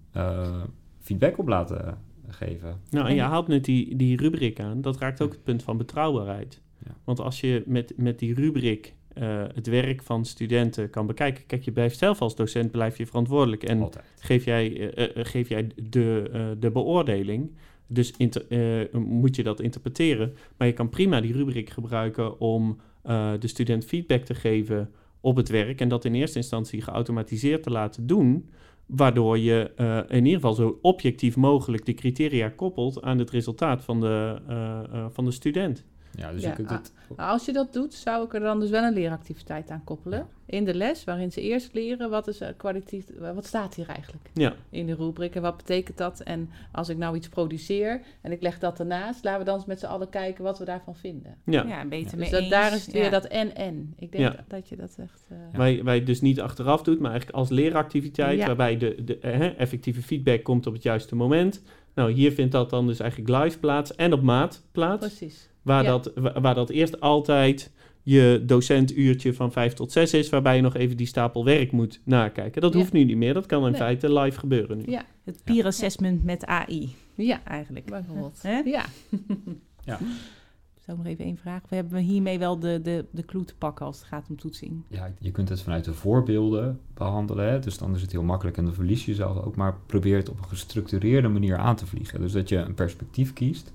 feedback 1.01 1.39
op 1.39 1.49
laten 1.49 1.99
geven. 2.33 2.81
Nou, 2.91 3.09
en 3.09 3.15
je 3.15 3.21
haalt 3.21 3.49
net 3.49 3.65
die, 3.65 3.97
die 3.97 4.17
rubriek 4.17 4.61
aan, 4.61 4.81
dat 4.81 4.99
raakt 4.99 5.23
ook 5.23 5.33
het 5.33 5.43
punt 5.43 5.63
van 5.63 5.77
betrouwbaarheid. 5.77 6.61
Ja. 6.85 6.97
Want 7.05 7.21
als 7.21 7.41
je 7.41 7.63
met, 7.67 7.93
met 7.97 8.19
die 8.19 8.35
rubriek 8.35 8.95
uh, 9.19 9.45
het 9.55 9.67
werk 9.67 10.03
van 10.03 10.25
studenten 10.25 10.91
kan 10.91 11.07
bekijken. 11.07 11.47
Kijk, 11.47 11.63
je 11.63 11.73
blijft 11.73 11.99
zelf 11.99 12.21
als 12.21 12.37
docent 12.37 12.71
blijf 12.71 12.99
je 12.99 13.07
verantwoordelijk. 13.07 13.63
En 13.63 13.81
Altijd. 13.81 14.05
geef 14.19 14.45
jij, 14.45 14.71
uh, 14.71 15.09
uh, 15.17 15.25
geef 15.25 15.49
jij 15.49 15.71
de, 15.77 16.57
de 16.59 16.71
beoordeling. 16.71 17.51
Dus 17.87 18.13
inter, 18.17 18.45
moet 18.93 19.37
je 19.37 19.43
dat 19.43 19.61
interpreteren. 19.61 20.35
Maar 20.57 20.67
je 20.67 20.75
kan 20.75 20.89
prima 20.89 21.21
die 21.21 21.33
rubriek 21.33 21.71
gebruiken 21.71 22.41
om 22.41 22.81
de 23.39 23.47
student 23.47 23.85
feedback 23.85 24.25
te 24.25 24.35
geven 24.35 24.91
op 25.21 25.37
het 25.37 25.49
werk. 25.49 25.81
En 25.81 25.89
dat 25.89 26.05
in 26.05 26.15
eerste 26.15 26.39
instantie 26.39 26.83
geautomatiseerd 26.83 27.63
te 27.63 27.71
laten 27.71 28.07
doen. 28.07 28.51
Waardoor 28.87 29.39
je 29.39 29.71
in 30.09 30.25
ieder 30.25 30.41
geval 30.41 30.55
zo 30.55 30.79
objectief 30.83 31.37
mogelijk 31.37 31.87
de 31.87 31.95
criteria 31.95 32.49
koppelt 32.49 33.03
aan 33.03 33.19
het 33.19 33.31
resultaat 33.31 33.85
van 33.85 34.01
de, 34.01 34.41
van 35.13 35.25
de 35.25 35.31
student. 35.31 35.85
Ja, 36.15 36.33
dus 36.33 36.43
Ja, 36.43 36.49
je 36.49 36.55
kunt 36.55 36.71
het... 36.71 36.93
Nou, 37.17 37.31
als 37.31 37.45
je 37.45 37.53
dat 37.53 37.73
doet, 37.73 37.95
zou 37.95 38.25
ik 38.25 38.35
er 38.35 38.41
dan 38.41 38.61
dus 38.61 38.71
wel 38.71 38.83
een 38.83 38.93
leeractiviteit 38.93 39.71
aan 39.71 39.85
koppelen. 39.85 40.19
Ja. 40.19 40.27
In 40.47 40.65
de 40.65 40.75
les, 40.75 41.05
waarin 41.05 41.33
ze 41.33 41.41
eerst 41.41 41.75
leren 41.75 42.11
wat 42.11 42.29
is 42.29 42.41
kwalitatief, 42.57 43.05
wat 43.35 43.47
staat 43.47 43.75
hier 43.75 43.89
eigenlijk 43.89 44.31
Ja. 44.35 44.53
in 44.71 44.87
de 44.87 44.95
rubriek 44.95 45.35
en 45.35 45.43
wat 45.43 45.57
betekent 45.57 45.99
dat. 45.99 46.21
En 46.21 46.51
als 46.73 46.89
ik 46.89 46.97
nou 46.97 47.17
iets 47.17 47.29
produceer 47.29 48.01
en 48.21 48.33
ik 48.33 48.43
leg 48.43 48.59
dat 48.59 48.81
ernaast, 48.81 49.25
laten 49.25 49.39
we 49.41 49.45
dan 49.47 49.55
eens 49.55 49.65
met 49.65 49.79
z'n 49.79 49.87
allen 49.87 50.09
kijken 50.09 50.45
wat 50.45 50.59
we 50.59 50.65
daarvan 50.65 50.97
vinden. 50.97 51.37
Ja. 51.45 51.65
ja, 51.67 51.85
beter 51.85 52.11
Dus 52.11 52.21
mee 52.21 52.31
dat, 52.31 52.41
eens. 52.41 52.51
daar 52.51 52.73
is 52.75 52.85
het 52.85 52.93
weer 52.95 53.03
Ja. 53.05 53.11
dat 53.11 53.25
en-en. 53.25 53.95
Ik 53.99 54.13
denk 54.13 54.25
Ja. 54.35 54.45
dat 54.49 54.69
je 54.69 54.77
dat 54.77 54.95
echt... 54.99 55.25
eh, 55.29 55.37
Ja. 55.53 55.59
Wij, 55.59 55.85
wij 55.85 56.05
dus 56.05 56.21
niet 56.21 56.41
achteraf 56.41 56.83
doet, 56.83 56.99
maar 57.01 57.11
eigenlijk 57.11 57.39
als 57.39 57.49
leeractiviteit, 57.49 58.39
Ja. 58.39 58.47
waarbij 58.47 58.77
de, 58.77 59.05
de 59.05 59.19
eh, 59.19 59.59
effectieve 59.61 60.03
feedback 60.03 60.43
komt 60.43 60.67
op 60.67 60.73
het 60.73 60.83
juiste 60.83 61.15
moment. 61.15 61.63
Nou, 61.95 62.13
hier 62.13 62.33
vindt 62.33 62.53
dat 62.53 62.71
dan 62.71 62.87
dus 62.87 63.01
eigenlijk 63.01 63.43
live 63.45 63.59
plaats 63.59 63.95
en 63.95 64.13
op 64.13 64.23
maat 64.23 64.63
plaats. 64.73 65.07
Precies. 65.07 65.51
Waar, 65.63 65.83
Ja. 65.83 65.91
dat, 65.91 66.13
wa- 66.15 66.41
waar 66.41 66.55
dat 66.55 66.71
eerst 66.71 67.01
altijd 67.01 67.73
je 68.03 68.43
docentuurtje 68.47 69.35
van 69.35 69.53
5 69.53 69.73
tot 69.73 69.93
6 69.93 70.15
is, 70.15 70.29
waarbij 70.29 70.57
je 70.57 70.63
nog 70.63 70.75
even 70.77 70.97
die 70.97 71.07
stapel 71.07 71.45
werk 71.45 71.73
moet 71.73 72.01
nakijken. 72.05 72.61
Dat 72.61 72.73
Ja. 72.73 72.79
hoeft 72.79 72.93
nu 72.93 73.05
niet 73.05 73.17
meer, 73.17 73.35
dat 73.35 73.47
kan 73.47 73.65
in 73.65 73.71
Nee. 73.71 73.81
feite 73.81 74.13
live 74.13 74.39
gebeuren 74.39 74.77
nu. 74.79 74.85
Ja, 74.87 75.05
Het 75.25 75.41
peer 75.45 75.65
assessment 75.67 76.25
met 76.25 76.47
AI 76.47 76.95
ja, 77.15 77.45
eigenlijk. 77.45 77.87
bijvoorbeeld. 77.87 78.39
Hè? 78.43 78.59
Ja, 78.65 78.85
Zo 80.87 80.97
nog 80.97 81.07
even 81.07 81.25
één 81.25 81.37
vraag. 81.37 81.61
We 81.69 81.75
hebben 81.77 81.99
hiermee 81.99 82.39
wel 82.39 82.59
de, 82.59 82.81
de, 82.83 83.05
de 83.11 83.25
clue 83.25 83.45
te 83.45 83.55
pakken 83.57 83.87
als 83.87 83.99
het 83.99 84.07
gaat 84.07 84.27
om 84.29 84.37
toetsing. 84.37 84.83
Ja, 84.89 85.13
je 85.19 85.31
kunt 85.31 85.49
het 85.49 85.63
vanuit 85.63 85.85
de 85.85 85.95
voorbeelden 85.95 86.81
behandelen. 86.95 87.51
Hè? 87.51 87.59
Dus 87.59 87.79
dan 87.79 87.95
is 87.95 88.03
het 88.03 88.13
heel 88.13 88.23
makkelijk 88.23 88.57
en 88.57 88.65
dan 88.65 88.75
verlies 88.75 89.05
je 89.05 89.11
jezelf 89.11 89.45
ook. 89.45 89.57
Maar 89.57 89.77
probeer 89.87 90.17
het 90.17 90.29
op 90.29 90.39
een 90.39 90.45
gestructureerde 90.49 91.29
manier 91.29 91.57
aan 91.57 91.77
te 91.77 91.87
vliegen. 91.87 92.21
Dus 92.21 92.33
dat 92.33 92.49
je 92.49 92.57
een 92.57 92.75
perspectief 92.75 93.33
kiest. 93.33 93.73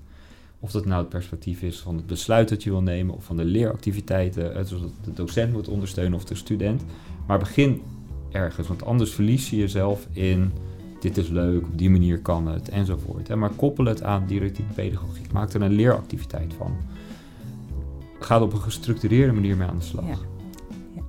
Of 0.60 0.70
dat 0.70 0.84
nou 0.84 1.00
het 1.00 1.08
perspectief 1.08 1.62
is 1.62 1.78
van 1.78 1.96
het 1.96 2.06
besluit 2.06 2.48
dat 2.48 2.62
je 2.62 2.70
wil 2.70 2.82
nemen, 2.82 3.14
of 3.14 3.24
van 3.24 3.36
de 3.36 3.44
leeractiviteiten, 3.44 4.54
eh, 4.54 4.64
zodat 4.64 4.90
de 5.04 5.12
docent 5.12 5.52
moet 5.52 5.68
ondersteunen 5.68 6.14
of 6.14 6.24
de 6.24 6.34
student. 6.34 6.82
Maar 7.26 7.38
begin 7.38 7.82
ergens, 8.30 8.68
want 8.68 8.84
anders 8.84 9.10
verlies 9.10 9.50
je 9.50 9.56
jezelf 9.56 10.06
in 10.12 10.52
dit 11.00 11.16
is 11.16 11.28
leuk, 11.28 11.62
op 11.62 11.78
die 11.78 11.90
manier 11.90 12.20
kan 12.20 12.46
het, 12.46 12.68
enzovoort. 12.68 13.34
Maar 13.34 13.50
koppel 13.50 13.84
het 13.84 14.02
aan 14.02 14.26
directieve 14.26 14.72
pedagogiek. 14.72 15.32
Maak 15.32 15.52
er 15.52 15.62
een 15.62 15.72
leeractiviteit 15.72 16.54
van. 16.54 16.76
Ga 18.20 18.36
er 18.36 18.42
op 18.42 18.52
een 18.52 18.60
gestructureerde 18.60 19.32
manier 19.32 19.56
mee 19.56 19.68
aan 19.68 19.78
de 19.78 19.84
slag. 19.84 20.04
Ja. 20.04 20.16
Ja. 20.94 21.02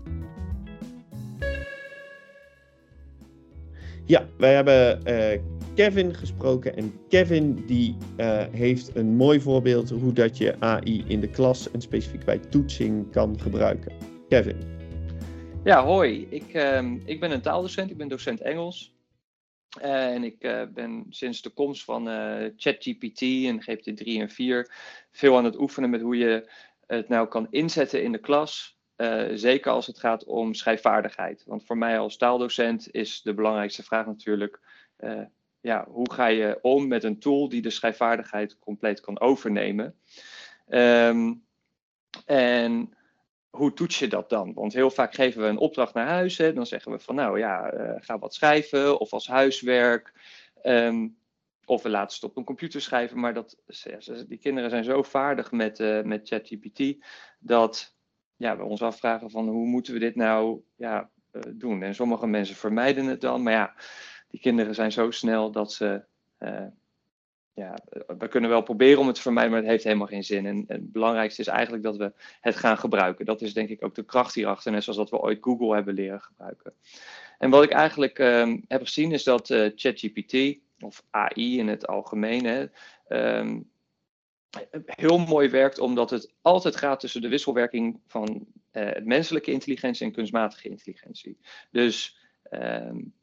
Ja, 4.06 4.26
wij 4.38 4.54
hebben 4.54 5.06
eh, 5.06 5.40
Kevin 5.80 6.16
gesproken 6.16 6.76
en 6.76 6.94
Kevin 7.10 7.66
die 7.66 7.98
eh, 8.18 8.46
heeft 8.52 8.96
een 8.96 9.16
mooi 9.16 9.40
voorbeeld 9.42 9.90
hoe 9.90 10.14
dat 10.14 10.38
je 10.38 10.56
AI 10.60 11.04
in 11.08 11.20
de 11.20 11.30
klas 11.30 11.72
en 11.72 11.82
specifiek 11.82 12.26
bij 12.26 12.38
toetsing 12.40 13.12
kan 13.12 13.40
gebruiken. 13.40 13.94
Kevin. 14.30 14.58
Ja, 15.64 15.84
hoi. 15.84 16.28
Ik, 16.30 16.54
ehm, 16.54 16.98
ik 17.06 17.20
ben 17.20 17.32
een 17.32 17.42
taaldocent. 17.42 17.92
Ik 17.92 17.98
ben 17.98 18.08
docent 18.08 18.42
Engels. 18.42 18.94
Eh, 19.82 20.14
en 20.14 20.24
ik 20.24 20.44
eh, 20.44 20.64
ben 20.74 21.06
sinds 21.10 21.42
de 21.42 21.50
komst 21.50 21.84
van 21.84 22.06
ChatGPT 22.58 23.22
en 23.22 23.62
GPT-3 23.62 24.04
en 24.04 24.30
4 24.30 24.72
veel 25.12 25.38
aan 25.38 25.46
het 25.46 25.60
oefenen 25.60 25.90
met 25.90 26.02
hoe 26.02 26.18
je 26.18 26.50
het 26.88 27.10
nou 27.10 27.28
kan 27.28 27.48
inzetten 27.50 28.04
in 28.04 28.12
de 28.12 28.20
klas. 28.20 28.78
zeker 29.34 29.72
als 29.72 29.88
het 29.88 30.00
gaat 30.00 30.24
om 30.24 30.54
schrijfvaardigheid. 30.54 31.44
Want 31.46 31.66
voor 31.66 31.78
mij 31.78 32.00
als 32.00 32.18
taaldocent 32.18 32.92
is 32.92 33.22
de 33.22 33.34
belangrijkste 33.34 33.84
vraag 33.84 34.06
natuurlijk: 34.06 34.60
ja, 35.62 35.88
hoe 35.90 36.12
ga 36.14 36.28
je 36.28 36.60
om 36.62 36.88
met 36.88 37.04
een 37.04 37.20
tool 37.20 37.50
die 37.50 37.62
de 37.62 37.70
schrijfvaardigheid 37.70 38.60
compleet 38.60 39.00
kan 39.00 39.20
overnemen? 39.20 39.96
Ehm, 40.68 41.34
en 42.26 42.94
hoe 43.50 43.74
toets 43.74 44.00
je 44.00 44.08
dat 44.08 44.30
dan? 44.30 44.54
Want 44.54 44.74
heel 44.74 44.92
vaak 44.92 45.14
geven 45.14 45.42
we 45.42 45.48
een 45.48 45.58
opdracht 45.58 45.94
naar 45.94 46.08
huis. 46.08 46.38
Hè, 46.38 46.54
dan 46.54 46.66
zeggen 46.66 46.92
we 46.92 47.00
van 47.00 47.16
nou 47.16 47.40
ja, 47.40 47.74
uh, 47.74 47.94
ga 47.98 48.20
wat 48.20 48.34
schrijven 48.34 49.00
of 49.00 49.14
als 49.14 49.28
huiswerk. 49.28 50.14
Ehm, 50.62 51.08
of 51.66 51.84
we 51.84 51.90
laten 51.90 52.16
het 52.16 52.30
op 52.30 52.38
een 52.38 52.44
computer 52.44 52.82
schrijven. 52.82 53.20
Maar 53.20 53.34
dat, 53.34 53.58
die 54.28 54.38
kinderen 54.38 54.70
zijn 54.70 54.84
zo 54.84 55.04
vaardig 55.04 55.52
met, 55.52 55.80
uh, 55.80 56.02
met 56.02 56.28
ChatGPT 56.28 57.06
dat 57.40 57.96
ja, 58.36 58.58
we 58.58 58.64
ons 58.64 58.82
afvragen 58.82 59.30
van 59.30 59.48
hoe 59.48 59.68
moeten 59.68 59.94
we 59.94 60.00
dit 60.00 60.16
nou 60.16 60.62
ja, 60.76 61.10
uh, 61.32 61.42
doen? 61.54 61.84
En 61.84 61.96
sommige 61.96 62.28
mensen 62.28 62.56
vermijden 62.56 63.06
het 63.06 63.22
dan. 63.22 63.44
Maar 63.44 63.54
ja, 63.54 63.76
die 64.30 64.40
kinderen 64.40 64.76
zijn 64.76 64.92
zo 64.92 65.12
snel 65.12 65.52
dat 65.52 65.74
ze 65.74 66.04
ja, 67.60 67.78
we 68.18 68.28
kunnen 68.28 68.50
wel 68.50 68.62
proberen 68.62 69.00
om 69.00 69.08
het 69.08 69.16
te 69.16 69.22
vermijden, 69.22 69.52
maar 69.52 69.62
het 69.62 69.70
heeft 69.70 69.84
helemaal 69.84 70.08
geen 70.08 70.24
zin. 70.24 70.46
En, 70.46 70.64
het 70.68 70.92
belangrijkste 70.92 71.42
is 71.42 71.48
eigenlijk 71.48 71.84
dat 71.84 71.98
we 71.98 72.14
het 72.42 72.56
gaan 72.56 72.78
gebruiken. 72.78 73.26
Dat 73.26 73.42
is 73.42 73.54
denk 73.54 73.70
ik 73.70 73.84
ook 73.84 73.96
de 73.96 74.04
kracht 74.04 74.34
hierachter, 74.34 74.72
net 74.72 74.84
zoals 74.84 74.98
dat 74.98 75.10
we 75.10 75.20
ooit 75.20 75.38
Google 75.42 75.76
hebben 75.76 75.94
leren 75.94 76.22
gebruiken. 76.22 76.74
En 77.38 77.50
wat 77.50 77.64
ik 77.64 77.70
eigenlijk 77.70 78.20
um, 78.20 78.66
heb 78.68 78.82
gezien 78.82 79.12
is 79.12 79.24
dat 79.24 79.50
uh, 79.50 79.72
ChatGPT, 79.76 80.60
of 80.80 81.04
AI 81.10 81.60
in 81.60 81.68
het 81.68 81.88
algemeen, 81.88 82.46
hè, 82.46 82.66
um, 83.40 83.70
heel 84.86 85.18
mooi 85.18 85.50
werkt, 85.50 85.80
omdat 85.80 86.10
het 86.10 86.34
altijd 86.42 86.76
gaat 86.76 87.00
tussen 87.00 87.22
de 87.22 87.28
wisselwerking 87.28 88.00
van 88.08 88.46
uh, 88.72 88.92
menselijke 89.04 89.52
intelligentie 89.52 90.06
en 90.06 90.12
kunstmatige 90.12 90.70
intelligentie. 90.70 91.38
Dus 91.72 92.18
um, 92.52 93.14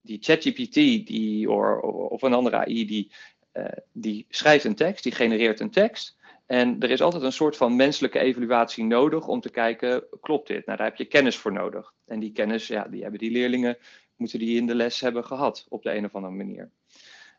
die 0.00 0.18
ChatGPT 0.20 0.74
die, 0.74 1.50
of 1.50 2.22
een 2.22 2.34
andere 2.34 2.56
AI 2.56 2.86
die 2.86 3.10
uh, 3.52 3.64
die 3.92 4.26
schrijft 4.28 4.64
een 4.64 4.74
tekst, 4.74 5.02
die 5.02 5.12
genereert 5.12 5.60
een 5.60 5.70
tekst. 5.70 6.18
En 6.46 6.76
er 6.80 6.90
is 6.90 7.00
altijd 7.00 7.22
een 7.22 7.32
soort 7.32 7.56
van 7.56 7.76
menselijke 7.76 8.18
evaluatie 8.18 8.84
nodig 8.84 9.26
om 9.26 9.40
te 9.40 9.50
kijken, 9.50 10.04
klopt 10.20 10.48
dit? 10.48 10.66
Nou, 10.66 10.78
daar 10.78 10.86
heb 10.86 10.96
je 10.96 11.04
kennis 11.04 11.36
voor 11.36 11.52
nodig. 11.52 11.94
En 12.06 12.20
die 12.20 12.32
kennis, 12.32 12.66
ja, 12.66 12.84
die 12.84 13.02
hebben 13.02 13.20
die 13.20 13.30
leerlingen, 13.30 13.78
moeten 14.16 14.38
die 14.38 14.56
in 14.56 14.66
de 14.66 14.74
les 14.74 15.00
hebben 15.00 15.24
gehad 15.24 15.66
op 15.68 15.82
de 15.82 15.94
een 15.94 16.04
of 16.04 16.14
andere 16.14 16.34
manier. 16.34 16.70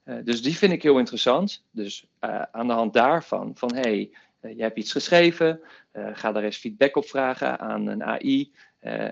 Uh, 0.06 0.16
dus 0.24 0.42
die 0.42 0.58
vind 0.58 0.72
ik 0.72 0.84
heel 0.84 1.00
interessant. 1.00 1.66
Dus 1.72 2.06
uh, 2.22 2.42
aan 2.42 2.68
de 2.68 2.74
hand 2.74 2.94
daarvan, 2.94 3.52
van 3.56 3.76
hé, 3.76 3.82
hey, 3.82 4.12
je 4.56 4.62
hebt 4.62 4.78
iets 4.78 4.92
geschreven, 4.92 5.62
ga 5.94 6.32
daar 6.32 6.44
eens 6.44 6.58
feedback 6.58 6.96
op 6.96 7.06
vragen 7.06 7.60
aan 7.60 7.88
een 7.88 8.04
AI 8.04 8.52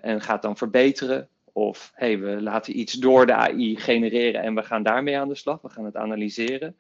en 0.01 0.21
ga 0.21 0.33
het 0.33 0.41
dan 0.41 0.57
verbeteren. 0.57 1.29
Of 1.59 1.91
hey, 1.95 2.19
we 2.19 2.41
laten 2.41 2.79
iets 2.79 2.93
door 2.93 3.25
de 3.25 3.33
AI 3.33 3.75
genereren 3.77 4.41
en 4.41 4.55
we 4.55 4.63
gaan 4.63 4.83
daarmee 4.83 5.17
aan 5.17 5.27
de 5.27 5.35
slag. 5.35 5.61
We 5.61 5.69
gaan 5.69 5.85
het 5.85 5.95
analyseren. 5.95 6.77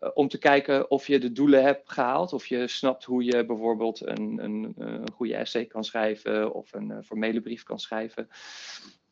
Uh, 0.00 0.10
om 0.14 0.28
te 0.28 0.38
kijken 0.38 0.90
of 0.90 1.06
je 1.06 1.18
de 1.18 1.32
doelen 1.32 1.62
hebt 1.62 1.92
gehaald. 1.92 2.32
Of 2.32 2.46
je 2.46 2.68
snapt 2.68 3.04
hoe 3.04 3.24
je 3.24 3.46
bijvoorbeeld 3.46 4.06
een, 4.06 4.44
een, 4.44 4.74
een 4.78 5.10
goede 5.12 5.34
essay 5.34 5.64
kan 5.64 5.84
schrijven 5.84 6.54
of 6.54 6.72
een 6.72 6.90
uh, 6.90 6.98
formele 7.04 7.40
brief 7.40 7.62
kan 7.62 7.78
schrijven. 7.78 8.28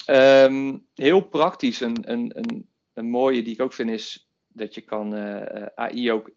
Um, 0.07 0.87
heel 0.94 1.20
praktisch, 1.20 1.81
een, 1.81 2.11
een, 2.11 2.31
een, 2.35 2.68
een 2.92 3.11
mooie 3.11 3.42
die 3.42 3.52
ik 3.52 3.62
ook 3.62 3.72
vind 3.72 3.90
is 3.90 4.31
dat 4.48 4.74
je 4.74 4.81
kan 4.81 5.14
uh, 5.14 5.66
AI 5.74 6.12
ook 6.12 6.31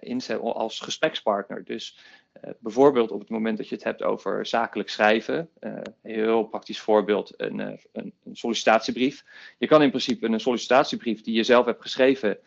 inzetten 0.00 0.54
als 0.54 0.80
gesprekspartner. 0.80 1.64
Dus 1.64 1.98
uh, 2.44 2.50
bijvoorbeeld 2.58 3.10
op 3.10 3.20
het 3.20 3.28
moment 3.28 3.56
dat 3.56 3.68
je 3.68 3.74
het 3.74 3.84
hebt 3.84 4.02
over 4.02 4.46
zakelijk 4.46 4.88
schrijven, 4.88 5.50
een 5.60 5.82
heel 6.02 6.44
praktisch 6.44 6.80
voorbeeld, 6.80 7.34
een, 7.36 7.78
een, 7.92 8.12
sollicitatiebrief. 8.32 9.24
Je 9.58 9.66
kan 9.66 9.82
in 9.82 9.88
principe 9.88 10.26
een 10.26 10.40
sollicitatiebrief 10.40 11.22
die 11.22 11.34
je 11.34 11.42
zelf 11.42 11.66
hebt 11.66 11.82
geschreven 11.82 12.38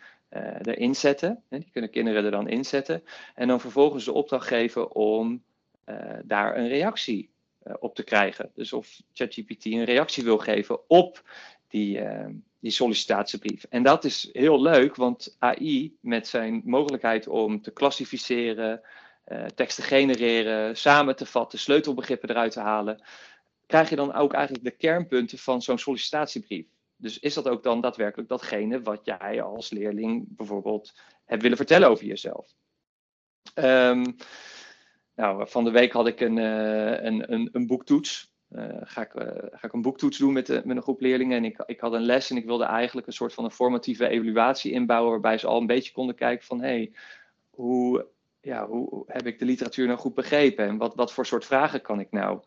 erin 0.62 0.96
zetten. 0.96 1.44
Die 1.50 1.70
kunnen 1.72 1.90
kinderen 1.90 2.26
er 2.26 2.32
dan 2.32 2.50
inzetten. 2.50 3.04
En 3.36 3.48
dan 3.48 3.60
vervolgens 3.60 4.06
de 4.06 4.14
opdracht 4.14 4.48
geven 4.48 4.96
om 4.96 5.44
daar 6.24 6.58
een 6.58 6.68
reactie 6.68 7.30
op 7.80 7.96
te 7.96 8.04
krijgen. 8.04 8.52
Dus 8.54 8.74
of 8.74 9.02
ChatGPT 9.14 9.66
een 9.66 9.84
reactie 9.84 10.24
wil 10.24 10.38
geven 10.38 10.90
op 10.90 11.24
die, 11.68 12.02
die 12.62 12.72
sollicitatiebrief. 12.72 13.64
En 13.70 13.84
dat 13.84 14.04
is 14.04 14.30
heel 14.32 14.62
leuk, 14.62 14.96
want 14.96 15.36
AI 15.40 15.98
met 16.02 16.28
zijn 16.28 16.62
mogelijkheid 16.66 17.28
om 17.28 17.62
te 17.62 17.72
klassificeren, 17.72 18.82
uh, 19.28 19.46
teksten 19.46 19.84
genereren, 19.84 20.78
samen 20.78 21.16
te 21.16 21.26
vatten, 21.26 21.60
sleutelbegrippen 21.60 22.30
eruit 22.30 22.52
te 22.52 22.60
halen, 22.60 23.04
krijg 23.66 23.90
je 23.90 23.96
dan 23.96 24.14
ook 24.14 24.34
eigenlijk 24.34 24.64
de 24.64 24.72
kernpunten 24.72 25.38
van 25.38 25.62
zo'n 25.62 25.78
sollicitatiebrief. 25.78 26.66
Dus 26.96 27.20
is 27.20 27.34
dat 27.34 27.48
ook 27.48 27.64
dan 27.64 27.82
daadwerkelijk 27.82 28.30
datgene 28.30 28.82
wat 28.82 29.02
jij 29.04 29.42
als 29.42 29.70
leerling 29.70 30.26
bijvoorbeeld 30.28 30.94
hebt 31.26 31.42
willen 31.42 31.58
vertellen 31.58 31.90
over 31.90 32.06
jezelf? 32.06 32.54
Um, 33.56 34.16
nou, 35.16 35.50
van 35.50 35.64
de 35.64 35.72
week 35.72 35.92
had 35.92 36.08
ik 36.08 36.20
een, 36.20 36.38
uh, 36.38 37.04
een, 37.04 37.34
een, 37.34 37.50
een 37.52 37.68
boektoets. 37.68 38.34
Uh, 38.56 38.66
ga, 38.82 39.02
ik, 39.02 39.14
uh, 39.14 39.28
ga 39.52 39.68
ik 39.68 39.74
een 39.74 39.82
boektoets 39.82 40.18
doen 40.18 40.34
met, 40.34 40.66
met 40.66 40.76
een 40.76 40.82
groep 40.82 41.02
leerlingen. 41.02 41.38
En 41.38 41.46
ik, 41.46 41.64
ik 41.66 41.80
had 41.80 41.94
een 41.94 42.06
les 42.06 42.30
en 42.30 42.38
ik 42.38 42.46
wilde 42.46 42.64
eigenlijk 42.64 43.08
een 43.08 43.14
soort 43.14 43.34
van 43.34 43.44
een 43.44 43.52
formatieve 43.52 44.08
evaluatie 44.08 44.72
inbouwen. 44.72 45.12
Waarbij 45.12 45.38
ze 45.38 45.48
al 45.48 45.60
een 45.60 45.68
beetje 45.68 45.92
konden 45.92 46.16
kijken 46.16 46.46
van 46.46 46.62
hé, 46.62 46.68
hey, 46.68 46.92
hoe 47.50 48.08
ja, 48.42 48.68
hoe 48.68 49.04
heb 49.08 49.26
ik 49.26 49.40
de 49.40 49.46
literatuur 49.46 49.88
nou 49.88 50.00
goed 50.00 50.14
begrepen? 50.14 50.68
En 50.68 50.78
wat, 50.78 50.96
wat 50.96 51.14
voor 51.14 51.26
soort 51.26 51.46
vragen 51.46 51.82
kan 51.82 52.00
ik 52.00 52.12
nou 52.12 52.40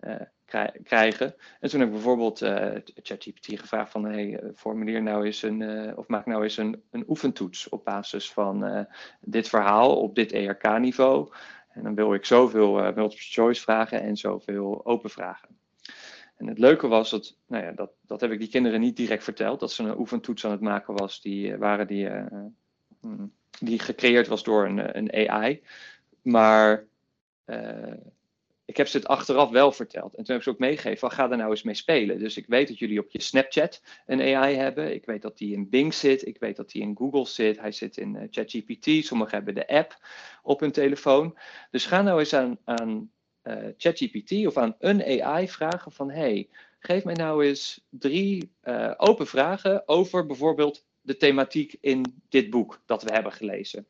uh, 0.00 0.64
krijgen? 0.82 1.34
En 1.60 1.70
toen 1.70 1.80
heb 1.80 1.88
ik 1.88 1.94
bijvoorbeeld 1.94 2.42
uh, 2.42 2.74
ChatGPT 2.94 3.46
gevraagd 3.46 3.90
van, 3.90 4.04
hey, 4.04 4.38
eh, 4.38 4.48
formuleer 4.54 5.02
nou 5.02 5.24
eens 5.24 5.42
een, 5.42 5.96
of 5.96 6.08
maak 6.08 6.26
nou 6.26 6.42
eens 6.42 6.56
een, 6.56 6.82
een 6.90 7.04
oefentoets 7.08 7.68
op 7.68 7.84
basis 7.84 8.32
van 8.32 8.86
dit 9.20 9.48
verhaal 9.48 9.96
op 9.96 10.14
dit 10.14 10.32
ERK-niveau. 10.32 11.32
En 11.72 11.82
dan 11.82 11.94
wil 11.94 12.14
ik 12.14 12.24
zoveel 12.24 12.72
multiple 12.72 13.16
choice 13.16 13.60
vragen 13.60 14.02
en 14.02 14.16
zoveel 14.16 14.80
open 14.84 15.10
vragen. 15.10 15.48
En 16.36 16.46
het 16.46 16.58
leuke 16.58 16.88
was 16.88 17.10
dat, 17.10 17.36
nou 17.46 17.64
ja, 17.64 17.72
dat, 17.72 17.90
dat 18.06 18.20
heb 18.20 18.30
ik 18.30 18.38
die 18.38 18.48
kinderen 18.48 18.80
niet 18.80 18.96
direct 18.96 19.24
verteld, 19.24 19.60
dat 19.60 19.72
ze 19.72 19.82
een 19.82 19.98
oefentoets 19.98 20.44
aan 20.44 20.50
het 20.50 20.60
maken 20.60 20.94
was, 20.94 21.20
die 21.20 21.56
waren 21.56 21.86
die 21.86 22.08
hmm, 23.00 23.32
die 23.60 23.78
gecreëerd 23.78 24.26
was 24.26 24.42
door 24.42 24.66
een, 24.66 24.96
een 24.96 25.30
AI. 25.30 25.62
Maar 26.22 26.84
uh, 27.46 27.94
ik 28.70 28.76
heb 28.76 28.88
ze 28.88 28.96
het 28.96 29.06
achteraf 29.06 29.50
wel 29.50 29.72
verteld. 29.72 30.14
En 30.14 30.24
toen 30.24 30.26
heb 30.26 30.36
ik 30.36 30.42
ze 30.42 30.50
ook 30.50 30.58
meegegeven 30.58 30.98
van 30.98 31.10
ga 31.10 31.30
er 31.30 31.36
nou 31.36 31.50
eens 31.50 31.62
mee 31.62 31.74
spelen. 31.74 32.18
Dus 32.18 32.36
ik 32.36 32.46
weet 32.46 32.68
dat 32.68 32.78
jullie 32.78 33.00
op 33.00 33.10
je 33.10 33.22
Snapchat 33.22 33.82
een 34.06 34.20
AI 34.20 34.54
hebben. 34.54 34.94
Ik 34.94 35.04
weet 35.04 35.22
dat 35.22 35.38
die 35.38 35.54
in 35.54 35.68
Bing 35.68 35.94
zit. 35.94 36.26
Ik 36.26 36.38
weet 36.38 36.56
dat 36.56 36.70
die 36.70 36.82
in 36.82 36.96
Google 36.96 37.26
zit. 37.26 37.60
Hij 37.60 37.72
zit 37.72 37.96
in 37.96 38.14
uh, 38.14 38.22
ChatGPT. 38.30 39.06
Sommigen 39.06 39.34
hebben 39.34 39.54
de 39.54 39.68
app 39.68 39.98
op 40.42 40.60
hun 40.60 40.72
telefoon. 40.72 41.38
Dus 41.70 41.86
ga 41.86 42.02
nou 42.02 42.18
eens 42.18 42.34
aan, 42.34 42.58
aan 42.64 43.10
uh, 43.42 43.54
ChatGPT 43.76 44.46
of 44.46 44.56
aan 44.56 44.76
een 44.78 45.22
AI 45.22 45.48
vragen 45.48 45.92
van 45.92 46.10
hey, 46.10 46.48
geef 46.78 47.04
mij 47.04 47.14
nou 47.14 47.44
eens 47.44 47.86
drie 47.88 48.52
uh, 48.64 48.92
open 48.96 49.26
vragen 49.26 49.88
over 49.88 50.26
bijvoorbeeld 50.26 50.84
de 51.00 51.16
thematiek 51.16 51.76
in 51.80 52.22
dit 52.28 52.50
boek 52.50 52.82
dat 52.86 53.02
we 53.02 53.12
hebben 53.12 53.32
gelezen. 53.32 53.86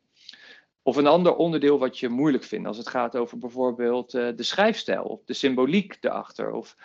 Of 0.83 0.97
een 0.97 1.07
ander 1.07 1.37
onderdeel 1.37 1.79
wat 1.79 1.99
je 1.99 2.09
moeilijk 2.09 2.45
vindt, 2.45 2.67
als 2.67 2.77
het 2.77 2.89
gaat 2.89 3.17
over 3.17 3.39
bijvoorbeeld 3.39 4.15
uh, 4.15 4.29
de 4.37 4.43
schrijfstijl 4.43 5.05
of 5.05 5.25
de 5.25 5.35
symboliek 5.35 5.97
erachter 6.01 6.53
of 6.53 6.77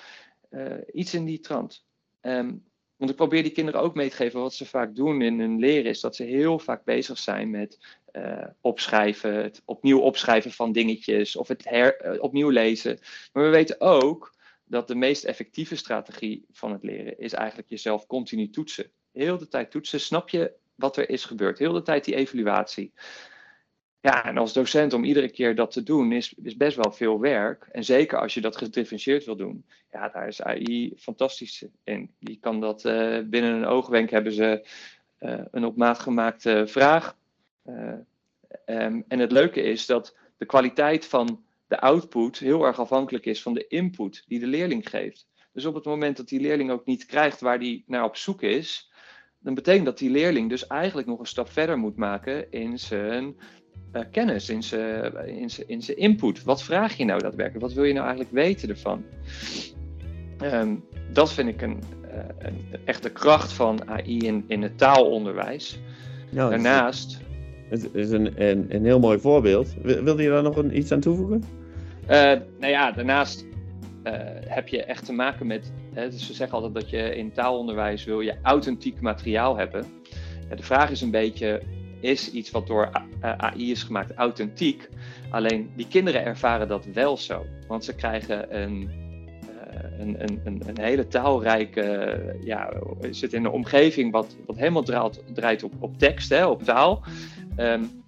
uh, 0.52 0.74
iets 0.94 1.14
in 1.14 1.26
die 1.26 1.40
trant. 1.40 1.86
Um, 2.22 2.64
want 2.96 3.10
ik 3.10 3.16
probeer 3.16 3.44
die 3.44 3.52
kinderen 3.52 3.82
ook 3.82 3.96
mee 3.96 4.10
te 4.10 4.16
geven 4.16 4.40
wat 4.40 4.54
ze 4.54 4.66
vaak 4.66 4.96
doen 4.96 5.22
in 5.22 5.40
hun 5.40 5.60
leren, 5.60 5.90
is 5.90 6.00
dat 6.00 6.16
ze 6.16 6.24
heel 6.24 6.60
vaak 6.60 6.84
bezig 6.84 7.18
zijn 7.18 7.50
met 7.50 7.98
uh, 8.12 8.46
opschrijven, 8.62 9.44
het 9.44 9.62
opnieuw 9.66 10.00
opschrijven 10.00 10.52
van 10.52 10.72
dingetjes 10.72 11.36
of 11.36 11.48
het 11.48 11.70
her, 11.70 12.22
opnieuw 12.22 12.50
lezen. 12.50 13.00
Maar 13.34 13.44
we 13.44 13.50
weten 13.50 13.82
ook 13.82 14.36
dat 14.66 14.88
de 14.88 14.96
meest 14.96 15.24
effectieve 15.24 15.76
strategie 15.76 16.46
van 16.52 16.72
het 16.72 16.84
leren 16.84 17.20
is 17.20 17.34
eigenlijk 17.34 17.70
jezelf 17.70 18.08
continu 18.08 18.50
toetsen. 18.50 18.92
Heel 19.12 19.38
de 19.38 19.48
tijd 19.48 19.72
toetsen, 19.72 20.00
snap 20.00 20.30
je 20.30 20.54
wat 20.76 20.98
er 20.98 21.10
is 21.10 21.26
gebeurd? 21.26 21.60
Heel 21.60 21.74
de 21.74 21.82
tijd 21.82 22.06
die 22.06 22.16
evaluatie. 22.16 22.94
Ja, 24.06 24.26
en 24.26 24.38
als 24.38 24.54
docent 24.54 24.94
om 24.94 25.04
iedere 25.04 25.30
keer 25.30 25.56
dat 25.56 25.72
te 25.72 25.84
doen 25.84 26.12
is, 26.12 26.34
is 26.44 26.58
best 26.58 26.78
wel 26.78 26.92
veel 26.92 27.20
werk. 27.20 27.68
En 27.72 27.84
zeker 27.84 28.20
als 28.20 28.34
je 28.34 28.42
dat 28.42 28.58
gedifferentieerd 28.58 29.26
wil 29.26 29.36
doen. 29.36 29.66
Ja, 29.92 30.10
daar 30.10 30.28
is 30.28 30.42
AI 30.42 30.94
fantastisch 30.98 31.66
in. 31.84 32.12
Die 32.20 32.38
kan 32.42 32.60
dat 32.60 32.86
uh, 32.86 33.20
binnen 33.24 33.54
een 33.54 33.66
oogwenk 33.66 34.10
hebben 34.10 34.32
ze 34.32 34.68
uh, 35.20 35.42
een 35.52 35.66
op 35.66 35.78
maat 35.78 36.00
gemaakte 36.00 36.64
vraag. 36.68 37.18
Uh, 37.66 37.94
um, 38.66 39.04
en 39.08 39.20
het 39.20 39.32
leuke 39.32 39.62
is 39.62 39.86
dat 39.86 40.16
de 40.38 40.46
kwaliteit 40.46 41.06
van 41.06 41.44
de 41.68 41.80
output 41.80 42.40
heel 42.40 42.66
erg 42.66 42.80
afhankelijk 42.80 43.26
is 43.26 43.42
van 43.42 43.54
de 43.54 43.68
input 43.68 44.24
die 44.28 44.40
de 44.40 44.48
leerling 44.48 44.90
geeft. 44.90 45.28
Dus 45.52 45.66
op 45.66 45.76
het 45.76 45.86
moment 45.86 46.18
dat 46.18 46.28
die 46.28 46.40
leerling 46.40 46.72
ook 46.72 46.86
niet 46.86 47.06
krijgt 47.06 47.42
waar 47.42 47.60
die 47.60 47.84
naar 47.88 48.04
op 48.04 48.16
zoek 48.16 48.42
is, 48.42 48.92
dan 49.40 49.54
betekent 49.54 49.86
dat 49.86 49.98
die 49.98 50.10
leerling 50.10 50.50
dus 50.50 50.68
eigenlijk 50.68 51.08
nog 51.08 51.20
een 51.20 51.26
stap 51.26 51.50
verder 51.50 51.78
moet 51.78 51.96
maken 51.96 52.52
in 52.52 52.80
zijn 52.80 53.36
uh, 53.96 54.02
kennis, 54.12 54.50
in 54.50 54.64
zijn, 54.64 55.68
in, 55.68 55.98
input. 55.98 56.44
Wat 56.44 56.64
vraag 56.64 56.98
je 56.98 57.06
nou 57.06 57.22
daadwerkelijk? 57.22 57.66
Wat 57.66 57.74
wil 57.74 57.84
je 57.84 57.94
nou 57.94 58.06
eigenlijk 58.06 58.36
weten 58.36 58.70
ervan? 58.70 59.04
Um, 60.42 60.84
dat 61.14 61.34
vind 61.34 61.50
ik 61.50 61.62
een, 61.62 61.84
uh, 62.04 62.20
een, 62.38 62.66
echte 62.86 63.10
kracht 63.10 63.54
van 63.54 63.90
AI 63.90 64.18
in, 64.18 64.44
in 64.48 64.62
het 64.62 64.78
taalonderwijs. 64.78 65.80
Daarnaast. 66.30 67.20
Het 67.70 67.90
is 67.94 68.10
een, 68.10 68.42
een, 68.42 68.66
een 68.70 68.86
heel 68.86 69.00
mooi 69.00 69.20
voorbeeld. 69.20 69.76
Wilde 69.82 70.24
je 70.24 70.30
daar 70.30 70.44
nog 70.44 70.56
een, 70.56 70.78
iets 70.78 70.92
aan 70.92 71.00
toevoegen? 71.00 71.44
Uh, 72.04 72.10
nou 72.60 72.72
ja, 72.72 72.92
daarnaast 72.92 73.46
uh, 74.04 74.14
heb 74.48 74.68
je 74.68 74.84
echt 74.84 75.06
te 75.06 75.14
maken 75.14 75.48
met. 75.48 75.72
Hè, 75.94 76.10
dus 76.10 76.28
ze 76.28 76.34
zeggen 76.34 76.56
altijd 76.56 76.74
dat 76.74 76.90
je 76.90 77.16
in 77.16 77.32
taalonderwijs 77.32 78.04
wil 78.04 78.22
je 78.22 78.36
authentiek 78.42 79.02
materiaal 79.02 79.58
hebben. 79.58 79.86
Ja, 80.50 80.56
de 80.56 80.64
vraag 80.64 80.92
is 80.92 81.02
een 81.02 81.12
beetje: 81.12 81.62
is 82.06 82.32
iets 82.32 82.52
wat 82.52 82.68
door 82.68 82.90
AI 83.22 83.72
is 83.72 83.84
gemaakt 83.84 84.14
authentiek? 84.14 84.90
Alleen 85.30 85.72
die 85.76 85.88
kinderen 85.88 86.24
ervaren 86.24 86.68
dat 86.68 86.86
wel 86.86 87.18
zo. 87.18 87.46
Want 87.68 87.84
ze 87.86 87.96
krijgen 87.96 88.62
een, 88.62 88.90
uh, 89.42 90.00
een, 90.00 90.24
een, 90.24 90.62
een, 90.66 90.80
hele 90.80 91.08
taalrijke. 91.08 92.36
ja, 92.44 92.74
zit 93.10 93.34
in 93.34 93.46
een 93.46 93.52
omgeving 93.52 94.12
wat, 94.12 94.36
wat 94.46 94.58
helemaal 94.58 94.84
draait, 94.84 95.24
draait 95.34 95.64
op, 95.64 95.74
op 95.80 95.98
tekst, 95.98 96.30
hè, 96.30 96.46
op 96.46 96.64
taal. 96.64 97.04
Um, 97.58 98.04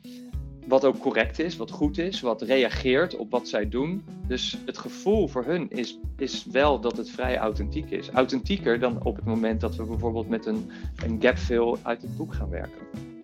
wat 0.68 0.86
ook 0.86 1.00
correct 1.00 1.40
is, 1.40 1.58
wat 1.58 1.72
goed 1.72 1.98
is, 1.98 2.22
wat 2.22 2.42
reageert 2.42 3.16
op 3.16 3.32
wat 3.32 3.48
zij 3.48 3.70
doen. 3.70 4.04
Dus 4.28 4.58
het 4.66 4.78
gevoel 4.78 5.28
voor 5.28 5.46
hun 5.46 5.70
is, 5.70 6.00
is 6.18 6.46
wel 6.46 6.80
dat 6.80 6.98
het 6.98 7.10
vrij 7.10 7.38
authentiek 7.38 7.90
is. 7.90 8.10
Authentieker 8.10 8.80
dan 8.80 9.04
op 9.04 9.16
het 9.16 9.26
moment 9.26 9.62
dat 9.62 9.76
we 9.76 9.84
bijvoorbeeld 9.84 10.30
met 10.30 10.46
een, 10.46 10.72
een 11.06 11.18
gapfill 11.22 11.76
uit 11.82 12.02
het 12.02 12.18
boek 12.18 12.34
gaan 12.34 12.50
werken. 12.50 13.17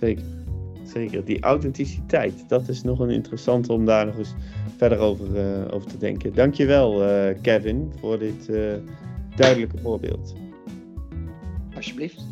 Zeker, 0.00 0.24
zeker. 0.82 1.24
Die 1.24 1.40
authenticiteit, 1.40 2.48
dat 2.48 2.68
is 2.68 2.82
nog 2.82 2.98
een 2.98 3.10
interessante 3.10 3.72
om 3.72 3.84
daar 3.84 4.06
nog 4.06 4.18
eens 4.18 4.34
verder 4.76 4.98
over, 4.98 5.26
uh, 5.36 5.74
over 5.74 5.88
te 5.90 5.98
denken. 5.98 6.34
Dankjewel 6.34 7.02
uh, 7.02 7.34
Kevin 7.42 7.92
voor 8.00 8.18
dit 8.18 8.48
uh, 8.50 8.72
duidelijke 9.36 9.78
voorbeeld. 9.78 10.34
Alsjeblieft. 11.74 12.24